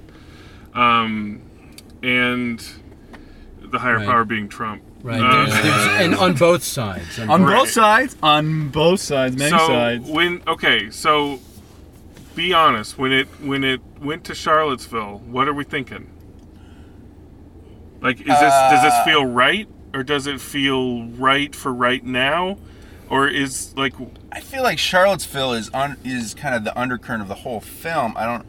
um, 0.74 1.40
and 2.02 2.64
the 3.60 3.78
higher 3.80 3.96
Right. 3.98 4.06
power 4.06 4.24
being 4.24 4.48
Trump 4.48 4.82
Right. 5.04 5.20
Uh, 5.20 5.44
There's, 5.46 5.62
there's, 5.62 6.00
and 6.00 6.14
on 6.14 6.32
both 6.34 6.64
sides. 6.64 7.18
On 7.18 7.42
Right. 7.44 7.54
both 7.58 7.70
sides. 7.70 8.16
On 8.22 8.68
both 8.70 9.00
sides. 9.00 9.36
Many 9.36 9.50
so 9.50 9.58
sides. 9.68 10.08
when 10.08 10.42
okay, 10.48 10.90
so 10.90 11.40
be 12.34 12.54
honest. 12.54 12.96
When 12.96 13.12
it 13.12 13.28
when 13.42 13.64
it 13.64 13.82
went 14.00 14.24
to 14.24 14.34
Charlottesville, 14.34 15.18
what 15.26 15.46
are 15.46 15.52
we 15.52 15.62
thinking? 15.62 16.08
Like, 18.00 18.18
is 18.20 18.26
this 18.26 18.38
does 18.38 18.82
this 18.82 18.94
Uh, 18.94 19.04
feel 19.04 19.26
right, 19.26 19.68
or 19.92 20.02
does 20.02 20.26
it 20.26 20.40
feel 20.40 21.04
right 21.08 21.54
for 21.54 21.72
right 21.72 22.02
now, 22.04 22.56
or 23.10 23.28
is 23.28 23.74
like 23.76 23.92
I 24.32 24.40
feel 24.40 24.62
like 24.62 24.78
Charlottesville 24.78 25.52
is 25.52 25.68
on 25.70 25.96
is 26.02 26.32
kind 26.34 26.54
of 26.54 26.64
the 26.64 26.78
undercurrent 26.78 27.20
of 27.22 27.28
the 27.28 27.34
whole 27.36 27.60
film. 27.60 28.14
I 28.16 28.24
don't. 28.24 28.46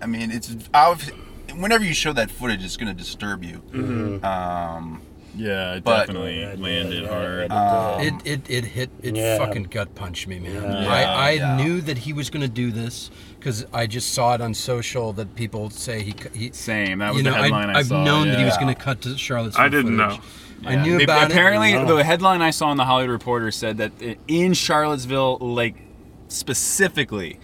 I 0.00 0.06
mean, 0.06 0.30
it's 0.30 0.48
obv- 0.48 1.12
whenever 1.54 1.84
you 1.84 1.92
show 1.94 2.12
that 2.14 2.30
footage, 2.30 2.64
it's 2.64 2.76
going 2.78 2.88
to 2.94 2.98
disturb 2.98 3.44
you. 3.44 3.62
Mhm. 3.72 4.24
Um, 4.24 5.02
yeah, 5.36 5.74
it 5.74 5.84
but- 5.84 6.06
definitely 6.06 6.44
landed 6.56 7.06
hard. 7.06 7.50
Um, 7.52 8.00
it, 8.00 8.14
it 8.26 8.50
it 8.50 8.64
hit 8.64 8.90
it 9.02 9.16
Yeah. 9.16 9.38
fucking 9.38 9.64
gut 9.64 9.94
punched 9.94 10.26
me, 10.28 10.38
man. 10.38 10.54
Yeah. 10.54 10.88
I, 10.92 11.02
I 11.02 11.30
Yeah. 11.32 11.56
knew 11.56 11.80
that 11.82 11.98
he 11.98 12.12
was 12.12 12.30
going 12.30 12.42
to 12.42 12.48
do 12.48 12.70
this 12.70 13.10
because 13.38 13.64
I 13.72 13.86
just 13.86 14.12
saw 14.14 14.34
it 14.34 14.40
on 14.40 14.54
social 14.54 15.12
that 15.14 15.34
people 15.34 15.70
say 15.70 16.02
he. 16.02 16.14
he 16.34 16.50
Same. 16.52 16.98
That 16.98 17.10
was 17.14 17.18
you 17.18 17.22
know, 17.24 17.32
the 17.32 17.42
headline 17.42 17.70
I, 17.70 17.78
I've 17.80 17.86
saw. 17.86 18.04
known 18.04 18.28
that 18.28 18.38
he 18.38 18.44
was 18.44 18.56
going 18.56 18.74
to 18.74 18.80
cut 18.80 19.00
to 19.02 19.16
Charlottesville. 19.18 19.64
I 19.64 19.68
didn't 19.68 19.98
footage. 19.98 20.18
know. 20.18 20.24
I 20.64 20.76
knew 20.76 20.98
They- 20.98 21.04
about 21.04 21.30
apparently, 21.30 21.72
it. 21.72 21.86
the 21.88 22.04
headline 22.04 22.40
I 22.40 22.50
saw 22.50 22.70
in 22.70 22.76
the 22.76 22.84
Hollywood 22.84 23.10
Reporter 23.10 23.50
said 23.50 23.78
that 23.78 23.90
in 24.28 24.52
Charlottesville, 24.54 25.38
like 25.38 25.74
specifically, 26.28 27.38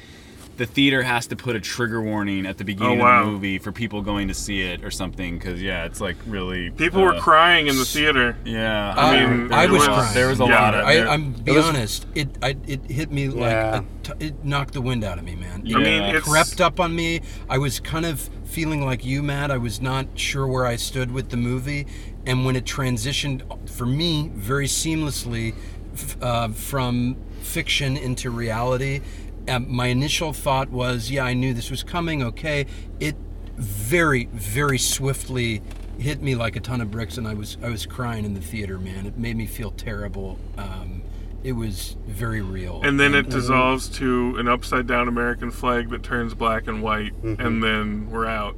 the 0.58 0.66
theater 0.66 1.02
has 1.02 1.26
to 1.28 1.36
put 1.36 1.56
a 1.56 1.60
trigger 1.60 2.02
warning 2.02 2.44
at 2.44 2.58
the 2.58 2.64
beginning 2.64 3.00
Oh, 3.00 3.04
wow. 3.04 3.20
of 3.20 3.26
the 3.26 3.32
movie 3.32 3.58
for 3.58 3.72
people 3.72 4.02
going 4.02 4.28
to 4.28 4.34
see 4.34 4.60
it 4.60 4.84
or 4.84 4.90
something. 4.90 5.38
Because 5.38 5.62
yeah, 5.62 5.84
it's 5.86 6.00
like 6.00 6.16
really 6.26 6.70
people 6.70 7.00
were 7.00 7.14
uh, 7.14 7.20
crying 7.20 7.68
in 7.68 7.76
the 7.78 7.84
theater? 7.84 8.36
Yeah, 8.44 8.92
I 8.96 9.24
mean, 9.26 9.52
I 9.52 9.66
was, 9.66 9.78
was- 9.78 9.86
crying. 9.86 10.14
There 10.14 10.28
was 10.28 10.40
a 10.40 10.44
Yeah. 10.44 10.60
lot 10.60 10.74
of. 10.74 10.84
I, 10.84 11.06
i'm 11.06 11.32
be 11.32 11.52
it 11.52 11.54
was- 11.54 11.64
honest. 11.64 12.06
It 12.14 12.28
I, 12.42 12.56
it 12.66 12.90
hit 12.90 13.10
me 13.10 13.28
like 13.28 13.50
Yeah. 13.52 13.80
a 13.80 14.14
t- 14.18 14.26
it 14.26 14.44
knocked 14.44 14.74
the 14.74 14.82
wind 14.82 15.04
out 15.04 15.16
of 15.18 15.24
me, 15.24 15.36
man. 15.36 15.62
I 15.74 15.78
mean, 15.78 16.02
it 16.14 16.22
crept 16.22 16.60
up 16.60 16.78
on 16.80 16.94
me. 16.94 17.22
I 17.48 17.58
was 17.58 17.80
kind 17.80 18.04
of 18.04 18.20
feeling 18.44 18.84
like 18.84 19.04
you, 19.04 19.22
Matt. 19.22 19.50
I 19.50 19.58
was 19.58 19.80
not 19.80 20.06
sure 20.16 20.46
where 20.46 20.66
I 20.66 20.76
stood 20.76 21.12
with 21.12 21.30
the 21.30 21.36
movie, 21.36 21.86
and 22.26 22.44
when 22.44 22.56
it 22.56 22.64
transitioned 22.64 23.68
for 23.70 23.86
me 23.86 24.30
very 24.34 24.66
seamlessly 24.66 25.54
uh, 26.20 26.48
from 26.48 27.16
fiction 27.42 27.96
into 27.96 28.30
reality. 28.30 29.00
Um, 29.48 29.66
my 29.74 29.86
initial 29.86 30.32
thought 30.32 30.70
was, 30.70 31.10
yeah, 31.10 31.24
I 31.24 31.34
knew 31.34 31.54
this 31.54 31.70
was 31.70 31.82
coming. 31.82 32.22
Okay, 32.22 32.66
it 33.00 33.16
very, 33.56 34.26
very 34.26 34.78
swiftly 34.78 35.62
hit 35.98 36.22
me 36.22 36.34
like 36.34 36.56
a 36.56 36.60
ton 36.60 36.80
of 36.80 36.90
bricks, 36.90 37.18
and 37.18 37.26
I 37.26 37.34
was 37.34 37.56
I 37.62 37.68
was 37.68 37.86
crying 37.86 38.24
in 38.24 38.34
the 38.34 38.40
theater, 38.40 38.78
man. 38.78 39.06
It 39.06 39.18
made 39.18 39.36
me 39.36 39.46
feel 39.46 39.70
terrible. 39.72 40.38
Um, 40.56 41.02
it 41.42 41.52
was 41.52 41.96
very 42.06 42.42
real. 42.42 42.80
And 42.82 42.98
then 42.98 43.14
it 43.14 43.28
dissolves 43.30 43.88
to 43.90 44.34
an 44.38 44.48
upside 44.48 44.86
down 44.86 45.08
American 45.08 45.50
flag 45.50 45.90
that 45.90 46.02
turns 46.02 46.34
black 46.34 46.66
and 46.66 46.82
white, 46.82 47.14
and 47.22 47.62
then 47.62 48.10
we're 48.10 48.26
out. 48.26 48.56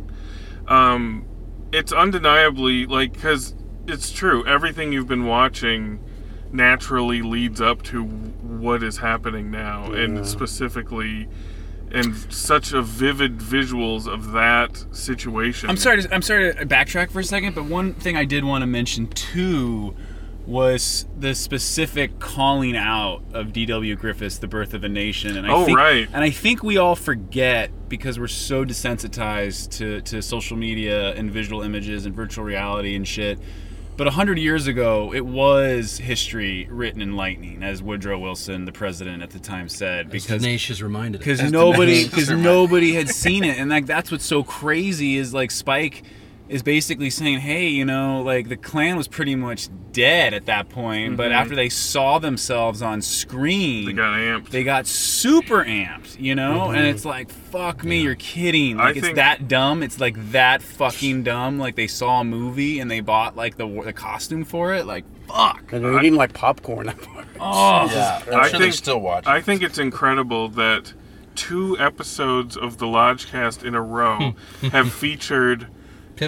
Um, 0.67 1.27
it's 1.73 1.93
undeniably 1.93 2.87
like 2.87 3.13
because 3.13 3.55
it's 3.87 4.11
true. 4.11 4.47
Everything 4.47 4.93
you've 4.93 5.09
been 5.09 5.27
watching 5.27 6.03
naturally 6.53 7.23
leads 7.23 7.61
up 7.61 7.83
to 7.85 8.03
what 8.05 8.83
is 8.83 8.99
happening 8.99 9.51
now, 9.51 9.93
Yeah. 9.93 10.01
and 10.03 10.27
specifically, 10.27 11.29
and 11.93 12.15
such 12.33 12.73
a 12.73 12.83
vivid 12.83 13.39
visuals 13.39 14.07
of 14.07 14.33
that 14.33 14.85
situation. 14.93 15.69
I'm 15.71 15.77
sorry. 15.77 16.03
To, 16.03 16.15
I'm 16.15 16.23
sorry 16.23 16.55
to 16.55 16.67
backtrack 16.67 17.11
for 17.11 17.21
a 17.21 17.25
second, 17.25 17.55
but 17.55 17.65
one 17.65 17.95
thing 17.95 18.17
I 18.17 18.25
did 18.25 18.45
want 18.45 18.63
to 18.63 18.67
mention 18.67 19.07
too 19.09 19.95
was 20.47 21.07
the 21.17 21.35
specific 21.35 22.19
calling 22.19 22.77
out 22.77 23.23
of 23.35 23.53
D.W. 23.53 23.95
Griffiths, 23.97 24.39
"The 24.39 24.49
Birth 24.49 24.75
of 24.75 24.83
a 24.83 24.89
Nation," 24.89 25.37
and 25.37 25.47
I 25.47 25.51
Oh, 25.53 25.65
think, 25.65 25.79
right. 25.79 26.09
and 26.13 26.25
I 26.25 26.31
think 26.31 26.63
we 26.65 26.77
all 26.77 26.97
forget 26.97 27.71
because 27.89 28.19
we're 28.19 28.27
so 28.27 28.65
desensitized 28.65 29.71
to 29.79 30.01
to 30.03 30.23
social 30.23 30.57
media 30.57 31.13
and 31.15 31.31
visual 31.31 31.63
images 31.63 32.07
and 32.07 32.15
virtual 32.15 32.45
reality 32.45 32.95
and 32.97 33.07
shit. 33.07 33.39
But 34.01 34.07
a 34.07 34.13
hundred 34.13 34.39
years 34.39 34.67
ago, 34.67 35.13
it 35.13 35.27
was 35.27 35.99
history 35.99 36.67
written 36.71 37.03
in 37.03 37.17
lightning, 37.17 37.63
as 37.63 37.83
Woodrow 37.83 38.19
Wilson, 38.19 38.65
the 38.65 38.73
president 38.73 39.23
at 39.23 39.29
the 39.29 39.39
time, 39.39 39.69
said. 39.69 40.07
As 40.07 40.13
Because 40.13 40.41
Tenacious 40.41 40.81
reminded 40.81 41.21
us. 41.21 41.27
because 41.27 41.53
nobody 41.53 42.05
because 42.09 42.31
nobody 42.31 42.95
had 42.95 43.11
seen 43.11 43.45
it 43.45 43.59
and 43.59 43.69
like 43.69 43.85
that's 43.85 44.11
what's 44.11 44.25
so 44.25 44.43
crazy 44.43 45.19
is 45.19 45.35
like 45.35 45.51
spike 45.51 46.03
is 46.51 46.63
basically 46.63 47.09
saying 47.09 47.39
hey 47.39 47.69
you 47.69 47.85
know 47.85 48.21
like 48.23 48.49
the 48.49 48.57
Klan 48.57 48.97
was 48.97 49.09
pretty 49.09 49.35
much 49.37 49.69
dead 49.93 50.35
at 50.35 50.47
that 50.47 50.69
point 50.69 51.17
but 51.17 51.31
Mhm. 51.31 51.35
after 51.35 51.55
they 51.55 51.69
saw 51.69 52.19
themselves 52.19 52.83
on 52.83 53.01
screen 53.03 53.87
They 53.87 53.93
got 53.93 54.19
amped. 54.19 54.51
they 54.51 54.63
got 54.65 54.87
super 54.87 55.65
amped 55.65 56.21
you 56.21 56.35
know 56.35 56.71
and 56.71 56.79
Mhm. 56.85 56.91
it's 56.93 57.05
like 57.05 57.31
fuck 57.31 57.85
me 57.85 58.01
you're 58.03 58.15
kidding 58.17 58.79
I 58.81 58.85
like 58.87 58.97
it's 58.97 59.07
think- 59.07 59.17
that 59.17 59.49
dumb 59.49 59.83
it's 59.83 59.99
like 60.01 60.33
that 60.33 60.61
fucking 60.63 61.23
dumb 61.23 61.59
like 61.59 61.77
they 61.77 61.87
saw 61.87 62.21
a 62.21 62.25
movie 62.25 62.81
and 62.81 62.91
they 62.91 63.01
bought 63.01 63.37
like 63.37 63.57
the, 63.57 63.67
the 63.85 63.93
costume 63.93 64.45
for 64.45 64.75
it 64.75 64.87
like 64.87 65.05
fuck 65.29 65.73
And 65.73 65.85
they're 65.85 65.99
eating 66.01 66.17
like 66.17 66.33
popcorn. 66.35 66.93
Oh, 67.43 67.89
I 68.31 68.51
think, 68.51 68.75
still 68.75 69.01
watch. 69.01 69.27
I 69.27 69.41
think 69.41 69.63
it's 69.63 69.79
incredible 69.79 70.51
that 70.51 70.93
two 71.35 71.75
episodes 71.79 72.55
of 72.55 72.77
the 72.77 72.85
Lodgecast 72.85 73.65
in 73.65 73.75
a 73.75 73.81
row 73.81 74.35
have 74.73 74.93
featured 74.93 75.69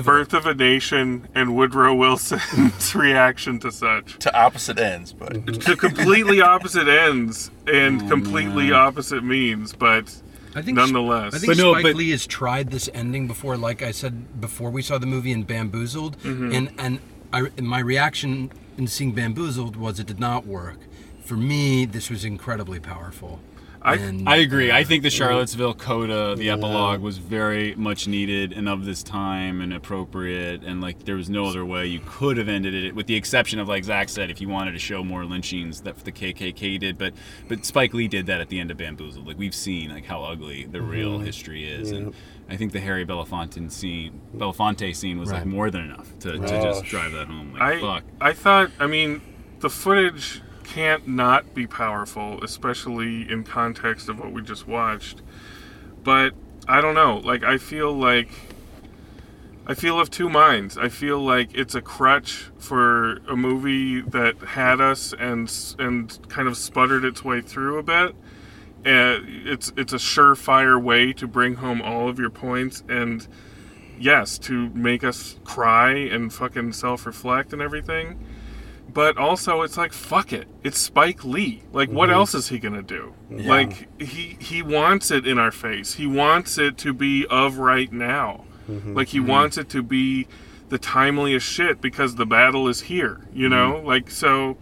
Birth 0.01 0.32
of 0.34 0.47
a 0.47 0.55
Nation 0.55 1.28
and 1.34 1.55
Woodrow 1.55 1.95
Wilson's 1.95 2.95
reaction 2.95 3.59
to 3.61 3.70
such. 3.70 4.18
To 4.20 4.34
opposite 4.36 4.78
ends, 4.78 5.12
but 5.12 5.47
to 5.62 5.76
completely 5.76 6.40
opposite 6.40 6.88
ends 6.88 7.51
and 7.66 8.09
completely 8.09 8.72
opposite 8.72 9.22
means, 9.24 9.72
but 9.74 10.14
I 10.55 10.62
think 10.62 10.76
nonetheless. 10.76 11.34
I 11.34 11.38
think 11.38 11.55
Spike 11.55 11.95
Lee 11.95 12.11
has 12.11 12.26
tried 12.26 12.70
this 12.70 12.88
ending 12.95 13.26
before. 13.26 13.57
Like 13.57 13.82
I 13.82 13.90
said 13.90 14.40
before, 14.40 14.70
we 14.70 14.82
saw 14.82 14.99
the 14.99 15.07
movie 15.07 15.32
in 15.32 15.43
Bamboozled, 15.45 16.18
Mhm. 16.20 16.55
and 16.55 16.70
and 16.78 16.99
I, 17.32 17.49
my 17.61 17.78
reaction 17.80 18.51
in 18.78 18.86
seeing 18.86 19.12
Bamboozled 19.12 19.76
was 19.76 19.99
it 20.01 20.07
did 20.07 20.20
not 20.20 20.47
work. 20.47 20.78
For 21.24 21.36
me, 21.36 21.84
this 21.86 22.11
was 22.11 22.24
incredibly 22.24 22.80
powerful. 22.80 23.40
I, 23.84 23.94
And, 23.96 24.28
I 24.28 24.36
agree. 24.36 24.70
I 24.70 24.84
think 24.84 25.02
the 25.02 25.10
Charlottesville 25.10 25.74
coda, 25.74 26.34
the 26.36 26.44
Yeah. 26.44 26.52
epilogue, 26.54 27.00
was 27.00 27.18
very 27.18 27.74
much 27.74 28.06
needed 28.06 28.52
and 28.52 28.68
of 28.68 28.84
this 28.84 29.02
time 29.02 29.60
and 29.60 29.72
appropriate. 29.74 30.62
And 30.62 30.80
like, 30.80 31.04
there 31.04 31.16
was 31.16 31.28
no 31.28 31.46
other 31.46 31.64
way 31.64 31.86
you 31.86 32.00
could 32.06 32.36
have 32.36 32.48
ended 32.48 32.74
it, 32.74 32.94
with 32.94 33.06
the 33.06 33.16
exception 33.16 33.58
of 33.58 33.68
like 33.68 33.84
Zach 33.84 34.08
said, 34.08 34.30
if 34.30 34.40
you 34.40 34.48
wanted 34.48 34.72
to 34.72 34.78
show 34.78 35.02
more 35.02 35.24
lynchings 35.24 35.80
that 35.82 35.98
the 36.04 36.12
KKK 36.12 36.78
did. 36.78 36.96
But 36.96 37.14
but 37.48 37.64
Spike 37.66 37.92
Lee 37.92 38.08
did 38.08 38.26
that 38.26 38.40
at 38.40 38.48
the 38.48 38.60
end 38.60 38.70
of 38.70 38.76
Bamboozled. 38.76 39.26
Like 39.26 39.38
we've 39.38 39.54
seen 39.54 39.90
like 39.90 40.06
how 40.06 40.22
ugly 40.22 40.64
the 40.70 40.80
real 40.80 41.18
Mhm. 41.18 41.26
history 41.26 41.64
is, 41.64 41.90
Yeah. 41.90 41.98
and 41.98 42.14
I 42.48 42.56
think 42.56 42.72
the 42.72 42.80
Harry 42.80 43.04
Belafonte 43.04 43.70
scene, 43.72 44.20
Belafonte 44.36 44.94
scene, 44.94 45.18
was 45.18 45.32
like 45.32 45.46
more 45.46 45.70
than 45.70 45.82
enough 45.86 46.08
to, 46.20 46.32
to 46.32 46.38
just 46.46 46.84
drive 46.84 47.12
that 47.12 47.26
home. 47.26 47.54
Like 47.54 47.62
I 47.62 47.80
fuck. 47.80 48.04
I 48.20 48.32
thought 48.32 48.70
I 48.78 48.86
mean 48.86 49.20
the 49.60 49.70
footage 49.70 50.40
can't 50.72 51.06
not 51.06 51.52
be 51.52 51.66
powerful, 51.66 52.42
especially 52.42 53.30
in 53.30 53.44
context 53.44 54.08
of 54.08 54.18
what 54.18 54.32
we 54.32 54.40
just 54.40 54.66
watched. 54.66 55.20
But 56.02 56.32
I 56.66 56.80
don't 56.80 56.94
know. 56.94 57.18
Like 57.18 57.44
I 57.44 57.58
feel 57.58 57.92
like 57.92 58.30
I 59.66 59.74
feel 59.74 60.00
of 60.00 60.10
two 60.10 60.30
minds. 60.30 60.78
I 60.78 60.88
feel 60.88 61.20
like 61.20 61.54
it's 61.54 61.74
a 61.74 61.82
crutch 61.82 62.50
for 62.58 63.18
a 63.28 63.36
movie 63.36 64.00
that 64.00 64.38
had 64.38 64.80
us 64.80 65.12
and 65.18 65.52
and 65.78 66.18
kind 66.30 66.48
of 66.48 66.56
sputtered 66.56 67.04
its 67.04 67.22
way 67.22 67.42
through 67.42 67.76
a 67.76 67.82
bit. 67.82 68.16
And 68.82 69.46
it's 69.46 69.74
it's 69.76 69.92
a 69.92 69.96
surefire 69.96 70.82
way 70.82 71.12
to 71.12 71.26
bring 71.26 71.56
home 71.56 71.82
all 71.82 72.08
of 72.08 72.18
your 72.18 72.30
points 72.30 72.82
and 72.88 73.28
yes, 74.00 74.38
to 74.38 74.70
make 74.70 75.04
us 75.04 75.36
cry 75.44 75.92
and 75.92 76.32
fucking 76.32 76.72
self-reflect 76.72 77.52
and 77.52 77.60
everything. 77.60 78.24
But 78.93 79.16
also, 79.16 79.62
it's 79.62 79.76
like 79.78 79.93
fuck 79.93 80.32
it. 80.32 80.47
It's 80.62 80.78
Spike 80.78 81.24
Lee. 81.24 81.62
Like, 81.72 81.90
what 81.90 82.09
Mhm. 82.11 82.14
else 82.14 82.34
is 82.34 82.49
he 82.49 82.59
gonna 82.59 82.82
do? 82.82 83.14
Yeah. 83.30 83.49
Like, 83.49 83.88
he 84.01 84.36
he 84.38 84.61
wants 84.62 85.11
it 85.11 85.26
in 85.26 85.38
our 85.38 85.51
face. 85.51 85.95
He 85.95 86.07
wants 86.07 86.59
it 86.59 86.76
to 86.78 86.93
be 86.93 87.26
of 87.30 87.57
right 87.59 87.90
now. 87.93 88.45
Mhm. 88.70 88.95
Like, 88.95 89.09
he 89.09 89.18
Mhm. 89.18 89.26
wants 89.26 89.57
it 89.59 89.68
to 89.70 89.82
be 89.82 90.26
the 90.68 90.78
timeliest 90.78 91.43
shit 91.43 91.80
because 91.80 92.16
the 92.16 92.26
battle 92.26 92.68
is 92.68 92.82
here. 92.82 93.20
You 93.34 93.49
know, 93.49 93.80
like 93.84 94.11
so. 94.11 94.57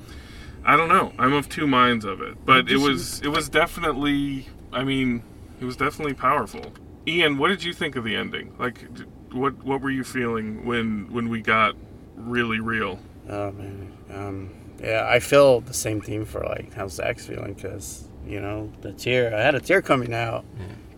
I 0.65 0.77
don't 0.77 0.89
know. 0.89 1.13
I'm 1.19 1.33
of 1.33 1.49
two 1.49 1.67
minds 1.67 2.05
of 2.05 2.21
it, 2.21 2.37
but 2.45 2.71
it 2.71 2.77
was 2.79 3.21
it 3.23 3.29
was 3.29 3.49
definitely. 3.49 4.47
I 4.73 4.85
mean, 4.85 5.23
it 5.61 5.65
was 5.65 5.77
definitely 5.77 6.15
powerful. 6.15 6.73
Ian, 7.09 7.39
what 7.39 7.49
did 7.49 7.65
you 7.65 7.73
think 7.73 7.97
of 7.97 8.05
the 8.05 8.15
ending? 8.15 8.53
Like, 8.59 8.85
what 9.33 9.65
what 9.65 9.81
were 9.81 9.91
you 9.91 10.05
feeling 10.05 10.65
when 10.67 11.09
when 11.11 11.29
we 11.29 11.41
got 11.41 11.75
really 12.17 12.61
real? 12.61 13.01
Oh 13.29 13.53
man, 13.53 13.93
um, 14.15 14.51
yeah, 14.83 15.07
I 15.09 15.21
feel 15.21 15.61
the 15.61 15.75
same 15.75 16.01
thing 16.01 16.25
for 16.25 16.41
like 16.41 16.73
how 16.75 16.89
Zach's 16.89 17.27
feeling 17.27 17.55
because 17.55 18.09
you 18.27 18.41
know 18.41 18.71
the 18.81 18.93
tear. 18.93 19.35
I 19.37 19.41
had 19.43 19.55
a 19.55 19.61
tear 19.61 19.83
coming 19.83 20.13
out 20.15 20.45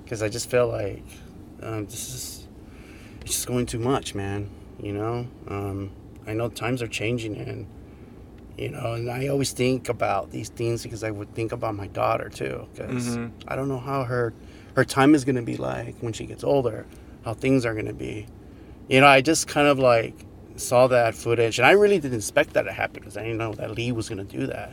because 0.05 0.23
I 0.23 0.29
just 0.29 0.51
feel 0.51 0.69
like 0.69 1.05
um, 1.63 1.85
this 1.87 2.09
is 2.15 2.49
it's 3.23 3.33
just 3.33 3.47
going 3.47 3.67
too 3.67 3.79
much, 3.79 4.15
man. 4.15 4.51
You 4.81 4.93
know, 4.93 5.27
um, 5.49 5.91
I 6.27 6.33
know 6.33 6.49
times 6.49 6.83
are 6.83 6.89
changing 6.89 7.37
and 7.37 7.67
you 8.59 8.69
know, 8.69 8.93
and 8.93 9.11
I 9.11 9.29
always 9.29 9.53
think 9.53 9.89
about 9.89 10.31
these 10.31 10.49
things 10.51 10.83
because 10.83 11.03
I 11.03 11.11
would 11.11 11.35
think 11.35 11.53
about 11.53 11.75
my 11.75 11.87
daughter 11.89 12.29
too 12.29 12.69
because 12.73 13.17
Mhm. 13.17 13.31
I 13.49 13.57
don't 13.57 13.69
know 13.69 13.79
how 13.79 14.05
her 14.05 14.33
her 14.77 14.85
time 14.85 15.15
is 15.15 15.25
gonna 15.25 15.43
be 15.43 15.57
like 15.57 15.97
when 16.01 16.13
she 16.13 16.25
gets 16.27 16.45
older, 16.45 16.87
how 17.25 17.35
things 17.35 17.65
are 17.67 17.75
gonna 17.75 17.93
be. 17.93 18.27
You 18.89 19.01
know, 19.01 19.07
I 19.07 19.21
just 19.21 19.49
kind 19.49 19.67
of 19.69 19.79
like 19.79 20.15
saw 20.57 20.87
that 20.89 21.15
footage, 21.15 21.59
and 21.59 21.67
I 21.67 21.73
really 21.73 21.99
didn't 21.99 22.19
expect 22.19 22.53
that 22.55 22.63
to 22.63 22.73
happen 22.73 23.01
because 23.01 23.17
I 23.17 23.23
didn't 23.23 23.39
know 23.39 23.53
that 23.55 23.71
Lee 23.73 23.93
was 23.93 24.09
gonna 24.09 24.25
do 24.25 24.47
that, 24.47 24.73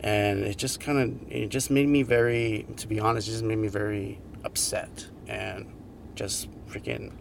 and 0.00 0.40
it 0.44 0.56
just 0.58 0.80
kind 0.80 0.98
of 0.98 1.32
it 1.32 1.48
just 1.48 1.70
made 1.70 1.88
me 1.88 2.02
very, 2.02 2.66
to 2.76 2.86
be 2.86 2.98
honest, 3.00 3.28
it 3.28 3.32
just 3.32 3.44
made 3.44 3.58
me 3.58 3.68
very 3.68 4.18
upset 4.44 5.08
and 5.28 5.66
just 6.14 6.48
freaking 6.68 7.12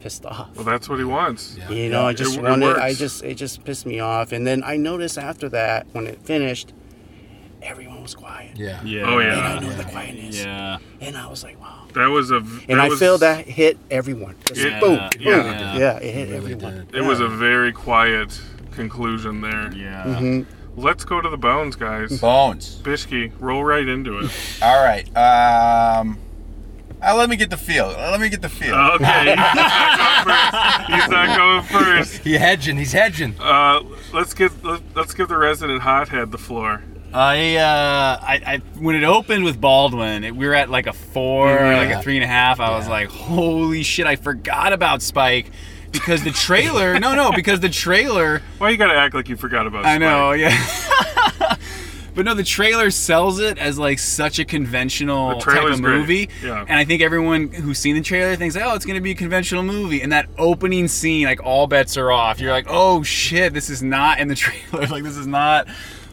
pissed 0.00 0.26
off. 0.26 0.54
Well, 0.56 0.64
that's 0.64 0.88
what 0.88 0.98
he 0.98 1.04
wants. 1.04 1.56
You 1.70 1.88
know, 1.90 2.06
I 2.06 2.12
just 2.12 2.36
It- 2.38 2.44
it. 2.44 2.76
I 2.76 2.92
just 2.94 3.24
it 3.24 3.34
just 3.36 3.64
pissed 3.64 3.86
me 3.86 4.00
off, 4.00 4.32
and 4.32 4.46
then 4.46 4.62
I 4.64 4.76
noticed 4.76 5.18
after 5.18 5.48
that 5.50 5.86
when 5.92 6.06
it 6.06 6.20
finished, 6.22 6.72
everyone 7.62 8.02
was 8.02 8.14
quiet. 8.14 8.56
Yeah. 8.56 8.80
Yeah. 8.84 9.04
Oh, 9.06 9.18
yeah. 9.18 9.56
And 9.56 9.66
I 9.66 9.68
know 9.70 9.76
the 9.76 9.84
quietness. 9.84 10.38
Yeah. 10.44 10.78
And 11.00 11.16
I 11.16 11.26
was 11.28 11.42
like, 11.42 11.60
wow. 11.60 11.85
That 11.96 12.10
was 12.10 12.30
a. 12.30 12.44
And 12.68 12.78
I 12.80 12.88
was, 12.88 12.98
feel 12.98 13.16
that 13.18 13.46
hit 13.46 13.78
everyone. 13.90 14.36
Just 14.48 14.60
It- 14.60 14.80
boom, 14.80 14.96
yeah. 14.96 15.08
boom. 15.08 15.46
Yeah. 15.46 15.76
Yeah. 15.78 15.96
it 15.96 16.12
hit 16.14 16.28
everyone. 16.30 16.86
It 16.94 17.00
was 17.02 17.20
a 17.20 17.28
very 17.28 17.72
quiet 17.72 18.38
conclusion 18.72 19.40
there. 19.40 19.72
Yeah. 19.74 20.04
Mhm. 20.04 20.46
Let's 20.76 21.06
go 21.06 21.22
to 21.22 21.28
the 21.30 21.38
bones, 21.38 21.74
guys. 21.74 22.20
Bones. 22.20 22.80
Bishki, 22.82 23.32
roll 23.40 23.64
right 23.64 23.88
into 23.88 24.18
it. 24.18 24.30
All 24.62 24.84
right. 24.84 25.06
Um, 25.16 26.18
uh, 27.02 27.16
let 27.16 27.30
me 27.30 27.36
get 27.36 27.48
the 27.48 27.56
feel. 27.56 27.86
Let 27.88 28.20
me 28.20 28.28
get 28.28 28.42
the 28.42 28.50
feel. 28.50 28.74
Okay. 28.74 29.30
He's 29.34 29.36
not 29.38 30.18
going 30.18 30.22
first. 30.26 30.88
He's 30.88 31.08
not 31.08 31.36
going 31.38 31.62
first. 31.62 32.18
He's 32.24 32.36
hedging. 32.38 32.76
He's 32.76 32.92
hedging. 32.92 33.34
Uh, 33.40 33.80
let's 34.12 34.34
get 34.34 34.52
let's 34.94 35.14
give 35.14 35.28
the 35.28 35.38
resident 35.38 35.80
hothead 35.80 36.30
the 36.30 36.38
floor. 36.38 36.82
I, 37.16 37.56
uh, 37.56 38.18
I, 38.22 38.40
I, 38.46 38.56
when 38.78 38.94
it 38.94 39.04
opened 39.04 39.44
with 39.44 39.58
Baldwin, 39.60 40.22
it, 40.24 40.36
we 40.36 40.46
were 40.46 40.54
at 40.54 40.68
like 40.68 40.86
a 40.86 40.92
four, 40.92 41.48
Yeah. 41.48 41.76
like 41.78 41.90
a 41.90 42.02
three 42.02 42.16
and 42.16 42.24
a 42.24 42.28
half. 42.28 42.60
I 42.60 42.76
was 42.76 42.86
like, 42.88 43.08
holy 43.08 43.82
shit, 43.82 44.06
I 44.06 44.16
forgot 44.16 44.72
about 44.74 45.00
Spike 45.00 45.50
because 45.92 46.22
the 46.24 46.30
trailer. 46.30 46.98
no, 46.98 47.14
no, 47.14 47.32
because 47.32 47.60
the 47.60 47.70
trailer. 47.70 48.42
Why 48.58 48.68
you 48.70 48.76
gotta 48.76 48.94
act 48.98 49.14
like 49.14 49.28
you 49.30 49.36
forgot 49.36 49.66
about? 49.66 49.84
Spike? 49.84 49.94
I 49.94 49.98
know, 49.98 50.32
yeah. 50.32 51.56
But 52.16 52.24
no, 52.24 52.32
the 52.32 52.44
trailer 52.44 52.90
sells 52.90 53.40
it 53.40 53.58
as 53.58 53.78
like 53.78 53.98
such 53.98 54.38
a 54.38 54.46
conventional 54.46 55.38
type 55.38 55.62
of 55.64 55.82
great. 55.82 55.98
movie. 55.98 56.30
Yeah. 56.42 56.64
And 56.66 56.78
I 56.78 56.86
think 56.86 57.02
everyone 57.02 57.48
who's 57.48 57.78
seen 57.78 57.94
the 57.94 58.00
trailer 58.00 58.34
thinks, 58.36 58.56
oh, 58.56 58.74
it's 58.74 58.86
to 58.86 59.00
be 59.02 59.10
a 59.10 59.14
conventional 59.14 59.62
movie. 59.62 60.00
And 60.00 60.10
that 60.12 60.26
opening 60.38 60.88
scene, 60.88 61.26
like 61.26 61.44
all 61.44 61.66
bets 61.66 61.98
are 61.98 62.10
off. 62.10 62.40
You're 62.40 62.52
like, 62.52 62.64
oh 62.70 63.02
shit, 63.02 63.52
this 63.52 63.68
is 63.68 63.82
not 63.82 64.18
in 64.18 64.28
the 64.28 64.34
trailer. 64.34 64.86
like 64.86 65.04
this 65.04 65.18
is 65.18 65.26
not 65.26 65.68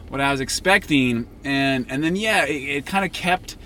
what 0.08 0.20
I 0.20 0.30
was 0.30 0.40
expecting. 0.40 1.26
And 1.44 1.86
and 1.88 2.02
then 2.02 2.16
yeah, 2.16 2.44
it, 2.44 2.52
it 2.54 2.86
kind 2.86 3.04
of 3.04 3.12
kept 3.12 3.56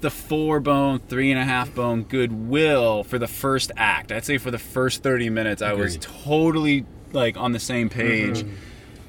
the 0.00 0.10
four 0.10 0.60
bone, 0.60 1.00
three 1.00 1.30
and 1.32 1.40
a 1.40 1.44
half 1.44 1.74
bone 1.74 2.04
goodwill 2.04 3.02
for 3.02 3.18
the 3.18 3.26
first 3.26 3.72
act. 3.76 4.12
I'd 4.12 4.24
say 4.24 4.38
for 4.38 4.50
the 4.52 4.58
first 4.58 5.02
30 5.02 5.28
minutes, 5.30 5.60
I 5.60 5.72
was 5.72 5.98
totally 6.00 6.86
like 7.12 7.36
on 7.36 7.52
the 7.52 7.58
same 7.58 7.88
page. 7.88 8.42
Mhm. 8.44 8.50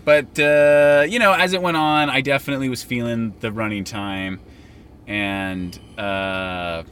But 0.05 0.39
uh, 0.39 1.05
you 1.07 1.19
know, 1.19 1.33
as 1.33 1.53
it 1.53 1.61
went 1.61 1.77
on, 1.77 2.09
I 2.09 2.21
definitely 2.21 2.69
was 2.69 2.81
feeling 2.81 3.35
the 3.41 3.51
running 3.51 3.83
time, 3.83 4.39
and 5.05 5.77
uh, 5.97 6.83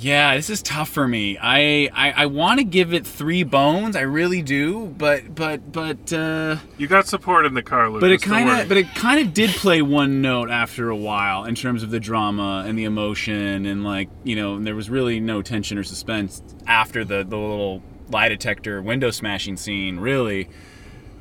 yeah, 0.00 0.36
this 0.36 0.48
is 0.48 0.62
tough 0.62 0.88
for 0.88 1.08
me. 1.08 1.36
I 1.40 1.90
I, 1.92 2.12
I 2.22 2.26
want 2.26 2.58
to 2.58 2.64
give 2.64 2.92
it 2.94 3.06
three 3.06 3.42
bones, 3.42 3.96
I 3.96 4.02
really 4.02 4.42
do, 4.42 4.86
but 4.86 5.34
but 5.34 5.72
but 5.72 6.12
uh, 6.12 6.56
You 6.76 6.86
got 6.86 7.06
support 7.08 7.46
in 7.46 7.54
the 7.54 7.62
car, 7.62 7.88
Lucas. 7.90 8.00
but 8.00 8.10
it 8.12 8.22
kind 8.22 8.48
of 8.48 8.68
but 8.68 8.76
it 8.76 8.94
kind 8.94 9.26
of 9.26 9.34
did 9.34 9.50
play 9.50 9.82
one 9.82 10.22
note 10.22 10.50
after 10.50 10.88
a 10.88 10.96
while 10.96 11.44
in 11.44 11.54
terms 11.54 11.82
of 11.82 11.90
the 11.90 12.00
drama 12.00 12.64
and 12.66 12.78
the 12.78 12.84
emotion 12.84 13.66
and 13.66 13.82
like 13.84 14.08
you 14.24 14.36
know 14.36 14.58
there 14.60 14.74
was 14.76 14.88
really 14.88 15.18
no 15.20 15.42
tension 15.42 15.76
or 15.78 15.82
suspense 15.82 16.42
after 16.66 17.04
the 17.04 17.24
the 17.24 17.36
little 17.36 17.82
lie 18.10 18.28
detector 18.28 18.80
window 18.80 19.10
smashing 19.10 19.56
scene 19.56 19.98
really. 19.98 20.48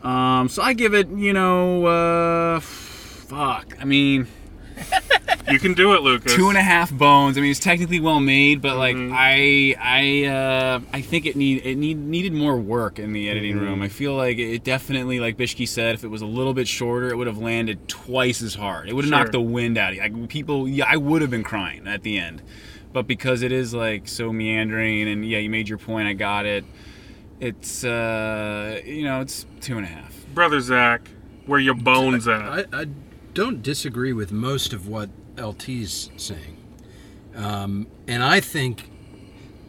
Um, 0.04 0.48
so 0.50 0.62
I 0.62 0.74
give 0.74 0.94
it 0.94 1.10
you 1.10 1.34
know 1.34 1.86
uh, 1.86 2.60
fuck. 2.60 3.76
I 3.82 3.86
mean. 3.86 4.28
You 5.50 5.60
can 5.60 5.76
do 5.76 5.94
it, 5.94 6.02
Lucas. 6.02 6.36
Two 6.36 6.50
and 6.50 6.58
a 6.58 6.62
half 6.62 6.92
bones. 6.92 7.38
I 7.38 7.42
mean, 7.42 7.52
it's 7.52 7.60
technically 7.62 8.02
well 8.02 8.20
made, 8.20 8.62
but 8.62 8.76
like 8.76 8.98
Mm-hmm. 8.98 9.14
I, 9.16 9.76
I, 9.80 10.26
uh, 10.26 10.80
I 10.92 11.00
think 11.00 11.26
it 11.26 11.38
need 11.38 11.66
it 11.66 11.78
need 11.78 11.98
needed 11.98 12.34
more 12.34 12.58
work 12.58 13.00
in 13.00 13.14
the 13.14 13.30
editing 13.30 13.56
Mm-hmm. 13.56 13.64
room. 13.64 13.82
I 13.82 13.88
feel 13.88 14.14
like 14.14 14.40
it 14.40 14.66
definitely, 14.66 15.22
like 15.22 15.38
Bishki 15.38 15.66
said, 15.66 15.96
if 15.96 16.04
it 16.04 16.10
was 16.10 16.22
a 16.22 16.26
little 16.26 16.54
bit 16.54 16.68
shorter, 16.68 17.08
it 17.08 17.16
would 17.16 17.28
have 17.28 17.38
landed 17.38 17.88
twice 17.88 18.42
as 18.42 18.56
hard. 18.56 18.90
It 18.90 18.94
would 18.94 19.06
have 19.06 19.10
Sure. 19.10 19.20
knocked 19.20 19.32
the 19.32 19.40
wind 19.40 19.78
out 19.78 19.92
of 19.92 19.96
you. 19.96 20.02
Like 20.02 20.28
people, 20.28 20.68
yeah, 20.68 20.84
I 20.86 20.98
would 20.98 21.22
have 21.22 21.32
been 21.32 21.46
crying 21.46 21.88
at 21.88 22.04
the 22.04 22.18
end, 22.20 22.42
but 22.92 23.08
because 23.08 23.42
it 23.42 23.54
is 23.54 23.74
like 23.74 24.10
so 24.10 24.34
meandering, 24.34 25.08
and 25.08 25.26
yeah, 25.26 25.38
you 25.38 25.50
made 25.50 25.70
your 25.70 25.78
point. 25.78 26.10
I 26.10 26.14
got 26.14 26.46
it. 26.46 26.66
It's 27.40 27.86
uh, 27.86 28.82
you 28.84 29.04
know, 29.06 29.22
it's 29.22 29.46
two 29.62 29.78
and 29.78 29.86
a 29.86 29.90
half. 29.90 30.14
Brother 30.34 30.60
Zach, 30.60 31.10
where 31.46 31.60
your 31.60 31.76
bones 31.76 32.28
at? 32.28 32.42
I, 32.42 32.66
I 32.74 32.86
don't 33.38 33.62
disagree 33.62 34.14
with 34.14 34.32
most 34.32 34.74
of 34.74 34.88
what 34.88 35.12
LT's 35.38 36.10
saying. 36.18 36.58
Um, 37.36 37.86
and 38.08 38.24
I 38.24 38.40
think 38.40 38.90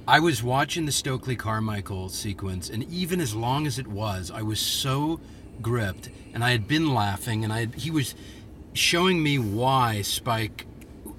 I 0.07 0.21
was 0.21 0.43
watching 0.43 0.87
the 0.87 0.93
Stokely 0.93 1.37
Carmichael 1.37 2.09
sequence, 2.09 2.71
and 2.71 2.85
even 2.85 3.21
as 3.21 3.35
long 3.35 3.67
as 3.67 3.79
it 3.79 3.87
was, 3.87 4.31
I 4.31 4.41
was 4.41 4.59
so 4.59 5.21
gripped, 5.61 6.09
and 6.33 6.43
I 6.43 6.53
had 6.53 6.67
been 6.67 6.95
laughing, 6.95 7.45
and 7.45 7.53
I 7.53 7.61
had, 7.61 7.75
he 7.75 7.91
was 7.91 8.15
showing 8.73 9.23
me 9.23 9.39
why 9.39 10.01
Spike 10.01 10.65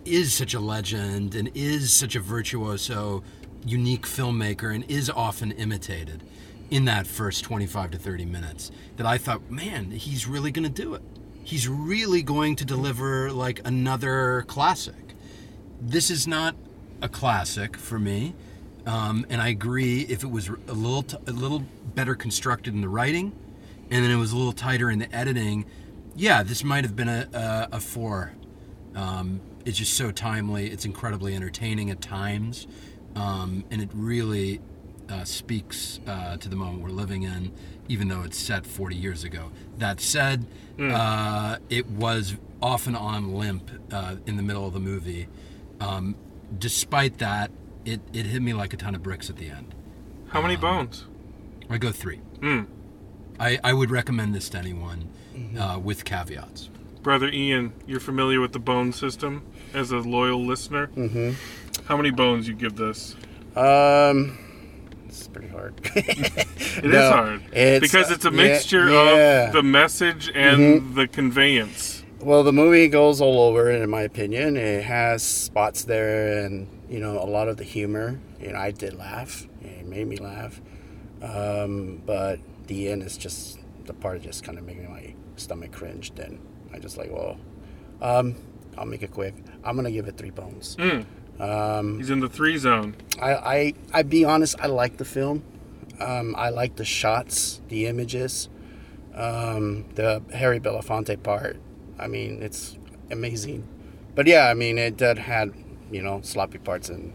is 0.03 0.33
such 0.33 0.55
a 0.55 0.59
legend 0.59 1.35
and 1.35 1.51
is 1.53 1.93
such 1.93 2.15
a 2.15 2.19
virtuoso, 2.19 3.21
unique 3.63 4.07
filmmaker, 4.07 4.73
and 4.73 4.83
is 4.89 5.07
often 5.07 5.51
imitated 5.51 6.23
in 6.71 6.85
that 6.85 7.05
first 7.05 7.43
25 7.43 7.91
to 7.91 7.99
30 7.99 8.25
minutes. 8.25 8.71
That 8.97 9.05
I 9.05 9.19
thought, 9.19 9.51
man, 9.51 9.91
he's 9.91 10.25
really 10.25 10.49
going 10.49 10.63
to 10.63 10.81
do 10.81 10.95
it. 10.95 11.03
He's 11.43 11.67
really 11.67 12.21
going 12.21 12.55
to 12.57 12.65
deliver 12.65 13.31
like 13.31 13.61
another 13.65 14.43
classic. 14.47 15.15
This 15.81 16.09
is 16.09 16.27
not 16.27 16.55
a 17.01 17.09
classic 17.09 17.77
for 17.77 17.97
me, 17.97 18.35
um, 18.85 19.25
and 19.29 19.41
I 19.41 19.47
agree. 19.49 20.01
If 20.01 20.23
it 20.23 20.29
was 20.29 20.49
a 20.49 20.73
little 20.73 21.03
t- 21.03 21.17
a 21.25 21.31
little 21.31 21.63
better 21.95 22.15
constructed 22.15 22.73
in 22.73 22.81
the 22.81 22.89
writing, 22.89 23.31
and 23.89 24.03
then 24.03 24.11
it 24.11 24.17
was 24.17 24.31
a 24.31 24.37
little 24.37 24.51
tighter 24.53 24.91
in 24.91 24.99
the 24.99 25.13
editing, 25.15 25.65
yeah, 26.15 26.43
this 26.43 26.63
might 26.63 26.83
have 26.83 26.95
been 26.95 27.09
a 27.09 27.27
a, 27.33 27.77
a 27.77 27.79
four. 27.79 28.33
Um, 28.95 29.39
it's 29.65 29.77
just 29.77 29.93
so 29.93 30.11
timely. 30.11 30.69
It's 30.69 30.85
incredibly 30.85 31.35
entertaining 31.35 31.89
at 31.89 32.01
times, 32.01 32.67
um, 33.15 33.63
and 33.71 33.81
it 33.81 33.89
really 33.93 34.59
uh, 35.09 35.23
speaks 35.23 35.99
uh, 36.05 36.37
to 36.37 36.49
the 36.49 36.55
moment 36.55 36.83
we're 36.83 36.89
living 36.89 37.23
in, 37.23 37.51
even 37.89 38.07
though 38.07 38.21
it's 38.23 38.37
set 38.37 38.65
40 38.65 38.95
years 38.95 39.23
ago. 39.25 39.51
That 39.77 39.99
said, 39.99 40.45
Mm. 40.77 40.93
uh, 40.93 41.57
it 41.69 41.87
was 41.87 42.37
often 42.61 42.95
on 42.95 43.33
limp 43.33 43.69
uh, 43.91 44.15
in 44.25 44.37
the 44.37 44.43
middle 44.43 44.65
of 44.65 44.73
the 44.73 44.79
movie. 44.79 45.27
Um, 45.81 46.15
despite 46.57 47.17
that, 47.17 47.51
it, 47.83 47.99
it 48.13 48.25
hit 48.25 48.41
me 48.41 48.53
like 48.53 48.71
a 48.73 48.77
ton 48.77 48.95
of 48.95 49.03
bricks 49.03 49.29
at 49.29 49.35
the 49.35 49.49
end. 49.49 49.75
How 50.29 50.41
many 50.41 50.55
bones? 50.55 51.05
I 51.69 51.77
go 51.77 51.91
three. 51.91 52.21
Mm. 52.39 52.67
I, 53.39 53.59
I 53.63 53.73
would 53.73 53.91
recommend 53.91 54.33
this 54.33 54.47
to 54.49 54.57
anyone 54.57 55.09
uh, 55.59 55.79
with 55.83 56.05
caveats. 56.05 56.69
Brother 57.01 57.27
Ian, 57.27 57.73
you're 57.87 57.99
familiar 57.99 58.39
with 58.41 58.51
the 58.53 58.59
bone 58.59 58.93
system 58.93 59.41
as 59.73 59.91
a 59.91 59.97
loyal 59.97 60.45
listener. 60.45 60.87
Mhm. 60.95 61.35
How 61.85 61.97
many 61.97 62.11
bones 62.11 62.47
you 62.47 62.53
give 62.53 62.75
this? 62.75 63.15
Um, 63.55 64.37
it's 65.09 65.27
pretty 65.27 65.47
hard. 65.49 65.73
It 65.95 66.85
is 66.85 66.91
No, 66.93 67.11
hard 67.11 67.41
it's, 67.51 67.81
because 67.81 68.09
it's 68.11 68.23
a 68.25 68.31
mixture 68.31 68.89
yeah. 68.89 69.47
of 69.47 69.53
the 69.53 69.63
message 69.63 70.31
and 70.33 70.59
Mhm. 70.81 70.95
the 70.95 71.07
conveyance. 71.07 72.03
Well, 72.21 72.43
the 72.43 72.53
movie 72.53 72.87
goes 72.87 73.19
all 73.21 73.39
over, 73.41 73.69
in 73.71 73.89
my 73.89 74.01
opinion. 74.03 74.55
It 74.57 74.83
has 74.83 75.23
spots 75.23 75.83
there, 75.83 76.45
and 76.45 76.67
you 76.89 76.99
know, 76.99 77.21
a 77.21 77.25
lot 77.25 77.47
of 77.47 77.57
the 77.57 77.63
humor. 77.63 78.19
You 78.41 78.51
know, 78.53 78.59
I 78.59 78.71
did 78.71 78.93
laugh. 78.93 79.47
It 79.61 79.85
made 79.87 80.07
me 80.07 80.17
laugh. 80.17 80.61
Um, 81.21 82.01
but 82.05 82.39
the 82.67 82.89
end 82.89 83.03
is 83.03 83.17
just 83.17 83.59
the 83.85 83.93
part 83.93 84.21
just 84.21 84.43
kind 84.43 84.57
of 84.57 84.65
made 84.65 84.87
my 84.89 85.13
stomach 85.35 85.71
cringe. 85.71 86.13
Then 86.15 86.39
I 86.73 86.79
just 86.79 86.97
like, 86.97 87.11
well, 87.11 87.37
um, 88.01 88.35
I'll 88.77 88.85
make 88.85 89.03
it 89.03 89.11
quick. 89.11 89.33
I'm 89.63 89.75
gonna 89.75 89.91
give 89.91 90.07
it 90.07 90.17
three 90.17 90.29
bones. 90.29 90.75
Mm. 90.77 91.05
Um, 91.39 91.97
He's 91.99 92.09
in 92.09 92.19
the 92.19 92.29
three 92.29 92.57
zone. 92.57 92.95
I, 93.21 93.33
I, 93.33 93.73
I 93.93 94.03
be 94.03 94.25
honest, 94.25 94.55
I 94.59 94.67
like 94.67 94.97
the 94.97 95.05
film. 95.05 95.43
Um, 95.99 96.35
I 96.37 96.49
like 96.49 96.75
the 96.77 96.85
shots, 96.85 97.61
the 97.67 97.85
images, 97.85 98.49
um, 99.15 99.85
the 99.95 100.21
Harry 100.33 100.59
Belafonte 100.59 101.21
part. 101.21 101.57
I 101.97 102.07
mean, 102.07 102.41
it's 102.41 102.77
amazing. 103.11 103.67
But 104.15 104.27
yeah, 104.27 104.47
I 104.47 104.53
mean, 104.53 104.77
it 104.77 104.97
did 104.97 105.17
had, 105.17 105.53
you 105.91 106.01
know, 106.01 106.21
sloppy 106.23 106.57
parts 106.57 106.89
and, 106.89 107.13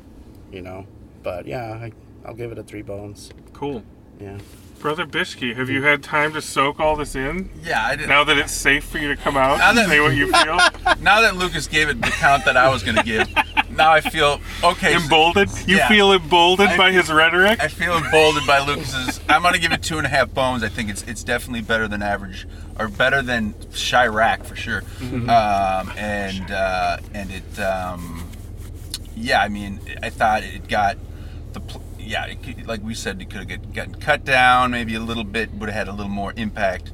you 0.53 0.61
know, 0.63 0.87
but 1.23 1.47
yeah, 1.47 1.73
I, 1.73 1.93
I'll 2.27 2.35
give 2.35 2.53
it 2.53 2.59
a 2.59 2.63
three 2.63 2.83
bones. 2.83 3.31
Cool. 3.53 3.83
Yeah. 4.21 4.39
Brother 4.81 5.07
Bishke, 5.07 5.57
have 5.57 5.71
you 5.71 5.83
had 5.83 6.03
time 6.03 6.35
to 6.35 6.43
soak 6.43 6.79
all 6.79 6.95
this 6.95 7.15
in? 7.15 7.49
Yeah, 7.63 7.87
I 7.87 7.97
did. 7.97 8.07
Now 8.09 8.23
that 8.25 8.37
it's 8.37 8.53
safe 8.53 8.85
for 8.85 8.99
you 8.99 9.09
to 9.09 9.17
come 9.17 9.37
out 9.37 9.59
Now 9.59 9.71
and 9.71 9.79
that- 9.79 9.89
say 9.89 10.01
what 10.01 10.15
you 10.15 10.31
feel? 10.31 10.57
now 11.01 11.23
that 11.23 11.37
Lucas 11.37 11.67
gave 11.67 11.89
it 11.89 12.01
the 12.03 12.09
count 12.09 12.45
that 12.45 12.57
I 12.59 12.69
was 12.69 12.83
going 12.83 12.97
to 12.97 13.03
give, 13.03 13.27
now 13.77 13.93
I 13.93 14.01
feel 14.01 14.41
okay. 14.63 14.95
Emboldened? 14.97 15.51
You 15.69 15.77
Yeah. 15.79 15.89
feel 15.89 16.13
emboldened 16.13 16.71
I- 16.71 16.77
by 16.77 16.93
his 16.93 17.11
rhetoric? 17.11 17.61
I 17.63 17.69
feel 17.69 17.97
emboldened 17.97 18.47
by 18.47 18.59
Lucas's. 18.65 19.21
I'm 19.29 19.43
going 19.43 19.55
to 19.55 19.61
give 19.61 19.73
it 19.73 19.83
two 19.83 19.99
and 19.99 20.07
a 20.07 20.11
half 20.11 20.33
bones. 20.33 20.63
I 20.63 20.69
think 20.69 20.89
it's 20.91 21.03
it's 21.03 21.23
definitely 21.25 21.63
better 21.63 21.89
than 21.89 22.03
average, 22.03 22.47
or 22.79 22.89
better 22.89 23.23
than 23.23 23.55
Chi-Raq 23.73 24.45
for 24.45 24.57
sure. 24.57 24.83
Mhm. 25.01 25.29
Um, 25.29 25.93
and 25.97 26.51
uh, 26.51 26.97
and 27.15 27.31
it, 27.31 27.61
um, 27.61 28.29
yeah, 29.17 29.41
I 29.43 29.49
mean, 29.49 29.81
I 30.03 30.11
thought 30.11 30.43
it 30.43 30.69
got 30.69 30.97
the. 31.53 31.61
Pl- 31.61 31.83
yeah, 31.99 32.27
it, 32.27 32.43
could- 32.43 32.67
like 32.67 32.83
we 32.83 32.93
said, 32.95 33.23
it 33.23 33.31
could 33.31 33.49
have 33.51 33.73
gotten 33.75 33.95
cut 33.95 34.27
down, 34.27 34.71
maybe 34.73 34.95
a 34.95 35.01
little 35.01 35.25
bit, 35.25 35.51
would 35.55 35.71
have 35.71 35.75
had 35.79 35.89
a 35.89 35.93
little 35.93 36.13
more 36.13 36.35
impact. 36.37 36.91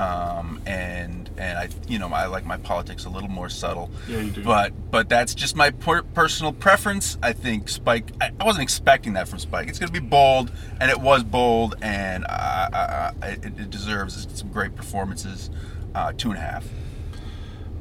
Um, 0.00 0.62
and 0.64 1.28
and 1.36 1.58
I, 1.58 1.68
you 1.86 1.98
know, 1.98 2.08
I 2.08 2.24
like 2.24 2.46
my 2.46 2.56
politics 2.56 3.04
a 3.04 3.10
little 3.10 3.28
more 3.28 3.50
subtle. 3.50 3.90
Yeah, 4.08 4.20
you 4.20 4.30
do. 4.30 4.42
But 4.42 4.72
but 4.90 5.10
that's 5.10 5.34
just 5.34 5.56
my 5.56 5.70
per- 5.70 6.04
personal 6.04 6.54
preference. 6.54 7.18
I 7.22 7.34
think 7.34 7.68
Spike. 7.68 8.10
I, 8.18 8.30
I 8.40 8.44
wasn't 8.44 8.62
expecting 8.62 9.12
that 9.14 9.28
from 9.28 9.38
Spike. 9.40 9.68
It's 9.68 9.78
going 9.78 9.92
to 9.92 10.00
be 10.00 10.06
bold, 10.06 10.52
and 10.80 10.90
it 10.90 10.98
was 10.98 11.22
bold, 11.22 11.74
and 11.82 12.24
uh, 12.24 12.28
uh, 12.72 13.12
it, 13.24 13.44
it 13.44 13.70
deserves 13.70 14.26
some 14.32 14.48
great 14.48 14.74
performances. 14.74 15.50
Uh, 15.94 16.12
two 16.16 16.30
and 16.30 16.38
a 16.38 16.42
half. 16.42 16.64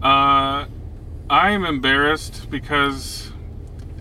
Uh, 0.02 0.66
I 1.30 1.52
am 1.52 1.64
embarrassed 1.64 2.50
because 2.50 3.32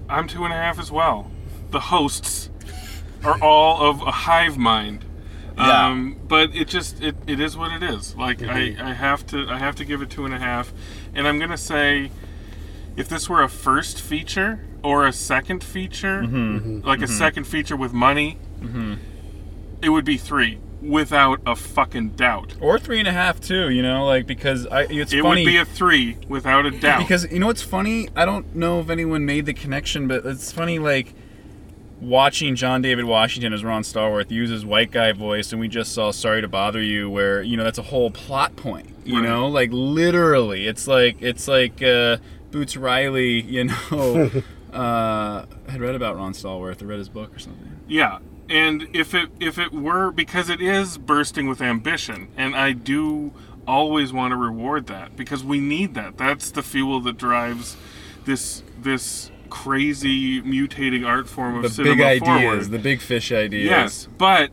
I'm 0.09 0.27
two 0.27 0.45
and 0.45 0.53
a 0.53 0.57
half 0.57 0.81
as 0.81 0.91
well. 0.91 1.31
The 1.71 1.81
hosts 1.81 2.51
are 3.23 3.41
all 3.41 3.81
of 3.89 4.03
a 4.03 4.11
hive 4.11 4.57
mind. 4.57 5.05
Yeah. 5.59 5.87
Um, 5.87 6.17
but 6.29 6.55
it 6.55 6.69
just 6.69 7.03
it, 7.03 7.17
it 7.27 7.41
is 7.41 7.57
what 7.57 7.73
it 7.73 7.83
is. 7.83 8.15
Like 8.17 8.39
Mhm. 8.39 8.79
I, 8.81 8.91
I 8.91 8.93
have 8.95 9.27
to 9.29 9.47
I 9.49 9.59
have 9.59 9.75
to 9.77 9.85
give 9.85 10.03
it 10.03 10.11
two 10.11 10.25
and 10.25 10.33
a 10.35 10.39
half, 10.39 10.73
and 11.15 11.27
I'm 11.27 11.39
gonna 11.39 11.57
say, 11.59 12.11
if 12.97 13.09
this 13.09 13.29
were 13.29 13.43
a 13.43 13.49
first 13.49 14.01
feature 14.01 14.61
or 14.83 15.07
a 15.07 15.13
second 15.13 15.65
feature, 15.65 16.23
Mhm. 16.23 16.85
like 16.85 17.01
a 17.01 17.07
Mhm. 17.07 17.09
second 17.19 17.45
feature 17.45 17.77
with 17.77 17.93
money, 17.93 18.39
Mhm. 18.63 18.99
it 19.83 19.89
would 19.91 20.05
be 20.05 20.17
three. 20.17 20.59
without 20.81 21.41
a 21.45 21.57
fucking 21.57 22.11
doubt. 22.11 22.55
Or 22.61 22.79
three 22.79 23.01
and 23.01 23.09
a 23.09 23.13
half 23.13 23.41
too, 23.41 23.69
you 23.69 23.83
know, 23.83 24.07
like 24.07 24.29
because 24.29 24.65
I 24.69 24.83
it's 24.83 25.13
it 25.13 25.23
funny. 25.23 25.41
would 25.45 25.51
be 25.51 25.57
a 25.57 25.65
three 25.65 26.17
without 26.29 26.67
a 26.67 26.71
doubt. 26.71 27.01
Because 27.01 27.27
you 27.33 27.41
know 27.41 27.47
what's 27.49 27.63
funny? 27.63 28.09
I 28.15 28.25
don't 28.25 28.55
know 28.55 28.79
if 28.79 28.89
anyone 28.89 29.27
made 29.27 29.47
the 29.47 29.55
connection, 29.55 30.07
but 30.07 30.25
it's 30.25 30.53
funny 30.53 30.79
like 30.79 31.15
watching 32.01 32.55
John 32.57 32.83
David 32.83 33.05
Washington 33.05 33.53
as 33.53 33.65
Ron 33.65 33.83
Stallworth 33.83 34.31
use 34.31 34.51
his 34.51 34.65
white 34.65 34.91
guy 34.91 35.13
voice, 35.13 35.53
and 35.53 35.61
we 35.61 35.69
just 35.69 35.93
saw 35.93 36.11
"Sorry 36.11 36.41
to 36.41 36.49
Bother 36.49 36.81
You," 36.83 37.09
where 37.11 37.43
you 37.43 37.57
know 37.57 37.65
that's 37.65 37.79
a 37.79 37.83
whole 37.83 38.11
plot 38.11 38.57
point. 38.57 38.89
You 39.05 39.21
Right. 39.21 39.29
know, 39.29 39.49
like 39.49 39.71
literally, 39.73 40.67
it's 40.67 40.87
like 40.87 41.17
it's 41.21 41.49
like 41.49 41.83
uh, 41.83 42.19
Boots 42.51 42.77
Riley. 42.77 43.41
You 43.41 43.65
know, 43.65 44.31
uh, 44.73 45.47
had 45.69 45.81
read 45.81 45.95
about 45.95 46.17
Ron 46.17 46.33
Stallworth. 46.33 46.83
I 46.83 46.87
read 46.87 46.99
his 46.99 47.09
book 47.09 47.35
or 47.35 47.39
something. 47.39 47.81
Yeah, 47.89 48.19
and 48.49 48.89
if 48.93 49.15
it 49.15 49.31
if 49.41 49.59
it 49.59 49.73
were 49.73 50.11
because 50.11 50.49
it 50.51 50.61
is 50.61 50.99
bursting 50.99 51.49
with 51.49 51.61
ambition, 51.61 52.29
and 52.37 52.55
I 52.55 52.73
do 52.73 53.33
always 53.67 54.13
want 54.15 54.33
to 54.33 54.37
reward 54.37 54.87
that 54.87 55.15
because 55.17 55.45
we 55.45 55.59
need 55.61 55.95
that. 55.95 56.17
That's 56.17 56.51
the 56.51 56.63
fuel 56.63 57.01
that 57.01 57.17
drives 57.19 57.77
this 58.25 58.63
this 58.81 59.31
crazy 59.49 60.41
mutating 60.43 61.07
art 61.07 61.29
form 61.29 61.57
of 61.57 61.63
The 61.63 61.71
cinema 61.71 61.95
big 61.97 62.05
ideas, 62.05 62.29
forward. 62.29 62.65
the 62.71 62.79
big 62.79 63.01
fish 63.01 63.33
ideas. 63.33 63.69
Yes, 63.69 64.09
but 64.19 64.51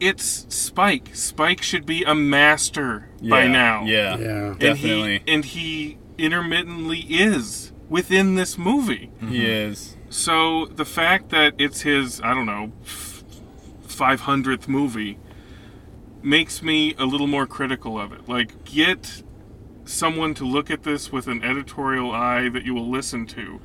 it's 0.00 0.46
Spike. 0.48 1.10
Spike 1.14 1.62
should 1.62 1.86
be 1.86 2.02
a 2.04 2.14
master 2.14 3.08
by 3.22 3.46
now. 3.46 3.84
yeah, 3.84 4.16
Yeah. 4.18 4.28
and 4.28 4.58
definitely. 4.58 5.22
He, 5.24 5.32
and 5.32 5.44
he 5.44 5.98
intermittently 6.18 7.00
is 7.08 7.72
within 7.88 8.34
this 8.34 8.58
movie. 8.58 9.10
He 9.20 9.26
mm-hmm. 9.26 9.34
is. 9.34 9.96
So 10.10 10.66
the 10.66 10.84
fact 10.84 11.30
that 11.30 11.54
it's 11.58 11.82
his, 11.82 12.20
I 12.20 12.34
don't 12.34 12.46
know, 12.46 12.72
five 13.86 14.22
hundredth 14.22 14.68
movie 14.68 15.18
makes 16.22 16.62
me 16.62 16.94
a 16.98 17.04
little 17.04 17.26
more 17.26 17.46
critical 17.46 17.98
of 17.98 18.12
it. 18.12 18.28
Like, 18.28 18.64
get 18.64 19.22
someone 19.84 20.34
to 20.34 20.44
look 20.44 20.70
at 20.70 20.82
this 20.84 21.10
with 21.10 21.26
an 21.26 21.42
editorial 21.42 22.12
eye 22.12 22.48
that 22.48 22.64
you 22.64 22.74
will 22.74 22.88
listen 22.88 23.26
to. 23.26 23.60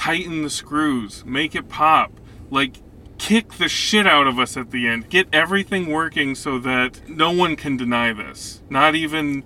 Tighten 0.00 0.40
the 0.40 0.48
screws, 0.48 1.26
make 1.26 1.54
it 1.54 1.68
pop. 1.68 2.10
Like, 2.50 2.76
kick 3.18 3.58
the 3.58 3.68
shit 3.68 4.06
out 4.06 4.26
of 4.26 4.38
us 4.38 4.56
at 4.56 4.70
the 4.70 4.88
end. 4.88 5.10
Get 5.10 5.28
everything 5.30 5.88
working 5.90 6.34
so 6.34 6.58
that 6.60 7.06
no 7.06 7.30
one 7.30 7.54
can 7.54 7.76
deny 7.76 8.14
this. 8.14 8.62
Not 8.70 8.94
even, 8.94 9.44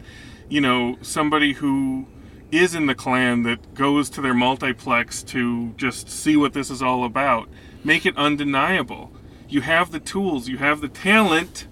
you 0.48 0.60
know, 0.60 0.96
somebody 1.02 1.54
who 1.54 2.06
is 2.52 2.72
in 2.72 2.86
the 2.86 2.94
Klan 2.94 3.42
that 3.42 3.74
goes 3.74 4.08
to 4.10 4.20
their 4.20 4.32
multiplex 4.32 5.24
to 5.24 5.72
just 5.76 6.08
see 6.08 6.36
what 6.36 6.52
this 6.52 6.70
is 6.70 6.80
all 6.80 7.02
about. 7.02 7.48
Make 7.82 8.06
it 8.06 8.16
undeniable. 8.16 9.10
You 9.48 9.62
have 9.62 9.90
the 9.90 9.98
tools, 9.98 10.46
you 10.46 10.58
have 10.58 10.80
the 10.80 10.88
talent, 10.88 11.66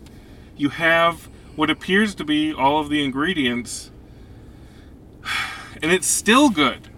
you 0.57 0.71
have 0.71 1.29
what 1.55 1.71
appears 1.71 2.17
to 2.17 2.25
be 2.25 2.53
all 2.53 2.81
of 2.81 2.89
the 2.89 3.05
ingredients, 3.05 3.93
and 5.81 5.93
it's 5.93 6.09
still 6.09 6.51
good. 6.51 6.89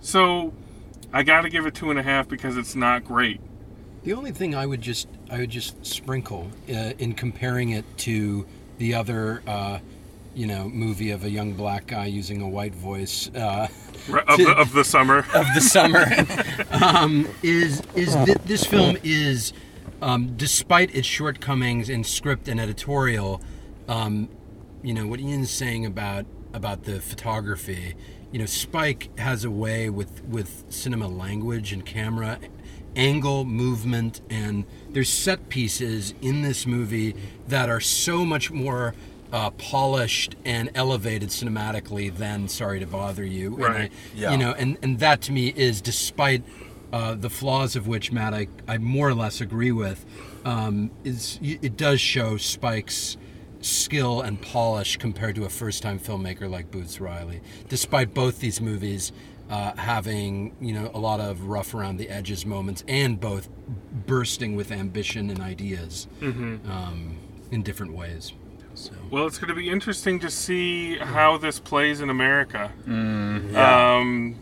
So 0.00 0.52
I 1.12 1.22
gotta 1.22 1.48
give 1.48 1.66
it 1.66 1.74
two 1.74 1.90
and 1.90 1.98
a 1.98 2.02
half 2.02 2.28
because 2.28 2.56
it's 2.56 2.74
not 2.74 3.04
great. 3.04 3.40
The 4.04 4.12
only 4.12 4.30
thing 4.32 4.54
I 4.54 4.66
would 4.66 4.80
just 4.80 5.08
I 5.30 5.38
would 5.38 5.50
just 5.50 5.84
sprinkle 5.84 6.50
uh, 6.68 6.92
in 6.98 7.14
comparing 7.14 7.70
it 7.70 7.84
to 7.98 8.46
the 8.78 8.94
other 8.94 9.42
uh, 9.46 9.78
you 10.34 10.46
know 10.46 10.68
movie 10.68 11.10
of 11.10 11.24
a 11.24 11.30
young 11.30 11.52
black 11.54 11.86
guy 11.86 12.06
using 12.06 12.40
a 12.42 12.48
white 12.48 12.74
voice 12.74 13.30
uh, 13.34 13.68
of 14.28 14.36
the- 14.38 14.54
of 14.56 14.72
the 14.72 14.84
summer. 14.84 15.18
of 15.34 15.46
the 15.54 15.60
summer 15.60 16.04
um, 16.84 17.26
is 17.42 17.82
is 17.94 18.14
th- 18.24 18.38
this 18.44 18.64
film 18.64 18.96
is 19.02 19.52
um, 20.00 20.36
despite 20.36 20.94
its 20.94 21.06
shortcomings 21.08 21.88
in 21.88 22.04
script 22.04 22.46
and 22.48 22.60
editorial 22.60 23.40
um, 23.88 24.28
you 24.82 24.94
know 24.94 25.06
what 25.06 25.18
Ian's 25.20 25.50
saying 25.50 25.84
about 25.86 26.24
about 26.54 26.84
the 26.84 27.00
photography 27.00 27.94
you 28.32 28.38
know 28.38 28.46
Spike 28.46 29.16
has 29.18 29.44
a 29.44 29.50
way 29.50 29.88
with 29.90 30.22
with 30.24 30.64
cinema 30.68 31.08
language 31.08 31.72
and 31.72 31.84
camera 31.84 32.38
angle 32.96 33.44
movement 33.44 34.20
and 34.28 34.64
there's 34.90 35.08
set 35.10 35.48
pieces 35.48 36.14
in 36.20 36.42
this 36.42 36.66
movie 36.66 37.14
that 37.46 37.68
are 37.68 37.80
so 37.80 38.24
much 38.24 38.50
more 38.50 38.94
uh, 39.32 39.50
polished 39.50 40.34
and 40.44 40.70
elevated 40.74 41.28
cinematically 41.28 42.14
than 42.14 42.48
sorry 42.48 42.80
to 42.80 42.86
bother 42.86 43.24
you 43.24 43.54
And 43.56 43.64
I- 43.64 43.68
Right. 43.68 43.92
Yeah. 44.14 44.32
you 44.32 44.38
know 44.38 44.52
and 44.52 44.78
and 44.82 44.98
that 45.00 45.20
to 45.22 45.32
me 45.32 45.48
is 45.54 45.80
despite 45.80 46.42
uh, 46.92 47.14
the 47.14 47.28
flaws 47.30 47.76
of 47.76 47.86
which 47.86 48.10
Matt 48.10 48.32
I, 48.32 48.48
I 48.66 48.78
more 48.78 49.08
or 49.08 49.14
less 49.14 49.40
agree 49.42 49.72
with 49.72 50.04
um, 50.46 50.90
is 51.04 51.38
it 51.42 51.76
does 51.76 52.00
show 52.00 52.36
Spike's 52.38 53.16
skill 53.60 54.20
and 54.20 54.40
polish 54.40 54.96
compared 54.96 55.34
to 55.36 55.44
a 55.44 55.48
first-time 55.48 55.98
filmmaker 55.98 56.48
like 56.50 56.70
Boots 56.70 57.00
Riley. 57.00 57.40
Despite 57.68 58.14
both 58.14 58.40
these 58.40 58.60
movies 58.60 59.12
uh, 59.50 59.74
having 59.76 60.54
you 60.60 60.72
know 60.74 60.90
a 60.92 60.98
lot 60.98 61.20
of 61.20 61.44
rough 61.48 61.72
around 61.74 61.96
the 61.96 62.08
edges 62.10 62.44
moments 62.44 62.84
and 62.86 63.18
both 63.18 63.48
bursting 64.06 64.56
with 64.56 64.70
ambition 64.70 65.30
and 65.30 65.40
ideas 65.40 66.06
Mhm. 66.20 66.68
um, 66.68 67.16
in 67.50 67.62
different 67.62 67.94
ways. 67.94 68.32
So. 68.74 68.92
Well, 69.10 69.26
it's 69.26 69.38
going 69.38 69.48
to 69.48 69.54
be 69.56 69.70
interesting 69.70 70.20
to 70.20 70.30
see 70.30 70.98
how 70.98 71.36
this 71.38 71.58
plays 71.58 72.00
in 72.00 72.10
America. 72.10 72.70
yeah. 72.86 73.96
Um, 73.96 74.36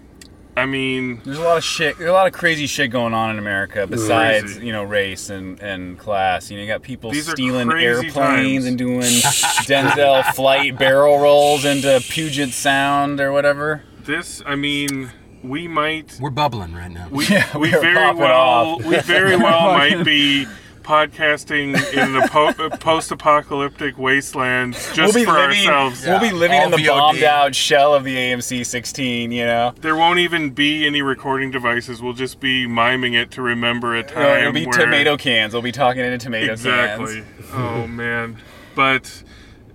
I 0.57 0.65
mean, 0.67 1.21
There's 1.25 1.39
a 1.39 1.43
lot 1.43 1.59
of 1.59 1.65
shit. 1.65 1.99
There's 1.99 2.09
a 2.09 2.13
lot 2.15 2.27
of 2.27 2.33
crazy 2.33 2.67
shit 2.67 2.91
going 2.91 3.13
on 3.13 3.31
in 3.31 3.39
America 3.39 3.87
besides 3.87 4.45
Crazy. 4.55 4.67
you 4.67 4.73
know 4.73 4.85
race 4.85 5.29
and, 5.29 5.61
and 5.61 5.99
class. 5.99 6.51
You 6.51 6.57
know, 6.57 6.63
you 6.63 6.69
got 6.69 6.83
people 6.83 7.11
These 7.11 7.31
stealing 7.31 7.71
airplanes 7.71 8.15
times. 8.15 8.65
and 8.65 8.79
doing 8.79 9.01
Denzel 9.03 10.25
flight 10.35 10.79
barrel 10.79 11.19
rolls 11.19 11.65
into 11.65 12.01
Puget 12.09 12.51
Sound 12.51 13.21
or 13.21 13.33
whatever. 13.33 13.83
this, 14.05 14.43
I 14.47 14.55
mean, 14.57 15.11
we 15.43 15.69
might. 15.69 16.19
We're 16.21 16.31
bubbling 16.31 16.75
right 16.75 16.91
now. 16.91 17.09
We, 17.11 17.27
Yeah, 17.29 17.53
we 17.55 17.61
we 17.61 17.71
very 17.71 18.15
well, 18.15 18.77
off. 18.77 18.85
we 18.85 18.99
very 19.01 19.37
well 19.37 19.73
might 19.77 20.05
be 20.05 20.47
podcasting 20.87 21.75
in 21.95 22.13
the 22.13 22.29
po- 22.31 22.53
post-apocalyptic 22.79 23.99
wasteland 23.99 24.75
just 24.75 24.97
we'll 24.97 25.13
be 25.13 25.25
for 25.25 25.33
living, 25.33 25.67
ourselves. 25.69 26.07
We'll 26.07 26.21
be 26.21 26.31
living 26.31 26.63
in 26.63 26.71
the 26.71 26.77
VOD. 26.77 26.87
bombed 26.87 27.23
out 27.25 27.55
shell 27.55 27.93
of 27.95 28.05
the 28.05 28.15
AMC 28.17 28.65
16. 28.65 29.33
You 29.33 29.45
know, 29.45 29.75
There 29.81 29.97
won't 29.97 30.21
even 30.21 30.51
be 30.51 30.87
any 30.87 31.03
recording 31.03 31.51
devices. 31.51 32.01
We'll 32.01 32.13
just 32.13 32.39
be 32.39 32.67
miming 32.67 33.15
it 33.15 33.33
to 33.33 33.43
remember 33.43 33.97
a 33.97 34.03
No, 34.03 34.09
time. 34.09 34.39
it'll 34.41 34.53
be 34.53 34.67
where- 34.67 34.79
tomato 34.79 35.17
cans. 35.17 35.53
We'll 35.53 35.63
be 35.63 35.73
talking 35.73 36.05
into 36.05 36.19
tomato 36.19 36.53
exactly. 36.53 37.23
cans. 37.23 37.47
oh 37.53 37.87
man. 37.89 38.37
But 38.77 39.23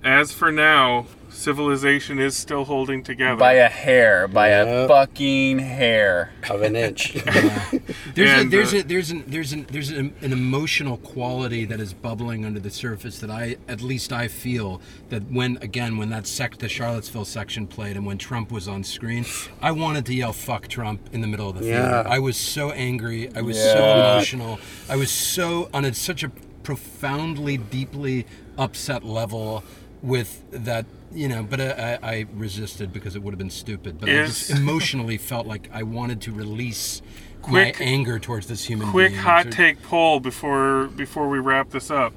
as 0.03 0.31
for 0.31 0.51
now, 0.51 1.07
civilization 1.31 2.19
is 2.19 2.35
still 2.35 2.65
holding 2.65 3.03
together. 3.03 3.35
By 3.37 3.53
a 3.53 3.69
hair, 3.69 4.27
by 4.27 4.49
a 4.49 4.65
Yep. 4.65 4.87
fucking 4.89 5.59
hair. 5.59 6.31
of 6.49 6.61
an 6.61 6.75
inch. 6.75 7.13
There's 8.15 8.29
a, 8.29 8.33
And, 8.41 8.51
there's 8.51 8.73
uh, 8.73 8.77
a 8.77 8.83
there's 8.83 9.11
an 9.11 9.23
there's 9.27 9.53
an 9.53 9.65
there's 9.71 9.89
an, 9.89 10.13
an 10.21 10.33
emotional 10.33 10.97
quality 10.97 11.63
that 11.65 11.79
is 11.79 11.93
bubbling 11.93 12.45
under 12.45 12.59
the 12.59 12.69
surface 12.69 13.19
that 13.19 13.29
I 13.29 13.55
at 13.69 13.81
least 13.81 14.11
I 14.11 14.27
feel 14.27 14.81
that 15.09 15.23
when 15.31 15.57
again 15.61 15.97
when 15.97 16.09
that 16.09 16.27
sec 16.27 16.57
the 16.57 16.67
Charlottesville 16.67 17.25
section 17.25 17.67
played 17.67 17.95
and 17.95 18.05
when 18.05 18.17
Trump 18.17 18.51
was 18.51 18.67
on 18.67 18.83
screen, 18.83 19.25
I 19.61 19.71
wanted 19.71 20.05
to 20.07 20.13
yell 20.13 20.33
"fuck 20.33 20.67
Trump" 20.67 20.99
in 21.13 21.21
the 21.21 21.27
middle 21.27 21.49
of 21.49 21.55
the 21.55 21.61
theater. 21.61 22.03
Yeah. 22.03 22.03
I 22.05 22.19
was 22.19 22.35
so 22.37 22.71
angry. 22.71 23.29
I 23.35 23.41
was 23.41 23.57
so 23.57 23.77
Yeah. 23.79 24.13
emotional. 24.13 24.59
I 24.89 24.95
was 24.97 25.09
so 25.11 25.69
on 25.73 25.85
a, 25.85 25.93
such 25.93 26.23
a 26.23 26.29
profoundly, 26.63 27.57
deeply 27.57 28.25
upset 28.57 29.03
level 29.05 29.63
with 30.01 30.43
that. 30.51 30.85
You 31.13 31.27
know, 31.27 31.43
but 31.43 31.59
I, 31.59 31.99
I 32.01 32.09
I 32.11 32.25
resisted 32.33 32.93
because 32.93 33.15
it 33.15 33.23
would 33.23 33.31
have 33.33 33.37
been 33.39 33.49
stupid. 33.49 33.99
But 33.99 34.09
I 34.09 34.25
just 34.25 34.49
emotionally 34.49 35.17
felt 35.31 35.45
like 35.47 35.69
I 35.73 35.83
wanted 35.83 36.21
to 36.21 36.31
release 36.31 37.01
Quick- 37.41 37.79
my 37.79 37.85
anger 37.85 38.17
towards 38.19 38.47
this 38.47 38.65
human 38.65 38.91
Quick 38.91 39.11
being. 39.11 39.21
hot 39.21 39.45
So- 39.45 39.49
take 39.51 39.81
poll 39.83 40.19
before 40.19 40.87
before 40.87 41.27
we 41.29 41.39
wrap 41.39 41.71
this 41.71 41.91
up. 41.91 42.13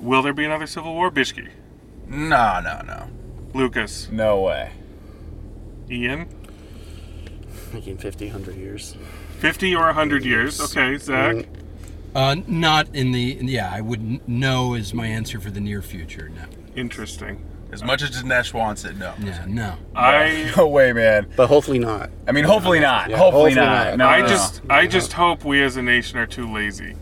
Will 0.00 0.22
there 0.22 0.34
be 0.34 0.44
another 0.44 0.66
Civil 0.66 0.94
War, 0.94 1.10
Bishki? 1.10 1.48
No, 2.06 2.60
no, 2.62 2.82
no. 2.86 3.08
Lucas, 3.54 4.08
No 4.12 4.40
way. 4.42 4.70
Ian, 5.90 6.28
Like 7.72 7.86
in 7.86 7.96
50, 7.96 8.26
100 8.26 8.56
years. 8.56 8.94
fifty 9.38 9.74
or 9.74 9.92
hundred 9.92 10.24
years? 10.24 10.60
Okay, 10.60 10.98
Zach. 10.98 11.46
Uh, 12.14 12.36
not 12.46 12.94
in 12.94 13.12
the 13.12 13.38
yeah. 13.42 13.70
I 13.72 13.80
would 13.80 14.00
n- 14.00 14.20
know 14.26 14.74
is 14.74 14.92
my 14.94 15.06
answer 15.06 15.40
for 15.40 15.50
the 15.50 15.60
near 15.60 15.82
future. 15.82 16.28
No. 16.28 16.42
Interesting. 16.74 17.44
As 17.72 17.82
much 17.82 18.02
as 18.02 18.10
Dinesh 18.10 18.52
wants 18.54 18.84
it, 18.84 18.96
no. 18.96 19.12
Yeah. 19.20 19.44
No. 19.46 19.74
I 19.94 20.52
No 20.56 20.68
way, 20.68 20.92
man. 20.92 21.26
But 21.36 21.48
hopefully 21.48 21.78
not. 21.78 22.10
I 22.26 22.32
mean, 22.32 22.44
hopefully 22.44 22.80
not. 22.80 23.10
Yeah, 23.10 23.16
hopefully, 23.16 23.52
hopefully 23.52 23.66
not. 23.66 23.96
not. 23.96 23.98
No, 23.98 24.06
I 24.06 24.18
no, 24.20 24.26
no. 24.26 24.28
just 24.28 24.62
I 24.70 24.86
just 24.86 25.12
hope 25.12 25.44
we 25.44 25.62
as 25.62 25.76
a 25.76 25.82
nation 25.82 26.18
are 26.18 26.26
too 26.26 26.50
lazy. 26.52 26.94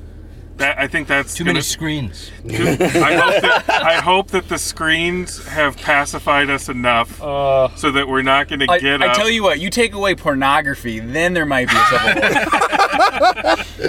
That 0.57 0.79
I 0.79 0.87
think 0.87 1.09
that's 1.09 1.35
Too 1.35 1.43
gonna- 1.45 1.55
many 1.55 1.63
screens. 1.63 2.31
too- 2.49 2.55
I 2.55 3.15
hope 3.15 3.43
that 3.43 3.65
I 3.69 4.01
hope 4.01 4.29
that 4.29 4.49
the 4.49 4.57
screens 4.59 5.45
have 5.49 5.77
pacified 5.77 6.49
us 6.49 6.69
enough 6.69 7.21
uh, 7.21 7.75
so 7.77 7.91
that 7.91 8.07
we're 8.09 8.23
not 8.23 8.49
going 8.49 8.61
to 8.61 8.79
get 8.81 9.03
I 9.03 9.09
up. 9.09 9.17
tell 9.17 9.29
you 9.29 9.43
what, 9.43 9.59
you 9.61 9.69
take 9.69 9.93
away 9.95 10.15
pornography, 10.15 11.01
then 11.01 11.35
there 11.35 11.45
might 11.45 11.69
be 11.69 11.75
a 11.77 11.85
civil 11.87 12.23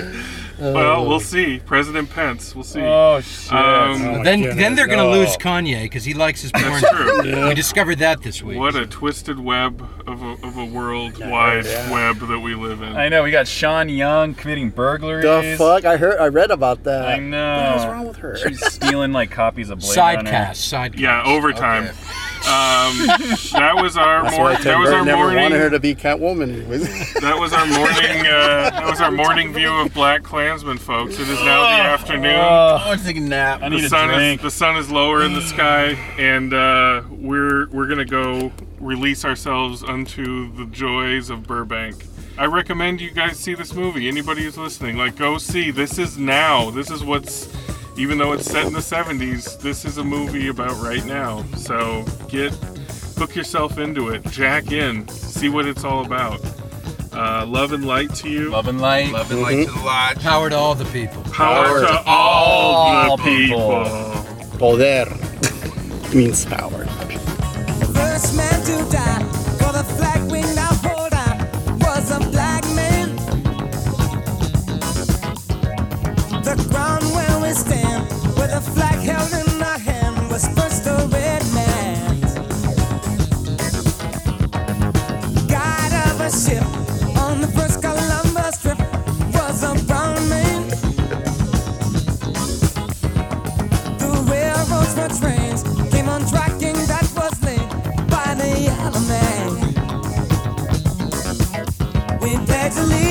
war. 0.04 0.16
Well, 0.60 1.06
we'll 1.08 1.20
see. 1.20 1.60
President 1.60 2.10
Pence. 2.10 2.56
We'll 2.56 2.64
see. 2.64 2.82
Oh, 2.82 3.20
shit. 3.22 3.52
Um, 3.54 4.24
then 4.24 4.56
then 4.58 4.76
they're 4.76 4.88
going 4.88 5.00
to 5.00 5.10
lose 5.10 5.36
Kanye 5.38 5.84
because 5.84 6.04
he 6.06 6.14
likes 6.14 6.42
his 6.42 6.52
porn. 6.52 6.82
That's 6.82 6.90
true. 7.24 7.48
We 7.50 7.54
discovered 7.54 8.00
that 8.00 8.22
this 8.22 8.42
week. 8.42 8.58
What 8.58 8.76
a 8.76 8.86
twisted 8.86 9.40
web 9.40 9.82
of 10.08 10.22
a, 10.22 10.32
of 10.46 10.58
a 10.58 10.66
worldwide 10.66 11.66
Yeah. 11.66 11.92
web 11.92 12.20
that 12.28 12.40
we 12.40 12.56
live 12.56 12.82
in. 12.82 12.96
I 12.96 13.10
know 13.10 13.24
we 13.24 13.32
got 13.32 13.48
Sean 13.48 13.90
Young 13.90 14.34
committing 14.34 14.70
burglaries. 14.70 15.24
The 15.24 15.56
fuck? 15.58 15.86
I 15.86 15.98
heard. 15.98 16.20
I 16.20 16.28
read 16.28 16.52
about 16.52 16.84
that. 16.84 17.08
I 17.08 17.20
know. 17.20 17.72
What's 17.76 17.86
wrong 17.86 18.08
with 18.08 18.18
her? 18.18 18.38
She's 18.38 18.64
stealing 18.74 19.12
like 19.12 19.32
copies 19.32 19.70
of 19.70 19.80
Blade 19.80 19.98
Runner. 19.98 20.30
Sidecast, 20.32 20.92
sidecast. 20.94 21.00
Yeah, 21.00 21.24
overtime. 21.26 21.90
Um, 22.46 23.08
that 23.08 23.74
was 23.82 23.98
our 23.98 24.22
That's 24.24 24.38
mor- 24.38 24.46
why 24.52 24.56
that 24.62 24.78
was 24.80 24.90
our 24.92 25.00
Burton 25.00 25.06
never 25.08 25.18
morning. 25.24 25.42
wanted 25.42 25.60
her 25.62 25.70
to 25.72 25.80
be 25.80 25.96
Catwoman. 25.96 26.66
That 27.26 27.40
was 27.40 27.54
our 27.54 27.66
morning. 27.66 28.20
Uh, 28.28 28.70
that 28.70 28.86
was 28.86 29.02
our 29.02 29.10
morning 29.10 29.52
view 29.52 29.74
of 29.74 29.92
Black 29.96 30.22
Klansman, 30.22 30.45
folks. 30.86 31.16
It 31.16 31.28
is 31.28 31.40
now 31.40 31.62
the 31.64 31.84
afternoon. 31.84 32.36
Oh, 32.36 32.80
I 32.80 32.88
want 32.88 33.00
to 33.00 33.06
take 33.06 33.18
a 33.18 33.22
nap. 33.22 33.62
I 33.64 33.70
need 33.70 33.82
the 33.82 33.86
a 33.86 33.90
sun 33.90 34.10
drink. 34.10 34.40
is 34.40 34.44
the 34.44 34.52
sun 34.52 34.78
is 34.78 34.92
lower 34.92 35.24
in 35.24 35.34
the 35.34 35.42
sky, 35.42 35.98
and 36.20 36.54
uh, 36.54 37.02
we're 37.10 37.68
we're 37.70 37.88
gonna 37.88 38.06
go 38.06 38.52
release 38.80 39.26
ourselves 39.26 39.84
unto 39.84 40.54
the 40.54 40.66
joys 40.68 41.32
of 41.32 41.44
Burbank. 41.44 42.06
I 42.38 42.46
recommend 42.46 43.02
you 43.02 43.12
guys 43.12 43.40
see 43.40 43.56
this 43.56 43.74
movie. 43.74 44.08
Anybody 44.08 44.44
who's 44.44 44.58
listening, 44.58 44.98
like, 44.98 45.16
go 45.16 45.38
see. 45.40 45.72
This 45.72 45.98
is 45.98 46.18
now. 46.18 46.70
This 46.70 46.92
is 46.92 47.04
what's. 47.04 47.50
Even 47.98 48.18
though 48.18 48.34
it's 48.34 48.46
set 48.46 48.66
in 48.66 48.74
the 48.74 48.80
70s, 48.80 49.58
this 49.62 49.86
is 49.86 49.98
a 50.00 50.04
movie 50.04 50.50
about 50.50 50.76
right 50.82 51.06
now. 51.06 51.46
So 51.56 52.04
get 52.28 52.54
hook 53.18 53.36
yourself 53.36 53.78
into 53.78 54.10
it. 54.10 54.24
Jack 54.26 54.72
in. 54.72 55.08
See 55.08 55.48
what 55.50 55.66
it's 55.66 55.86
all 55.86 56.06
about. 56.06 56.42
Uh, 57.16 57.46
love 57.46 57.72
and 57.72 57.86
light 57.86 58.14
to 58.14 58.30
you. 58.30 58.50
Love 58.50 58.68
and 58.68 58.82
light. 58.82 59.10
Love 59.12 59.32
and 59.32 59.42
light 59.42 59.66
to 59.68 59.72
the 59.74 59.80
lodge. 59.86 60.20
Power 60.20 60.50
to 60.50 60.58
all 60.58 60.76
the 60.76 60.84
people. 60.86 61.24
Power, 61.24 61.80
to 61.80 62.04
all, 62.06 63.16
the 63.16 63.24
people. 63.24 63.86
Poder 64.60 65.06
means 66.14 66.44
power. 66.46 66.86
First 67.96 68.36
man 68.36 68.62
to 68.66 68.92
die 68.92 69.24
for 69.60 69.72
the 69.72 69.86
flag 69.96 70.30
we 70.30 70.42
now 70.56 70.75
We 102.76 102.82
pledge 102.84 103.05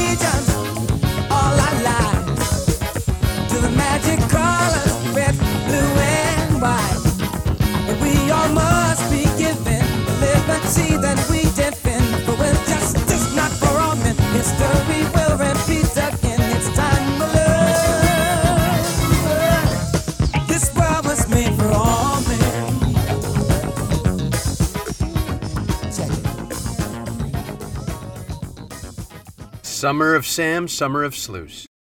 Summer 29.84 30.14
of 30.14 30.26
Sam, 30.26 30.66
Summer 30.66 31.04
of 31.04 31.14
Sluice. 31.14 31.66